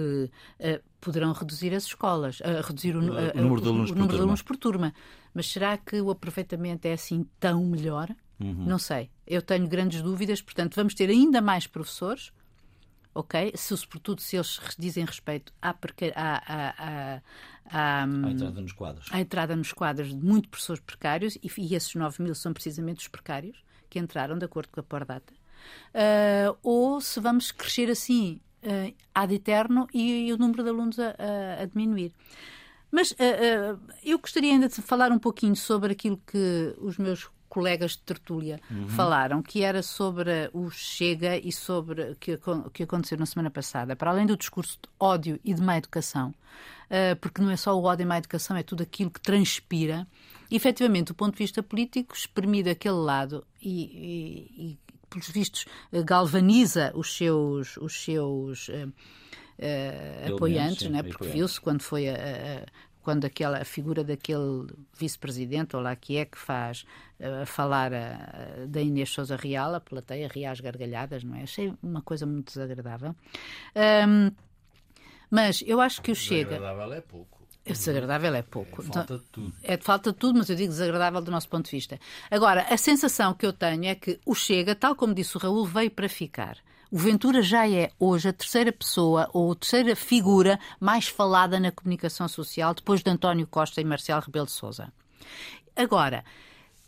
uh, 0.58 0.82
poderão 1.00 1.32
reduzir 1.32 1.72
as 1.72 1.84
escolas, 1.84 2.40
uh, 2.40 2.66
reduzir 2.66 2.96
o, 2.96 3.00
uh, 3.00 3.32
o, 3.34 3.40
número 3.40 3.60
de 3.60 3.68
alunos, 3.68 3.90
o, 3.90 3.94
número 3.94 4.16
de 4.16 4.20
alunos 4.20 4.42
por 4.42 4.56
turma. 4.56 4.92
Mas 5.32 5.46
será 5.46 5.76
que 5.76 6.00
o 6.00 6.10
aproveitamento 6.10 6.88
é 6.88 6.92
assim 6.92 7.24
tão 7.38 7.64
melhor? 7.64 8.08
Uhum. 8.40 8.64
Não 8.66 8.78
sei. 8.78 9.10
Eu 9.26 9.42
tenho 9.42 9.68
grandes 9.68 10.02
dúvidas, 10.02 10.42
portanto, 10.42 10.74
vamos 10.74 10.94
ter 10.94 11.08
ainda 11.10 11.40
mais 11.40 11.66
professores, 11.66 12.32
ok? 13.14 13.52
Se, 13.54 13.76
sobretudo 13.76 14.20
se 14.20 14.36
eles 14.36 14.60
dizem 14.78 15.04
respeito 15.04 15.52
à, 15.60 15.70
à, 15.70 15.74
à, 16.14 17.22
à, 17.70 18.02
à 18.02 18.06
entrada 18.30 18.60
nos 18.60 18.72
quadros. 18.72 19.08
À 19.10 19.20
entrada 19.20 19.56
nos 19.56 19.72
quadros 19.72 20.08
de 20.08 20.24
muitos 20.24 20.50
professores 20.50 20.82
precários, 20.82 21.36
e, 21.36 21.50
e 21.58 21.74
esses 21.74 21.94
9 21.94 22.22
mil 22.22 22.34
são 22.34 22.52
precisamente 22.52 23.00
os 23.00 23.08
precários 23.08 23.62
que 23.88 23.98
entraram, 23.98 24.38
de 24.38 24.44
acordo 24.44 24.68
com 24.68 24.80
a 24.80 24.82
Pordata, 24.82 25.32
uh, 25.32 26.56
ou 26.62 27.00
se 27.00 27.20
vamos 27.20 27.50
crescer 27.50 27.90
assim 27.90 28.40
uh, 28.62 28.94
ad 29.14 29.34
eterno 29.34 29.88
e, 29.92 30.28
e, 30.28 30.32
o 30.32 30.38
número 30.38 30.62
de 30.62 30.68
alunos 30.68 30.98
a, 30.98 31.14
a, 31.18 31.62
a 31.62 31.66
diminuir. 31.66 32.12
Mas 32.90 33.12
uh, 33.12 33.78
eu 34.02 34.18
gostaria 34.18 34.52
ainda 34.52 34.68
de 34.68 34.80
falar 34.80 35.12
um 35.12 35.18
pouquinho 35.18 35.56
sobre 35.56 35.92
aquilo 35.92 36.20
que 36.26 36.74
os 36.78 36.96
meus 36.96 37.28
colegas 37.58 37.92
de 37.92 37.98
tertúlia 37.98 38.60
uhum. 38.70 38.88
falaram, 38.90 39.42
que 39.42 39.64
era 39.64 39.82
sobre 39.82 40.48
o 40.52 40.70
Chega 40.70 41.36
e 41.36 41.50
sobre 41.50 42.12
o 42.12 42.14
que, 42.14 42.38
que 42.72 42.84
aconteceu 42.84 43.18
na 43.18 43.26
semana 43.26 43.50
passada. 43.50 43.96
Para 43.96 44.12
além 44.12 44.26
do 44.26 44.36
discurso 44.36 44.78
de 44.80 44.88
ódio 45.00 45.40
e 45.44 45.52
de 45.52 45.60
má 45.60 45.76
educação, 45.76 46.28
uh, 46.30 47.16
porque 47.20 47.42
não 47.42 47.50
é 47.50 47.56
só 47.56 47.76
o 47.76 47.82
ódio 47.82 48.04
e 48.04 48.06
má 48.06 48.16
educação, 48.16 48.56
é 48.56 48.62
tudo 48.62 48.84
aquilo 48.84 49.10
que 49.10 49.20
transpira. 49.20 50.06
E, 50.48 50.54
efetivamente, 50.54 51.08
do 51.08 51.16
ponto 51.16 51.32
de 51.32 51.38
vista 51.38 51.60
político, 51.60 52.14
espremido 52.14 52.70
aquele 52.70 52.94
lado 52.94 53.44
e, 53.60 53.82
e, 53.82 54.70
e 54.70 54.78
pelos 55.10 55.28
vistos, 55.28 55.66
galvaniza 56.04 56.92
os 56.94 57.16
seus, 57.16 57.76
os 57.78 58.04
seus 58.04 58.68
uh, 58.68 58.86
uh, 59.58 60.32
apoiantes, 60.32 60.88
né? 60.88 61.02
porque 61.02 61.26
viu-se 61.26 61.60
quando 61.60 61.82
foi 61.82 62.08
a, 62.08 62.14
quando 63.08 63.24
aquela 63.24 63.62
a 63.62 63.64
figura 63.64 64.04
daquele 64.04 64.66
vice-presidente, 64.92 65.74
ou 65.74 65.80
lá 65.80 65.96
que 65.96 66.18
é, 66.18 66.26
que 66.26 66.36
faz 66.36 66.84
uh, 67.18 67.46
falar 67.46 67.90
uh, 67.90 68.66
da 68.66 68.82
Inês 68.82 69.08
Souza 69.08 69.34
Real, 69.34 69.74
a 69.74 69.80
plateia 69.80 70.28
ria 70.28 70.50
às 70.50 70.60
gargalhadas, 70.60 71.24
não 71.24 71.34
é? 71.34 71.44
Achei 71.44 71.72
uma 71.82 72.02
coisa 72.02 72.26
muito 72.26 72.48
desagradável. 72.48 73.16
Um, 74.06 74.30
mas 75.30 75.64
eu 75.66 75.80
acho 75.80 76.02
que 76.02 76.12
o 76.12 76.14
Chega. 76.14 76.50
Desagradável 76.50 76.92
é 76.92 77.00
pouco. 77.00 77.38
Desagradável 77.64 78.34
é 78.34 78.42
pouco. 78.42 78.82
É 78.82 78.84
falta 78.84 79.16
de 79.16 79.24
tudo. 79.32 79.54
É 79.62 79.76
falta 79.78 80.12
de 80.12 80.18
tudo, 80.18 80.38
mas 80.40 80.50
eu 80.50 80.56
digo 80.56 80.68
desagradável 80.68 81.22
do 81.22 81.30
nosso 81.30 81.48
ponto 81.48 81.64
de 81.64 81.70
vista. 81.70 81.98
Agora, 82.30 82.66
a 82.68 82.76
sensação 82.76 83.32
que 83.32 83.46
eu 83.46 83.54
tenho 83.54 83.86
é 83.86 83.94
que 83.94 84.20
o 84.26 84.34
Chega, 84.34 84.74
tal 84.74 84.94
como 84.94 85.14
disse 85.14 85.34
o 85.34 85.40
Raul, 85.40 85.64
veio 85.64 85.90
para 85.90 86.10
ficar. 86.10 86.58
O 86.90 86.96
Ventura 86.96 87.42
já 87.42 87.68
é 87.68 87.90
hoje 87.98 88.28
a 88.28 88.32
terceira 88.32 88.72
pessoa 88.72 89.28
ou 89.34 89.52
a 89.52 89.54
terceira 89.54 89.94
figura 89.94 90.58
mais 90.80 91.06
falada 91.06 91.60
na 91.60 91.70
comunicação 91.70 92.26
social 92.26 92.72
depois 92.72 93.02
de 93.02 93.10
António 93.10 93.46
Costa 93.46 93.80
e 93.80 93.84
Marcelo 93.84 94.22
Rebelo 94.22 94.46
de 94.46 94.52
Sousa. 94.52 94.92
Agora, 95.76 96.24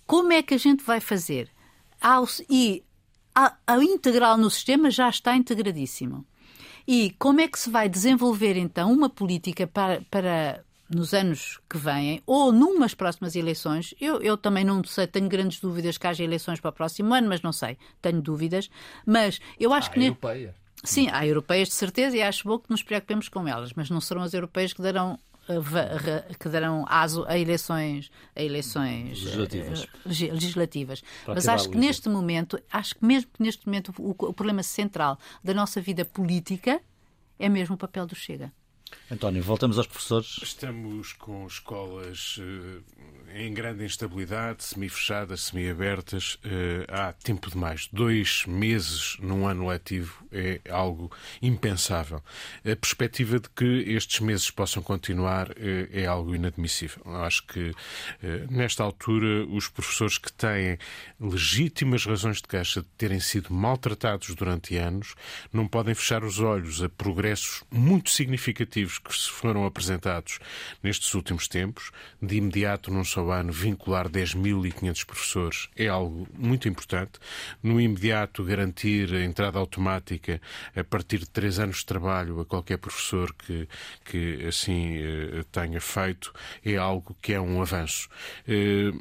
como 0.06 0.32
é 0.32 0.42
que 0.42 0.54
a 0.54 0.58
gente 0.58 0.82
vai 0.82 1.00
fazer? 1.00 1.50
E 2.48 2.82
a 3.34 3.78
integral 3.78 4.38
no 4.38 4.50
sistema 4.50 4.90
já 4.90 5.08
está 5.08 5.36
integradíssimo. 5.36 6.24
E 6.86 7.14
como 7.18 7.40
é 7.40 7.46
que 7.46 7.58
se 7.58 7.70
vai 7.70 7.88
desenvolver 7.88 8.56
então 8.56 8.90
uma 8.92 9.08
política 9.08 9.66
para, 9.66 10.00
para 10.10 10.64
nos 10.90 11.14
anos 11.14 11.60
que 11.68 11.78
vêm 11.78 12.22
ou 12.26 12.50
numas 12.50 12.94
próximas 12.94 13.36
eleições, 13.36 13.94
eu, 14.00 14.20
eu 14.20 14.36
também 14.36 14.64
não 14.64 14.82
sei, 14.84 15.06
tenho 15.06 15.28
grandes 15.28 15.60
dúvidas 15.60 15.96
que 15.96 16.06
haja 16.06 16.24
eleições 16.24 16.60
para 16.60 16.70
o 16.70 16.72
próximo 16.72 17.14
ano, 17.14 17.28
mas 17.28 17.40
não 17.42 17.52
sei, 17.52 17.78
tenho 18.02 18.20
dúvidas. 18.20 18.68
Mas 19.06 19.40
eu 19.58 19.72
acho 19.72 19.88
ah, 19.90 19.92
que. 19.92 20.00
Europeia. 20.00 20.54
Sim, 20.82 21.08
há 21.12 21.26
europeias 21.26 21.68
de 21.68 21.74
certeza 21.74 22.16
e 22.16 22.22
acho 22.22 22.48
bom 22.48 22.58
que 22.58 22.70
nos 22.70 22.82
preocupemos 22.82 23.28
com 23.28 23.46
elas, 23.46 23.72
mas 23.74 23.90
não 23.90 24.00
serão 24.00 24.22
as 24.22 24.32
europeias 24.32 24.72
que 24.72 24.80
darão 24.80 25.18
eh, 25.48 26.34
que 26.38 26.48
darão 26.48 26.84
aso 26.88 27.24
a 27.26 27.36
eleições, 27.36 28.10
a 28.36 28.42
eleições 28.42 29.22
legislativas. 29.24 29.82
Uh, 29.82 30.32
legislativas. 30.32 31.02
Mas 31.26 31.48
acho 31.48 31.68
que 31.70 31.76
neste 31.76 32.08
momento, 32.08 32.58
acho 32.72 32.94
que 32.94 33.04
mesmo 33.04 33.30
que 33.32 33.42
neste 33.42 33.66
momento 33.66 33.92
o, 33.98 34.10
o 34.10 34.32
problema 34.32 34.62
central 34.62 35.18
da 35.42 35.52
nossa 35.52 35.80
vida 35.80 36.04
política 36.04 36.80
é 37.38 37.48
mesmo 37.48 37.74
o 37.74 37.78
papel 37.78 38.06
do 38.06 38.14
Chega. 38.14 38.52
António, 39.10 39.42
voltamos 39.42 39.76
aos 39.76 39.86
professores. 39.86 40.38
Estamos 40.42 41.12
com 41.14 41.46
escolas 41.46 42.38
uh, 42.38 42.82
em 43.34 43.52
grande 43.52 43.84
instabilidade, 43.84 44.64
semi-fechadas, 44.64 45.42
semi-abertas. 45.42 46.34
Uh, 46.36 46.84
há 46.88 47.12
tempo 47.12 47.50
demais. 47.50 47.88
Dois 47.92 48.44
meses 48.46 49.16
num 49.20 49.46
ano 49.46 49.68
letivo 49.68 50.24
é 50.32 50.60
algo 50.68 51.10
impensável. 51.40 52.22
A 52.64 52.76
perspectiva 52.76 53.38
de 53.38 53.48
que 53.50 53.92
estes 53.92 54.20
meses 54.20 54.50
possam 54.50 54.82
continuar 54.82 55.50
uh, 55.50 55.54
é 55.92 56.06
algo 56.06 56.34
inadmissível. 56.34 57.02
Acho 57.22 57.46
que, 57.46 57.74
nesta 58.50 58.82
altura, 58.82 59.44
os 59.46 59.68
professores 59.68 60.18
que 60.18 60.32
têm 60.32 60.78
legítimas 61.20 62.04
razões 62.04 62.38
de 62.38 62.48
queixa 62.48 62.80
de 62.82 62.88
terem 62.96 63.20
sido 63.20 63.52
maltratados 63.52 64.34
durante 64.34 64.76
anos 64.76 65.14
não 65.52 65.66
podem 65.66 65.94
fechar 65.94 66.24
os 66.24 66.40
olhos 66.40 66.82
a 66.82 66.88
progressos 66.88 67.62
muito 67.70 68.10
significativos 68.10 68.98
que 68.98 69.14
se 69.14 69.30
foram 69.30 69.64
apresentados 69.64 70.38
nestes 70.82 71.14
últimos 71.14 71.48
tempos, 71.48 71.90
de 72.20 72.36
imediato, 72.36 72.90
num 72.90 73.04
só 73.04 73.19
ano, 73.28 73.52
vincular 73.52 74.08
10.500 74.08 75.04
professores 75.04 75.68
é 75.76 75.88
algo 75.88 76.26
muito 76.32 76.68
importante. 76.68 77.18
No 77.62 77.80
imediato, 77.80 78.44
garantir 78.44 79.12
a 79.14 79.24
entrada 79.24 79.58
automática 79.58 80.40
a 80.74 80.84
partir 80.84 81.18
de 81.18 81.28
três 81.28 81.58
anos 81.58 81.78
de 81.78 81.86
trabalho 81.86 82.40
a 82.40 82.46
qualquer 82.46 82.78
professor 82.78 83.34
que, 83.34 83.68
que 84.04 84.46
assim 84.46 84.96
eh, 84.98 85.44
tenha 85.50 85.80
feito 85.80 86.32
é 86.64 86.76
algo 86.76 87.16
que 87.20 87.32
é 87.32 87.40
um 87.40 87.60
avanço. 87.60 88.08
Eh, 88.46 88.92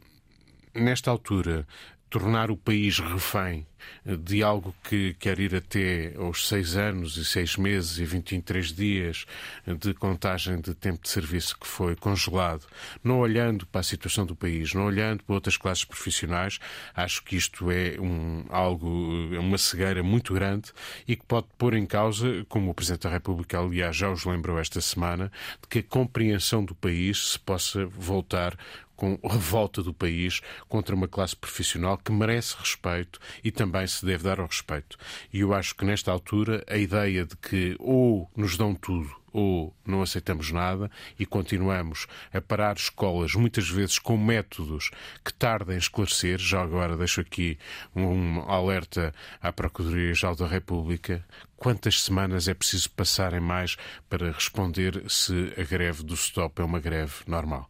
nesta 0.74 1.12
altura, 1.12 1.68
tornar 2.10 2.50
o 2.52 2.58
país 2.58 3.00
refém 3.00 3.66
de 4.06 4.44
algo 4.44 4.76
que 4.84 5.14
quer 5.20 5.40
ir 5.40 5.56
até 5.56 6.14
aos 6.18 6.48
seis 6.48 6.76
anos 6.76 7.18
e 7.18 7.26
seis 7.26 7.56
meses 7.56 7.98
e 7.98 8.06
23 8.06 8.74
dias 8.74 9.26
de 9.66 9.94
contagem 9.94 10.60
de 10.60 10.74
tempo 10.74 11.04
de 11.04 11.10
serviço 11.10 11.58
que 11.58 11.68
foi 11.68 11.96
congelado, 11.96 12.66
não 13.04 13.20
olhando 13.20 13.66
para 13.66 13.82
a 13.82 13.84
situação 13.84 14.26
do 14.26 14.36
país, 14.36 14.74
não 14.74 14.86
olhando 14.86 15.24
para 15.24 15.36
outras 15.36 15.58
classes 15.58 15.86
profissionais, 15.86 16.60
acho 16.96 17.24
que 17.24 17.36
isto 17.36 17.72
é 17.72 18.00
um, 18.00 18.46
algo, 18.50 19.30
é 19.34 19.40
uma 19.40 19.58
cegueira 19.58 20.04
muito 20.04 20.34
grande 20.34 20.72
e 21.08 21.16
que 21.16 21.26
pode 21.26 21.48
pôr 21.58 21.74
em 21.74 21.86
causa, 21.86 22.46
como 22.48 22.72
o 22.72 22.74
Presidente 22.74 23.04
da 23.04 23.10
República, 23.10 23.60
aliás, 23.60 23.96
já 23.96 24.10
os 24.10 24.26
lembrou 24.26 24.60
esta 24.60 24.82
semana, 24.82 25.32
de 25.62 25.68
que 25.68 25.80
a 25.80 25.84
compreensão 25.84 26.64
do 26.64 26.76
país 26.76 27.32
se 27.32 27.40
possa 27.40 27.86
voltar 27.86 28.58
com 29.00 29.18
revolta 29.24 29.82
do 29.82 29.94
país 29.94 30.42
contra 30.68 30.94
uma 30.94 31.08
classe 31.08 31.34
profissional 31.34 31.98
que 31.98 32.12
merece 32.12 32.58
respeito 32.60 33.18
e 33.42 33.50
também 33.50 33.88
se 33.88 34.06
deve 34.06 34.26
dar 34.26 34.42
ao 34.42 34.48
respeito. 34.48 34.98
E 35.32 35.40
eu 35.40 35.54
acho 35.54 35.74
que 35.74 35.86
nesta 35.86 36.12
altura 36.12 36.66
a 36.68 36.76
ideia 36.76 37.26
de 37.26 37.38
que 37.38 37.78
ou 37.80 38.30
nos 38.36 38.58
dão 38.58 38.76
tudo 38.76 39.18
ou 39.32 39.74
não 39.86 40.02
aceitamos 40.02 40.52
nada 40.52 40.92
e 41.18 41.26
continuamos 41.26 42.08
a 42.34 42.42
parar 42.42 42.76
escolas, 42.76 43.36
muitas 43.36 43.70
vezes 43.70 44.00
com 44.00 44.18
métodos 44.18 44.92
que 45.24 45.34
tardem 45.34 45.76
a 45.76 45.80
esclarecer. 45.80 46.38
Já 46.38 46.62
agora 46.62 46.98
deixo 46.98 47.22
aqui 47.22 47.58
um 47.96 48.42
alerta 48.50 49.14
à 49.42 49.54
Procuradoria-Geral 49.54 50.36
da 50.36 50.48
República. 50.48 51.24
Quantas 51.56 52.02
semanas 52.02 52.50
é 52.50 52.54
preciso 52.54 52.90
passarem 52.90 53.40
mais 53.40 53.78
para 54.10 54.32
responder 54.32 55.04
se 55.08 55.54
a 55.58 55.64
greve 55.64 56.04
do 56.04 56.16
stop 56.16 56.60
é 56.62 56.66
uma 56.66 56.80
greve 56.80 57.14
normal? 57.28 57.70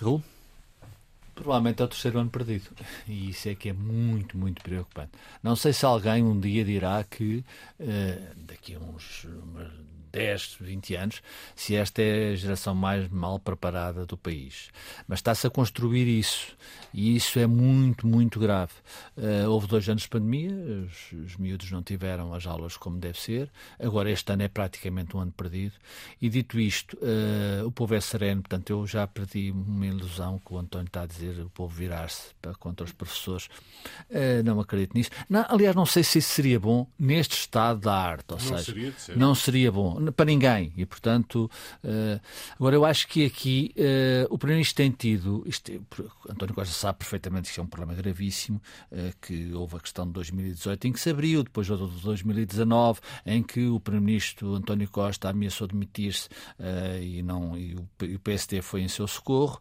Raul? 0.00 0.22
Provavelmente 1.42 1.82
é 1.82 1.84
o 1.84 1.88
terceiro 1.88 2.20
ano 2.20 2.30
perdido. 2.30 2.70
E 3.08 3.30
isso 3.30 3.48
é 3.48 3.54
que 3.56 3.68
é 3.68 3.72
muito, 3.72 4.38
muito 4.38 4.62
preocupante. 4.62 5.10
Não 5.42 5.56
sei 5.56 5.72
se 5.72 5.84
alguém 5.84 6.22
um 6.22 6.38
dia 6.38 6.64
dirá 6.64 7.02
que 7.02 7.44
uh, 7.80 8.44
daqui 8.46 8.76
a 8.76 8.78
uns 8.78 9.26
10, 10.12 10.58
20 10.60 10.94
anos, 10.94 11.22
se 11.56 11.74
esta 11.74 12.02
é 12.02 12.32
a 12.32 12.36
geração 12.36 12.74
mais 12.74 13.08
mal 13.08 13.38
preparada 13.38 14.04
do 14.04 14.16
país. 14.16 14.68
Mas 15.08 15.18
está-se 15.18 15.46
a 15.46 15.50
construir 15.50 16.06
isso. 16.06 16.54
E 16.94 17.16
isso 17.16 17.38
é 17.38 17.46
muito, 17.46 18.06
muito 18.06 18.38
grave. 18.38 18.72
Uh, 19.16 19.48
houve 19.48 19.66
dois 19.66 19.88
anos 19.88 20.02
de 20.02 20.08
pandemia, 20.10 20.52
os, 20.52 21.12
os 21.12 21.36
miúdos 21.36 21.70
não 21.70 21.82
tiveram 21.82 22.34
as 22.34 22.46
aulas 22.46 22.76
como 22.76 22.98
deve 22.98 23.18
ser. 23.18 23.50
Agora, 23.80 24.10
este 24.10 24.30
ano 24.30 24.42
é 24.42 24.48
praticamente 24.48 25.16
um 25.16 25.20
ano 25.20 25.32
perdido. 25.32 25.72
E 26.20 26.28
dito 26.28 26.60
isto, 26.60 26.96
uh, 26.98 27.66
o 27.66 27.72
povo 27.72 27.94
é 27.94 28.00
sereno. 28.00 28.42
Portanto, 28.42 28.70
eu 28.70 28.86
já 28.86 29.06
perdi 29.06 29.50
uma 29.50 29.86
ilusão 29.86 30.38
que 30.38 30.52
o 30.52 30.58
António 30.58 30.86
está 30.86 31.02
a 31.02 31.06
dizer, 31.06 31.40
o 31.40 31.48
povo 31.48 31.74
virar-se 31.74 32.34
contra 32.58 32.84
os 32.84 32.92
professores. 32.92 33.46
Uh, 34.10 34.42
não 34.44 34.60
acredito 34.60 34.94
nisso. 34.94 35.10
Não, 35.30 35.46
aliás, 35.48 35.74
não 35.74 35.86
sei 35.86 36.02
se 36.02 36.18
isso 36.18 36.34
seria 36.34 36.60
bom 36.60 36.86
neste 36.98 37.34
estado 37.34 37.80
da 37.80 37.94
arte. 37.94 38.32
Ou 38.32 38.38
não 38.38 38.58
seja, 38.58 38.64
seria 38.64 39.16
não 39.16 39.34
seria 39.34 39.72
bom 39.72 40.01
para 40.10 40.24
ninguém. 40.24 40.72
E, 40.76 40.84
portanto, 40.84 41.50
uh, 41.84 42.20
agora 42.56 42.74
eu 42.74 42.84
acho 42.84 43.06
que 43.06 43.24
aqui 43.24 43.74
uh, 43.76 44.26
o 44.30 44.38
Primeiro-Ministro 44.38 44.76
tem 44.76 44.90
tido, 44.90 45.42
isto, 45.46 45.70
é, 45.70 45.78
António 46.28 46.54
Costa 46.54 46.74
sabe 46.74 46.98
perfeitamente 46.98 47.52
que 47.52 47.60
é 47.60 47.62
um 47.62 47.66
problema 47.66 47.94
gravíssimo, 47.94 48.60
uh, 48.90 49.12
que 49.20 49.52
houve 49.52 49.76
a 49.76 49.80
questão 49.80 50.06
de 50.06 50.12
2018 50.12 50.88
em 50.88 50.92
que 50.92 51.00
se 51.00 51.10
abriu, 51.10 51.42
depois 51.42 51.68
houve 51.70 51.94
de 51.94 52.02
2019 52.02 53.00
em 53.26 53.42
que 53.42 53.66
o 53.66 53.78
Primeiro-Ministro 53.78 54.54
António 54.54 54.88
Costa 54.88 55.28
ameaçou 55.28 55.66
demitir-se 55.68 56.28
e, 57.00 57.22
não, 57.22 57.56
e 57.56 57.74
o, 57.74 58.04
e 58.04 58.14
o 58.14 58.18
PSD 58.18 58.62
foi 58.62 58.80
em 58.80 58.88
seu 58.88 59.06
socorro 59.06 59.60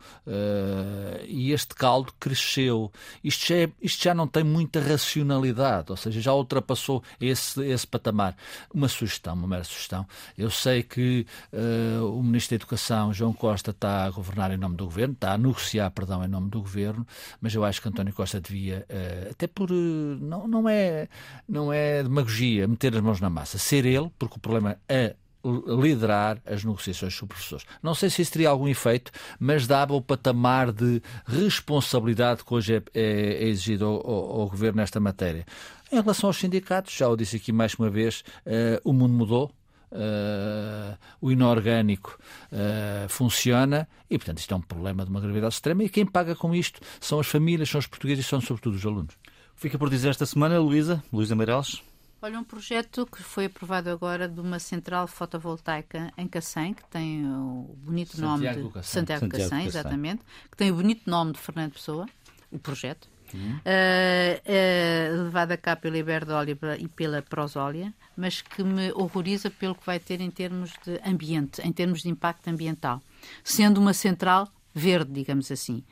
e 1.28 1.52
este 1.52 1.76
caldo 1.76 2.14
cresceu. 2.20 2.92
Isto 3.24 3.48
já, 3.48 3.56
é, 3.56 3.72
isto 3.82 4.04
já 4.04 4.14
não 4.14 4.28
tem 4.28 4.44
muita 4.44 4.80
racionalidade, 4.80 5.92
ou 5.92 5.98
seja, 5.98 6.22
já 6.22 6.34
ultrapassou 6.34 7.04
esse, 7.20 7.62
esse 7.66 7.86
patamar. 7.86 8.36
Uma 8.74 8.88
sugestão, 8.88 9.34
uma 9.34 9.48
mera 9.48 9.64
sugestão. 9.64 10.08
Eu 10.38 10.50
sei 10.50 10.84
que 10.84 11.26
uh, 11.54 12.06
o 12.18 12.24
Ministro 12.24 12.52
da 12.52 12.56
Educação, 12.64 13.14
João 13.14 13.34
Costa, 13.34 13.72
está 13.72 14.06
a 14.06 14.12
governar 14.12 14.52
em 14.52 14.58
nome 14.58 14.76
do 14.76 14.86
Governo, 14.86 15.14
está 15.14 15.34
a 15.34 15.38
negociar, 15.38 15.90
perdão, 15.92 16.24
em 16.24 16.28
nome 16.28 16.50
do 16.50 16.60
Governo, 16.60 17.06
mas 17.40 17.54
eu 17.54 17.64
acho 17.64 17.82
que 17.82 17.90
António 17.90 18.14
Costa 18.14 18.40
devia, 18.40 18.86
uh, 18.90 19.32
até 19.32 19.48
por, 19.48 19.72
uh, 19.72 19.74
não, 19.74 20.48
não, 20.48 20.70
é, 20.70 21.08
não 21.48 21.72
é 21.72 22.04
demagogia, 22.04 22.68
meter 22.68 22.96
as 22.96 23.02
mãos 23.02 23.20
na 23.20 23.30
massa, 23.30 23.58
ser 23.58 23.86
ele, 23.86 24.12
porque 24.18 24.38
o 24.38 24.40
problema 24.40 24.78
é 24.88 25.16
liderar 25.44 26.40
as 26.46 26.64
negociações 26.64 27.14
os 27.14 27.28
professores. 27.28 27.66
Não 27.82 27.96
sei 27.96 28.10
se 28.10 28.22
isso 28.22 28.32
teria 28.32 28.50
algum 28.50 28.68
efeito, 28.68 29.12
mas 29.40 29.66
dava 29.66 29.94
o 29.94 30.02
patamar 30.02 30.72
de 30.72 31.02
responsabilidade 31.26 32.44
que 32.44 32.54
hoje 32.54 32.76
é, 32.76 32.84
é, 32.94 33.44
é 33.44 33.48
exigido 33.48 33.86
ao, 33.86 33.96
ao, 33.96 34.42
ao, 34.42 34.50
Governo 34.50 34.78
nesta 34.78 35.00
matéria. 35.00 35.46
Em 35.92 35.96
relação 35.96 36.30
aos 36.30 36.38
sindicatos, 36.38 36.94
já 36.94 37.08
o 37.08 37.16
disse 37.16 37.38
aqui 37.38 37.52
mais 37.52 37.74
uma 37.74 37.90
vez, 37.90 38.24
uh, 38.46 38.80
o 38.84 38.94
mundo 38.94 39.14
mudou, 39.14 39.52
uh, 39.92 40.98
o 41.20 41.32
inorgânico 41.32 42.18
uh, 42.52 43.10
funciona 43.10 43.88
e, 44.10 44.18
portanto, 44.18 44.40
isto 44.40 44.54
é 44.54 44.58
um 44.58 44.62
problema 44.62 45.04
de 45.04 45.10
uma 45.10 45.20
gravidade 45.20 45.54
extrema 45.54 45.84
e 45.84 45.90
quem 45.90 46.06
paga 46.06 46.36
com 46.36 46.54
isto 46.54 46.80
são 47.00 47.20
as 47.20 47.28
famílias, 47.28 47.70
são 47.70 47.80
os 47.80 47.88
portugueses 47.88 48.26
e 48.26 48.28
são, 48.28 48.42
sobretudo, 48.42 48.76
os 48.76 48.86
alunos. 48.86 49.16
Fica 49.56 49.78
por 49.78 49.90
dizer 49.90 50.10
esta 50.10 50.26
semana, 50.26 50.60
Luísa, 50.60 51.04
Luísa 51.12 51.36
Meireles. 51.36 51.82
Olha, 52.24 52.40
um 52.40 52.44
projeto 52.44 53.08
que 53.08 53.24
foi 53.24 53.46
aprovado 53.46 53.90
agora 53.90 54.28
de 54.28 54.40
uma 54.40 54.60
central 54.60 55.08
fotovoltaica 55.08 56.14
em 56.16 56.28
Cacém, 56.28 56.74
que 56.74 56.84
tem 56.86 57.26
o 57.26 57.76
bonito 57.78 58.16
Santiago 58.16 58.32
nome 58.32 58.44
de 58.44 58.86
Santiago, 58.86 59.22
Santiago 59.22 59.30
Cacém, 59.30 59.66
exatamente, 59.66 60.24
que 60.52 60.56
tem 60.56 60.72
o 60.72 60.76
bonito 60.76 61.10
nome 61.10 61.32
de 61.32 61.40
Fernando 61.40 61.74
Pessoa, 61.74 62.06
o 62.52 62.60
projeto, 62.60 63.10
uh, 63.38 65.20
uh, 65.20 65.24
levado 65.24 65.52
a 65.52 65.58
cabo 65.58 65.82
pela 65.82 65.98
Iberdólia 65.98 66.58
e 66.80 66.88
pela 66.88 67.22
Prosólia, 67.22 67.94
mas 68.16 68.42
que 68.42 68.64
me 68.64 68.92
horroriza 68.94 69.50
pelo 69.50 69.76
que 69.76 69.86
vai 69.86 70.00
ter 70.00 70.22
em 70.22 70.30
termos 70.30 70.74
de 70.86 71.00
ambiente, 71.06 71.62
em 71.62 71.72
termos 71.72 72.02
de 72.02 72.10
impacto 72.10 72.48
ambiental. 72.48 73.02
Sendo 73.44 73.80
uma 73.80 73.94
central 73.94 74.48
verde, 74.74 75.12
digamos 75.12 75.52
assim. 75.52 75.84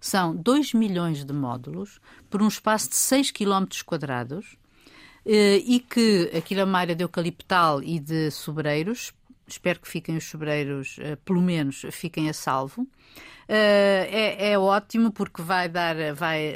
São 0.00 0.34
2 0.34 0.74
milhões 0.74 1.24
de 1.24 1.32
módulos 1.32 2.00
por 2.30 2.40
um 2.42 2.48
espaço 2.48 2.90
de 2.90 2.96
6 2.96 3.32
km 3.32 3.66
quadrados 3.84 4.52
uh, 5.26 5.60
e 5.64 5.80
que 5.80 6.30
aquilo 6.36 6.60
é 6.60 6.64
uma 6.64 6.78
área 6.78 6.94
de 6.94 7.02
eucaliptal 7.02 7.82
e 7.82 7.98
de 7.98 8.30
sobreiros 8.30 9.12
espero 9.52 9.80
que 9.80 9.88
fiquem 9.88 10.16
os 10.16 10.24
sobreiros, 10.24 10.96
pelo 11.24 11.40
menos 11.40 11.82
fiquem 11.90 12.28
a 12.28 12.32
salvo. 12.32 12.86
É, 13.50 14.50
é, 14.50 14.58
ótimo 14.58 15.10
porque 15.10 15.40
vai 15.40 15.70
dar, 15.70 15.96
vai, 16.14 16.54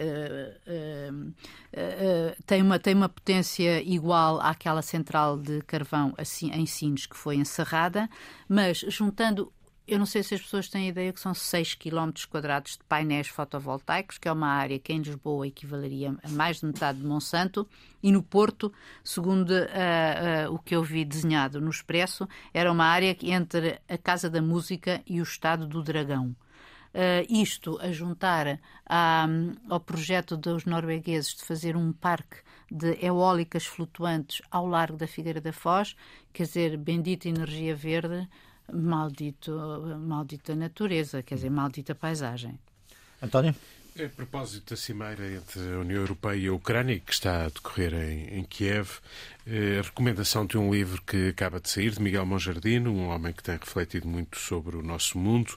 tem, 2.44 2.60
uma, 2.60 2.78
tem 2.78 2.94
uma 2.94 3.08
potência 3.08 3.82
igual 3.82 4.38
àquela 4.40 4.82
central 4.82 5.38
de 5.38 5.62
carvão 5.62 6.12
assim, 6.18 6.50
em 6.50 6.66
Sines 6.66 7.06
que 7.06 7.16
foi 7.16 7.36
encerrada, 7.36 8.10
mas 8.46 8.84
juntando 8.88 9.50
eu 9.86 9.98
não 9.98 10.06
sei 10.06 10.22
se 10.22 10.34
as 10.34 10.40
pessoas 10.40 10.68
têm 10.68 10.88
ideia 10.88 11.12
que 11.12 11.20
são 11.20 11.34
6 11.34 11.74
km 11.74 12.10
quadrados 12.30 12.72
de 12.72 12.84
painéis 12.84 13.26
fotovoltaicos, 13.26 14.16
que 14.16 14.28
é 14.28 14.32
uma 14.32 14.46
área 14.46 14.78
que 14.78 14.92
em 14.92 14.98
Lisboa 14.98 15.46
equivaleria 15.46 16.16
a 16.22 16.28
mais 16.28 16.60
de 16.60 16.66
metade 16.66 16.98
de 16.98 17.04
Monsanto, 17.04 17.68
e 18.02 18.12
no 18.12 18.22
Porto, 18.22 18.72
segundo 19.02 19.50
uh, 19.50 20.50
uh, 20.50 20.54
o 20.54 20.58
que 20.58 20.76
eu 20.76 20.82
vi 20.84 21.04
desenhado 21.04 21.60
no 21.60 21.70
Expresso, 21.70 22.28
era 22.54 22.70
uma 22.70 22.84
área 22.84 23.16
entre 23.22 23.80
a 23.88 23.98
Casa 23.98 24.30
da 24.30 24.40
Música 24.40 25.02
e 25.06 25.20
o 25.20 25.24
Estado 25.24 25.66
do 25.66 25.82
Dragão. 25.82 26.34
Uh, 26.94 27.24
isto 27.28 27.78
a 27.80 27.90
juntar 27.90 28.60
à, 28.86 29.26
ao 29.68 29.80
projeto 29.80 30.36
dos 30.36 30.64
noruegueses 30.64 31.34
de 31.34 31.42
fazer 31.42 31.74
um 31.76 31.90
parque 31.92 32.36
de 32.70 32.98
eólicas 33.04 33.66
flutuantes 33.66 34.42
ao 34.50 34.66
largo 34.66 34.96
da 34.96 35.06
Figueira 35.06 35.40
da 35.40 35.52
Foz, 35.52 35.96
quer 36.32 36.44
dizer, 36.44 36.76
bendita 36.76 37.28
energia 37.28 37.74
verde, 37.74 38.28
maldito, 38.72 39.52
maldita 39.98 40.54
natureza, 40.54 41.22
quer 41.22 41.36
dizer, 41.36 41.50
maldita 41.50 41.94
paisagem. 41.94 42.58
António? 43.22 43.54
A 43.94 44.08
propósito 44.08 44.70
da 44.70 44.76
cimeira 44.76 45.30
entre 45.32 45.60
a 45.60 45.78
União 45.78 46.00
Europeia 46.00 46.36
e 46.36 46.46
a 46.48 46.52
Ucrânia, 46.52 46.98
que 46.98 47.12
está 47.12 47.44
a 47.44 47.48
decorrer 47.48 47.92
em, 47.92 48.38
em 48.38 48.44
Kiev, 48.44 49.00
a 49.46 49.82
recomendação 49.82 50.46
de 50.46 50.56
um 50.56 50.72
livro 50.72 51.02
que 51.02 51.28
acaba 51.28 51.60
de 51.60 51.68
sair, 51.68 51.90
de 51.90 52.00
Miguel 52.00 52.24
Monjardino, 52.24 52.92
um 52.92 53.08
homem 53.08 53.32
que 53.32 53.42
tem 53.42 53.56
refletido 53.56 54.06
muito 54.06 54.38
sobre 54.38 54.76
o 54.76 54.82
nosso 54.82 55.18
mundo. 55.18 55.56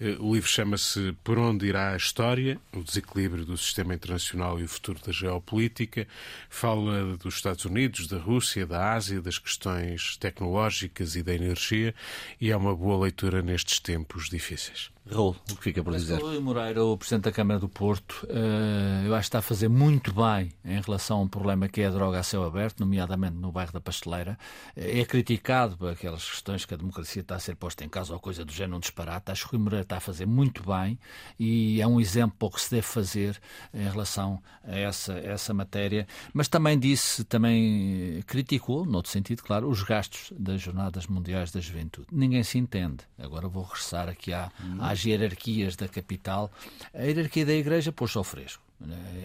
Eh, 0.00 0.16
o 0.18 0.34
livro 0.34 0.48
chama-se 0.48 1.14
Por 1.22 1.38
onde 1.38 1.66
irá 1.66 1.92
a 1.92 1.96
história? 1.96 2.58
O 2.72 2.82
desequilíbrio 2.82 3.44
do 3.44 3.56
sistema 3.56 3.94
internacional 3.94 4.58
e 4.58 4.64
o 4.64 4.68
futuro 4.68 4.98
da 5.04 5.12
geopolítica. 5.12 6.06
Fala 6.48 7.16
dos 7.18 7.34
Estados 7.34 7.64
Unidos, 7.64 8.06
da 8.06 8.18
Rússia, 8.18 8.66
da 8.66 8.92
Ásia, 8.94 9.20
das 9.20 9.38
questões 9.38 10.16
tecnológicas 10.16 11.14
e 11.14 11.22
da 11.22 11.34
energia 11.34 11.94
e 12.40 12.50
é 12.50 12.56
uma 12.56 12.74
boa 12.74 13.04
leitura 13.04 13.42
nestes 13.42 13.78
tempos 13.78 14.28
difíceis. 14.28 14.90
Raul, 15.10 15.36
o 15.52 15.56
que 15.56 15.62
fica 15.62 15.84
por 15.84 15.92
dizer? 15.92 16.20
Rui 16.20 16.40
Moreira, 16.40 16.84
o 16.84 16.98
Presidente 16.98 17.24
da 17.24 17.32
Câmara 17.32 17.60
do 17.60 17.68
Porto, 17.68 18.26
eh, 18.28 19.04
eu 19.06 19.14
acho 19.14 19.22
que 19.22 19.28
está 19.28 19.38
a 19.38 19.42
fazer 19.42 19.68
muito 19.68 20.12
bem 20.12 20.52
em 20.64 20.80
relação 20.80 21.18
a 21.18 21.22
um 21.22 21.28
problema 21.28 21.68
que 21.68 21.80
é 21.80 21.86
a 21.86 21.90
droga 21.90 22.18
a 22.18 22.22
céu 22.24 22.44
aberto, 22.44 22.80
nomeadamente 22.80 23.25
no 23.30 23.52
bairro 23.52 23.72
da 23.72 23.80
Pasteleira. 23.80 24.38
Eh, 24.76 25.00
é 25.00 25.04
criticado 25.04 25.76
por 25.76 25.92
aquelas 25.92 26.28
questões 26.28 26.64
que 26.64 26.74
a 26.74 26.76
democracia 26.76 27.22
está 27.22 27.36
a 27.36 27.38
ser 27.38 27.54
posta 27.54 27.84
em 27.84 27.88
causa 27.88 28.12
ou 28.12 28.18
coisa 28.18 28.44
do 28.44 28.52
género, 28.52 28.76
um 28.76 28.80
disparate. 28.80 29.30
Acho 29.30 29.44
que 29.44 29.56
Rui 29.56 29.62
Moreira 29.62 29.82
está 29.82 29.98
a 29.98 30.00
fazer 30.00 30.26
muito 30.26 30.62
bem 30.64 30.98
e 31.38 31.80
é 31.80 31.86
um 31.86 32.00
exemplo 32.00 32.36
para 32.38 32.48
o 32.48 32.50
que 32.50 32.60
se 32.60 32.70
deve 32.70 32.86
fazer 32.86 33.40
em 33.72 33.88
relação 33.88 34.42
a 34.64 34.76
essa, 34.76 35.14
a 35.14 35.18
essa 35.18 35.54
matéria. 35.54 36.06
Mas 36.32 36.48
também 36.48 36.78
disse, 36.78 37.22
também 37.24 38.22
criticou, 38.26 38.84
noutro 38.84 39.10
sentido, 39.12 39.42
claro, 39.42 39.68
os 39.68 39.82
gastos 39.82 40.32
das 40.36 40.60
Jornadas 40.60 41.06
Mundiais 41.06 41.52
da 41.52 41.60
Juventude. 41.60 42.08
Ninguém 42.10 42.42
se 42.42 42.58
entende. 42.58 43.04
Agora 43.18 43.48
vou 43.48 43.62
regressar 43.62 44.08
aqui 44.08 44.32
à, 44.32 44.50
à 44.80 44.96
às 44.96 45.04
hierarquias 45.04 45.76
da 45.76 45.86
capital, 45.86 46.50
a 46.94 47.02
hierarquia 47.02 47.44
da 47.44 47.52
Igreja 47.52 47.92
pôs-se 47.92 48.16
ao 48.16 48.24
fresco. 48.24 48.65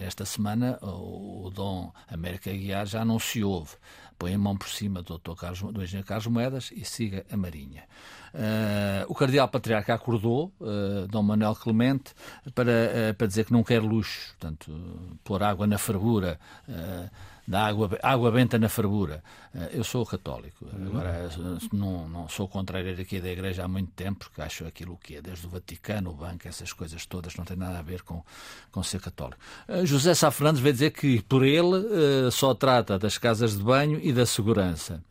Esta 0.05 0.25
semana 0.25 0.79
o 0.81 1.49
Dom 1.53 1.91
América 2.07 2.51
Guiar 2.51 2.85
já 2.85 3.03
não 3.03 3.19
se 3.19 3.43
ouve. 3.43 3.75
Põe 4.17 4.35
a 4.35 4.37
mão 4.37 4.55
por 4.55 4.69
cima 4.69 5.01
do, 5.01 5.17
Dr. 5.17 5.33
Carlos, 5.33 5.73
do 5.73 5.83
engenheiro 5.83 6.07
Carlos 6.07 6.27
Moedas 6.27 6.71
e 6.71 6.85
siga 6.85 7.25
a 7.31 7.35
Marinha. 7.35 7.83
Uh, 8.33 9.09
o 9.09 9.15
Cardeal 9.15 9.47
Patriarca 9.47 9.93
acordou, 9.93 10.53
uh, 10.59 11.07
Dom 11.07 11.23
Manuel 11.23 11.55
Clemente, 11.55 12.13
para, 12.53 12.71
uh, 12.71 13.13
para 13.15 13.27
dizer 13.27 13.45
que 13.45 13.51
não 13.51 13.63
quer 13.63 13.81
luxo, 13.81 14.29
portanto, 14.39 14.71
pôr 15.23 15.43
água 15.43 15.67
na 15.67 15.77
fervura 15.77 16.39
da 17.47 17.65
água, 17.65 17.89
água 18.01 18.31
benta 18.31 18.57
na 18.57 18.69
fervura. 18.69 19.23
Eh, 19.53 19.71
eu 19.73 19.83
sou 19.83 20.05
católico, 20.05 20.65
agora 20.73 21.29
não, 21.73 22.07
não 22.07 22.29
sou 22.29 22.47
contra 22.47 22.79
a 22.79 22.81
hierarquia 22.81 23.21
da 23.21 23.29
Igreja 23.29 23.65
há 23.65 23.67
muito 23.67 23.91
tempo, 23.91 24.25
porque 24.25 24.41
acho 24.41 24.65
aquilo 24.65 24.97
que 24.97 25.15
é, 25.17 25.21
desde 25.21 25.45
o 25.45 25.49
Vaticano, 25.49 26.11
o 26.11 26.13
banco, 26.13 26.47
essas 26.47 26.71
coisas 26.71 27.05
todas, 27.05 27.35
não 27.35 27.43
tem 27.43 27.57
nada 27.57 27.79
a 27.79 27.81
ver 27.81 28.01
com, 28.03 28.23
com 28.71 28.81
ser 28.81 29.01
católico. 29.01 29.39
Eh, 29.67 29.85
José 29.85 30.13
Sá 30.13 30.31
Fernandes 30.31 30.61
veio 30.61 30.73
dizer 30.73 30.91
que, 30.91 31.21
por 31.23 31.43
ele, 31.43 31.85
eh, 32.27 32.31
só 32.31 32.53
trata 32.53 32.97
das 32.97 33.17
casas 33.17 33.57
de 33.57 33.63
banho 33.63 33.99
e 34.01 34.13
da 34.13 34.25
segurança. 34.25 35.03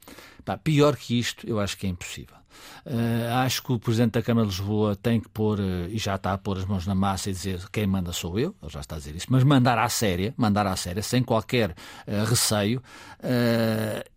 Pá, 0.45 0.57
pior 0.57 0.97
que 0.97 1.18
isto, 1.18 1.47
eu 1.47 1.61
acho 1.61 1.76
que 1.76 1.86
é 1.86 1.91
impossível. 1.91 2.41
Uh, 2.84 3.32
acho 3.45 3.62
que 3.62 3.72
o 3.72 3.78
Presidente 3.78 4.12
da 4.12 4.22
Câmara 4.22 4.47
de 4.47 4.53
Lisboa 4.53 4.97
tem 4.97 5.20
que 5.20 5.28
pôr, 5.28 5.59
uh, 5.59 5.86
e 5.88 5.99
já 5.99 6.16
está 6.16 6.32
a 6.32 6.38
pôr 6.38 6.59
as 6.59 6.64
mãos 6.64 6.86
na 6.86 6.95
massa 6.95 7.30
e 7.30 7.32
dizer 7.32 7.61
quem 7.70 7.86
manda 7.86 8.12
sou 8.12 8.38
eu, 8.38 8.55
ele 8.62 8.70
já 8.70 8.80
está 8.80 8.97
a 8.97 8.99
dizer 8.99 9.14
isso, 9.14 9.26
mas 9.30 9.45
mandar 9.45 9.78
à 9.78 9.88
séria, 9.88 10.34
mandar 10.36 10.66
à 10.66 10.74
séria, 10.76 11.03
sem 11.03 11.22
qualquer 11.22 11.70
uh, 11.70 12.24
receio, 12.24 12.82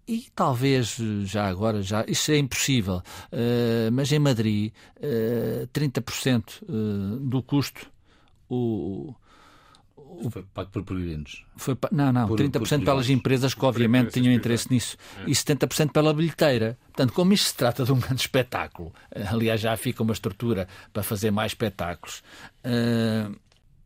e 0.08 0.28
talvez 0.36 0.98
já 1.24 1.48
agora, 1.48 1.82
já, 1.82 2.04
isso 2.08 2.32
é 2.32 2.38
impossível, 2.38 3.02
mas 3.92 4.12
em 4.12 4.20
Madrid, 4.20 4.72
30% 5.74 6.66
do 7.20 7.42
custo 7.42 7.92
o, 8.50 9.16
foi 10.30 10.44
pago 10.54 10.70
por 10.70 10.84
peregrinos. 10.84 11.46
Foi, 11.56 11.78
não, 11.92 12.12
não, 12.12 12.28
por, 12.28 12.40
30% 12.40 12.60
por 12.60 12.86
pelas 12.86 13.10
empresas 13.10 13.54
que 13.54 13.66
obviamente 13.66 14.12
tinham 14.12 14.34
interesse 14.34 14.72
nisso 14.72 14.98
é. 15.20 15.30
e 15.30 15.32
70% 15.32 15.92
pela 15.92 16.14
bilheteira. 16.14 16.78
Portanto, 16.88 17.14
como 17.14 17.34
isto 17.34 17.48
se 17.48 17.56
trata 17.56 17.84
de 17.84 17.92
um 17.92 18.00
grande 18.00 18.22
espetáculo, 18.22 18.94
aliás, 19.32 19.62
já 19.62 19.76
fica 19.78 20.04
uma 20.04 20.14
estrutura 20.14 20.68
para 20.92 21.04
fazer 21.04 21.32
mais 21.32 21.52
espetáculos, 21.52 22.24
uh, 22.66 23.36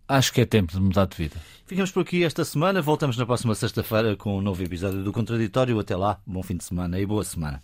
acho 0.08 0.34
que 0.34 0.42
é 0.42 0.46
tempo 0.46 0.72
de 0.72 0.80
mudar 0.80 1.06
de 1.06 1.18
vida. 1.18 1.36
Ficamos 1.66 1.92
por 1.92 2.02
aqui 2.02 2.24
esta 2.24 2.46
semana. 2.46 2.82
Voltamos 2.82 3.18
na 3.18 3.26
próxima 3.26 3.54
sexta-feira 3.54 4.16
com 4.16 4.38
um 4.38 4.42
novo 4.42 4.64
episódio 4.64 5.04
do 5.04 5.12
Contraditório. 5.12 5.80
Até 5.80 5.96
lá, 5.96 6.20
bom 6.26 6.42
fim 6.42 6.58
de 6.58 6.64
semana 6.64 7.00
e 7.00 7.06
boa 7.06 7.24
semana. 7.24 7.62